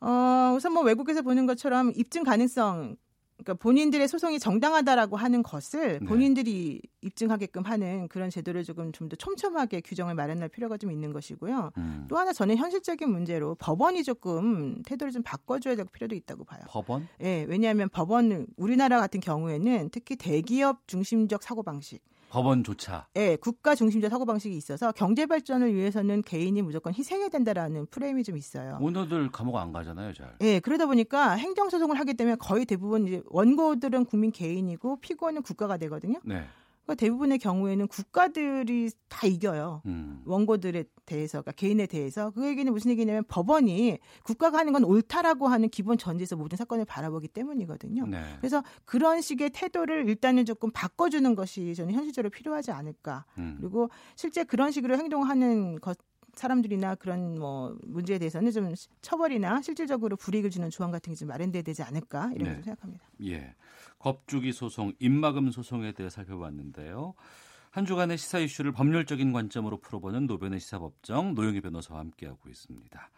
[0.02, 2.98] 어, 우선 뭐 외국에서 보는 것처럼 입증 가능성
[3.38, 6.06] 그러니까 본인들의 소송이 정당하다라고 하는 것을 네.
[6.06, 11.72] 본인들이 입증하게끔 하는 그런 제도를 조금 좀 더 촘촘하게 규정을 마련할 필요가 좀 있는 것이고요.
[11.78, 12.06] 음.
[12.10, 16.62] 또 하나 저는 현실적인 문제로 법원이 조금 태도를 좀 바꿔줘야 될 필요도 있다고 봐요.
[16.70, 17.08] 법원?
[17.22, 24.10] 예, 왜냐하면 법원 우리나라 같은 경우에는 특히 대기업 중심적 사고 방식, 법원조차 예, 국가 중심적
[24.10, 28.78] 사고 방식이 있어서 경제 발전을 위해서는 개인이 무조건 희생해야 된다라는 프레임이 좀 있어요.
[28.82, 30.36] 오너들 감옥 안 가잖아요, 잘.
[30.42, 35.78] 예, 그러다 보니까 행정 소송을 하기 때문에 거의 대부분 이제 원고들은 국민 개인이고 피고는 국가가
[35.78, 36.20] 되거든요.
[36.24, 36.46] 네.
[36.86, 39.82] 그러니까 대부분의 경우에는 국가들이 다 이겨요.
[39.86, 40.22] 음.
[40.26, 42.32] 원고들에 대해서, 그러니까 개인에 대해서.
[42.32, 47.28] 그 얘기는 무슨 얘기냐면 법원이 국가가 하는 건 옳다라고 하는 기본 전제에서 모든 사건을 바라보기
[47.30, 48.06] 때문이거든요.
[48.08, 48.22] 네.
[48.40, 53.26] 그래서 그런 식의 태도를 일단은 조금 바꿔주는 것이 저는 현실적으로 필요하지 않을까.
[53.38, 53.58] 음.
[53.60, 55.98] 그리고 실제 그런 식으로 행동하는 것
[56.36, 61.62] 사람들이나 그런 뭐 문제에 대해서는 좀 처벌이나 실질적으로 불이익을 주는 조항 같은 게 좀 마련돼야
[61.64, 62.54] 되지 않을까 이렇게 네.
[62.56, 63.06] 좀 생각합니다.
[63.24, 63.56] 예.
[64.00, 67.14] 겁주기 소송, 입막음 소송에 대해 살펴봤는데요.
[67.72, 73.10] 한 주간의 시사 이슈를 법률적인 관점으로 풀어보는 노변의 시사법정 노영희 변호사와 함께하고 있습니다.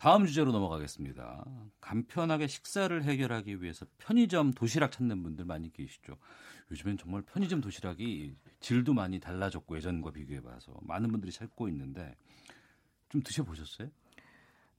[0.00, 1.44] 다음 주제로 넘어가겠습니다.
[1.82, 6.16] 간편하게 식사를 해결하기 위해서 편의점 도시락 찾는 분들 많이 계시죠.
[6.70, 12.14] 요즘엔 정말 편의점 도시락이 질도 많이 달라졌고 예전과 비교해봐서 많은 분들이 찾고 있는데
[13.10, 13.90] 좀 드셔보셨어요?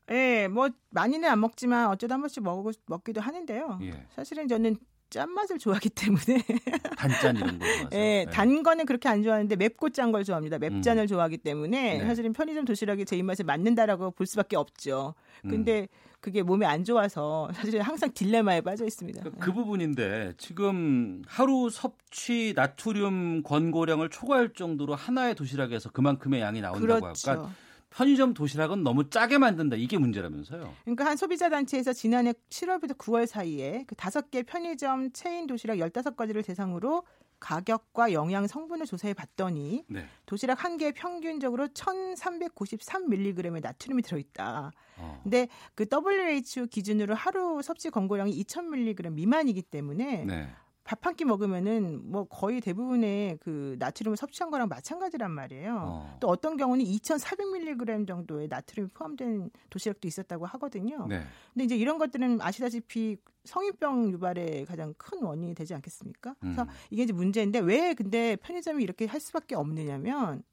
[0.10, 3.78] 예, 뭐 많이는 안 먹지만 어쩌다 한 번씩 먹고 먹기도 하는데요.
[3.84, 4.08] 예.
[4.16, 4.76] 사실은 저는
[5.12, 6.24] 짠맛을 좋아하기 때문에
[6.98, 7.90] 단짠 이런 거 좋아하세요?
[7.94, 8.26] 예, 네.
[8.32, 10.58] 단 거는 그렇게 안 좋아하는데 맵고 짠 걸 좋아합니다.
[10.58, 12.06] 맵짠을 좋아하기 때문에 네.
[12.06, 15.14] 사실은 편의점 도시락이 제 입맛에 맞는다라고 볼 수밖에 없죠.
[15.42, 15.88] 근데
[16.22, 19.24] 그게 몸에 안 좋아서 사실은 항상 딜레마에 빠져 있습니다.
[19.40, 27.32] 그 부분인데 지금 하루 섭취 나트륨 권고량을 초과할 정도로 하나의 도시락에서 그만큼의 양이 나온다고 그렇죠.
[27.32, 27.50] 할까?
[27.92, 30.74] 편의점 도시락은 너무 짜게 만든다 이게 문제라면서요?
[30.84, 36.44] 그러니까 한 소비자 단체에서 지난해 7월부터 9월 사이에 그 다섯 개 편의점 체인 도시락 15가지를
[36.46, 37.04] 대상으로
[37.42, 40.06] 가격과 영양 성분을 조사해 봤더니 네.
[40.26, 44.72] 도시락 한 개에 평균적으로 1,393mg의 나트륨이 들어 있다.
[44.98, 45.20] 어.
[45.24, 50.50] 근데 그 WHO 기준으로 하루 섭취 권고량이 2,000mg 미만이기 때문에 네.
[50.92, 55.78] 밥 한 끼 먹으면은 뭐 거의 대부분의 그 나트륨을 섭취한 거랑 마찬가지란 말이에요.
[55.82, 56.18] 어.
[56.20, 61.08] 또 어떤 경우는 2,400mg 정도의 나트륨이 포함된 도시락도 있었다고 하거든요.
[61.08, 61.22] 네.
[61.54, 63.16] 근데 이제 이런 것들은 아시다시피
[63.46, 66.36] 성인병 유발의 가장 큰 원인이 되지 않겠습니까?
[66.42, 66.68] 그래서 음.
[66.90, 70.44] 이게 이제 문제인데 왜 근데 편의점이 이렇게 할 수밖에 없느냐면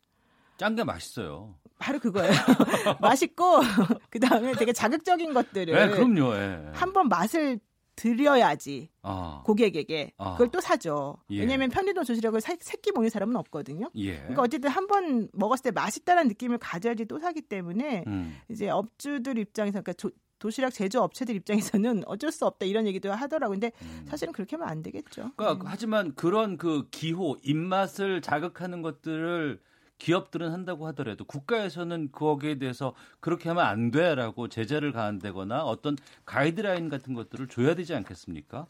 [0.57, 1.57] 짠 게 맛있어요.
[1.79, 2.33] 바로 그거예요.
[3.01, 3.61] 맛있고
[4.11, 6.35] 그 다음에 되게 자극적인 것들을 네, 그럼요.
[6.35, 6.71] 예.
[6.75, 7.59] 한번 맛을
[7.99, 9.43] 들여야지 아.
[9.45, 10.33] 고객에게 아.
[10.33, 11.17] 그걸 또 사죠.
[11.31, 11.41] 예.
[11.41, 13.91] 왜냐하면 편의점 도시락을 세, 세끼 먹는 사람은 없거든요.
[13.97, 14.17] 예.
[14.19, 18.37] 그러니까 어쨌든 한 번 먹었을 때 맛있다는 느낌을 가져야지 또 사기 때문에 음.
[18.49, 23.59] 이제 업주들 입장에서 그러니까 조- 도시락 제조 업체들 입장에서는 어쩔 수 없다 이런 얘기도 하더라고요.
[23.59, 23.73] 근데
[24.07, 25.23] 사실은 그렇게 하면 안 되겠죠.
[25.25, 25.33] 음.
[25.37, 29.61] 그러니까 하지만 그런 그 기호 입맛을 자극하는 것들을
[29.99, 37.15] 기업들은 한다고 하더라도 국가에서는 거기에 대해서 그렇게 하면 안 돼라고 제재를 가한다거나 어떤 가이드라인 같은
[37.15, 38.67] 것들을 줘야 되지 않겠습니까?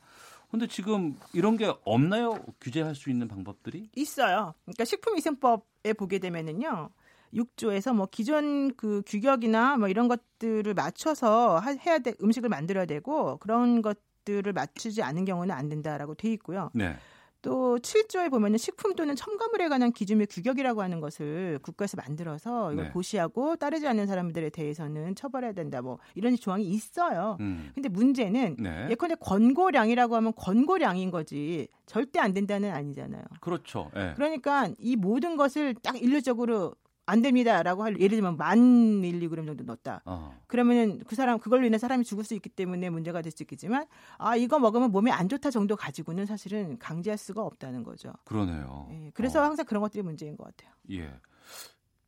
[0.50, 2.38] 근데 지금 이런 게 없나요?
[2.60, 3.90] 규제할 수 있는 방법들이?
[3.94, 4.54] 있어요.
[4.64, 6.88] 그러니까 식품위생법에 보게 되면은요.
[7.34, 13.36] 6조에서 뭐 기존 그 규격이나 뭐 이런 것들을 맞춰서 하- 해야 돼 음식을 만들어야 되고
[13.36, 16.70] 그런 것들을 맞추지 않은 경우는 안 된다라고 돼 있고요.
[16.72, 16.96] 네.
[17.42, 22.90] 또 7조에 보면은 식품 또는 첨가물에 관한 기준의 규격이라고 하는 것을 국가에서 만들어서 이걸 네.
[22.90, 25.80] 고시하고 따르지 않는 사람들에 대해서는 처벌해야 된다.
[25.80, 27.36] 뭐 이런 조항이 있어요.
[27.40, 27.70] 음.
[27.74, 28.88] 근데 문제는 네.
[28.90, 33.22] 예컨대 권고량이라고 하면 권고량인 거지 절대 안 된다는 아니잖아요.
[33.40, 33.90] 그렇죠.
[33.96, 34.12] 예.
[34.16, 36.74] 그러니까 이 모든 것을 딱 일률적으로
[37.08, 40.02] 안 됩니다라고 할 예를 들면 만 밀리그램 정도 넣었다.
[40.04, 40.38] 어.
[40.46, 43.86] 그러면은 그 사람 그걸로 인해 사람이 죽을 수 있기 때문에 문제가 될 수 있겠지만
[44.18, 48.12] 아 이거 먹으면 몸에 안 좋다 정도 가지고는 사실은 강제할 수가 없다는 거죠.
[48.24, 48.88] 그러네요.
[48.92, 50.72] 예, 그래서 항상 그런 것들이 문제인 것 같아요.
[50.90, 51.12] 예.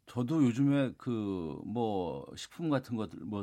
[0.07, 3.43] 저도 요즘에 그 뭐 식품 같은 것들 뭐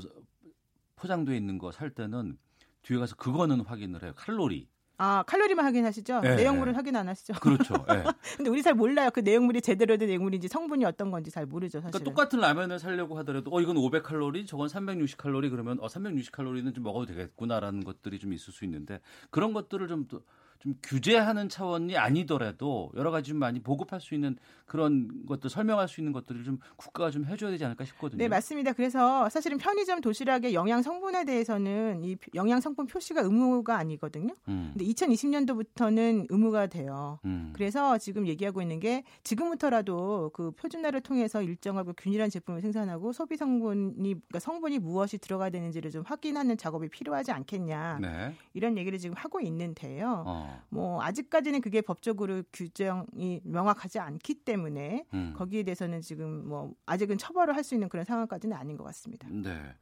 [0.96, 2.38] 포장돼 있는 거 살 때는
[2.84, 4.14] 뒤에 가서 그거는 확인을 해요.
[4.16, 4.68] 칼로리.
[5.00, 6.22] 아 칼로리만 확인하시죠?
[6.24, 6.76] 예, 내용물은 예.
[6.76, 7.34] 확인 안 하시죠?
[7.40, 7.76] 그렇죠.
[7.92, 8.04] 예.
[8.38, 9.10] 근데 우리 잘 몰라요.
[9.14, 11.80] 그 내용물이 제대로 된 내용물인지 성분이 어떤 건지 잘 모르죠.
[11.82, 11.92] 사실은.
[11.92, 16.32] 그러니까 똑같은 라면을 사려고 하더라도 어 이건 500 칼로리, 저건 360 칼로리 그러면 어 360
[16.32, 19.00] 칼로리는 좀 먹어도 되겠구나라는 것들이 좀 있을 수 있는데
[19.30, 20.24] 그런 것들을 좀 또-
[20.60, 26.02] 좀 규제하는 차원이 아니더라도 여러 가지 좀 많이 보급할 수 있는 그런 것들 설명할 수
[26.02, 28.18] 있는 것들을 좀 국가가 좀 해줘야 되지 않을까 싶거든요.
[28.18, 28.74] 네, 맞습니다.
[28.74, 34.34] 그래서 사실은 편의점 도시락의 영양 성분에 대해서는 이 영양 성분 표시가 의무가 아니거든요.
[34.50, 34.72] 음.
[34.74, 37.20] 근데 2020년도부터는 의무가 돼요.
[37.24, 37.54] 음.
[37.54, 43.96] 그래서 지금 얘기하고 있는 게 지금부터라도 그 표준화를 통해서 일정하고 균일한 제품을 생산하고 소비 성분이
[43.96, 48.00] 그러니까 성분이 무엇이 들어가야 되는지를 좀 확인하는 작업이 필요하지 않겠냐.
[48.02, 48.34] 네.
[48.54, 50.24] 이런 얘기를 지금 하고 있는데요.
[50.28, 50.47] 어.
[50.70, 55.34] 뭐 아직까지는 그게 법적으로 규정이 명확하지 않기 때문에 음.
[55.38, 59.28] 거기에 대해서는 지금 뭐 아직은 처벌을 할 수 있는 그런 상황까지는 아닌 것 같습니다.
[59.30, 59.76] 네.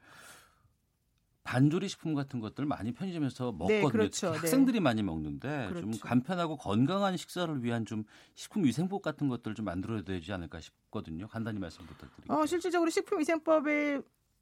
[1.43, 3.81] 반조리 식품 같은 것들 많이 편의점에서 먹거든요.
[3.81, 4.09] 네, 그렇죠.
[4.11, 4.37] 특히 네.
[4.39, 5.99] 학생들이 많이 먹는데 좀 그렇죠.
[5.99, 11.27] 간편하고 건강한 식사를 위한 좀 식품 위생법 같은 것들을 좀 만들어야 되지 않을까 싶거든요.
[11.27, 12.35] 간단히 말씀 부탁드립니다.
[12.35, 14.01] 어, 실질적으로 식품 위생법에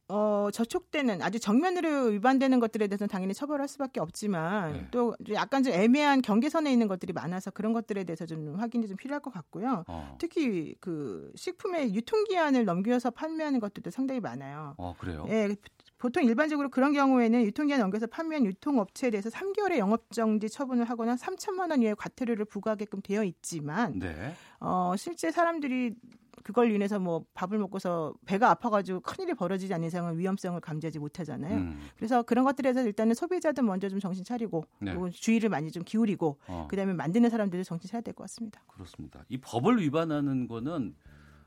[0.09, 4.88] 어, 저촉되는 아주 정면으로 위반되는 것들에 대해서는 당연히 처벌할 수밖에 없지만 네.
[4.91, 9.21] 또 약간 좀 애매한 경계선에 있는 것들이 많아서 그런 것들에 대해서 좀 확인이 좀 필요할
[9.21, 9.85] 것 같고요.
[9.88, 10.17] 어.
[10.19, 14.75] 특히 그 식품의 유통기한을 넘겨서 판매하는 것들도 상당히 많아요.
[14.77, 15.25] 어, 그래요?
[15.30, 15.55] 예,
[16.03, 21.81] 보통 일반적으로 그런 경우에는 유통기한 넘겨서 판매한 유통업체에 대해서 3개월의 영업정지 처분을 하거나 3천만 원
[21.81, 24.34] 이하의 과태료를 부과하게끔 되어 있지만 네.
[24.59, 25.95] 어, 실제 사람들이
[26.43, 31.55] 그걸 인해서 뭐 밥을 먹고서 배가 아파가지고 큰일이 벌어지지 않는 이상은 위험성을 감지하지 못하잖아요.
[31.55, 31.80] 음.
[31.95, 34.91] 그래서 그런 것들에서 일단은 소비자들 먼저 좀 정신 차리고 네.
[34.91, 36.67] 그리고 주의를 많이 좀 기울이고 어.
[36.69, 38.61] 그다음에 만드는 사람들도 정신 차려야 될 것 같습니다.
[38.67, 39.23] 그렇습니다.
[39.30, 40.95] 이 법을 위반하는 거는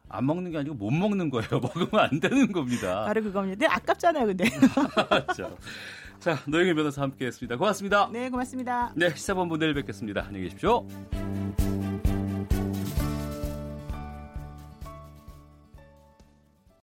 [0.09, 1.49] 안 먹는 게 아니고 못 먹는 거예요.
[1.61, 3.05] 먹으면 안 되는 겁니다.
[3.05, 3.55] 바로 그겁니다.
[3.55, 4.45] 근데 아깝잖아요, 근데.
[5.37, 5.51] 자,
[6.19, 7.57] 자, 노영희 변호사 함께했습니다.
[7.57, 8.09] 고맙습니다.
[8.13, 8.93] 네, 고맙습니다.
[8.95, 10.25] 네, 시사본부 내일 뵙겠습니다.
[10.27, 10.87] 안녕히 계십시오.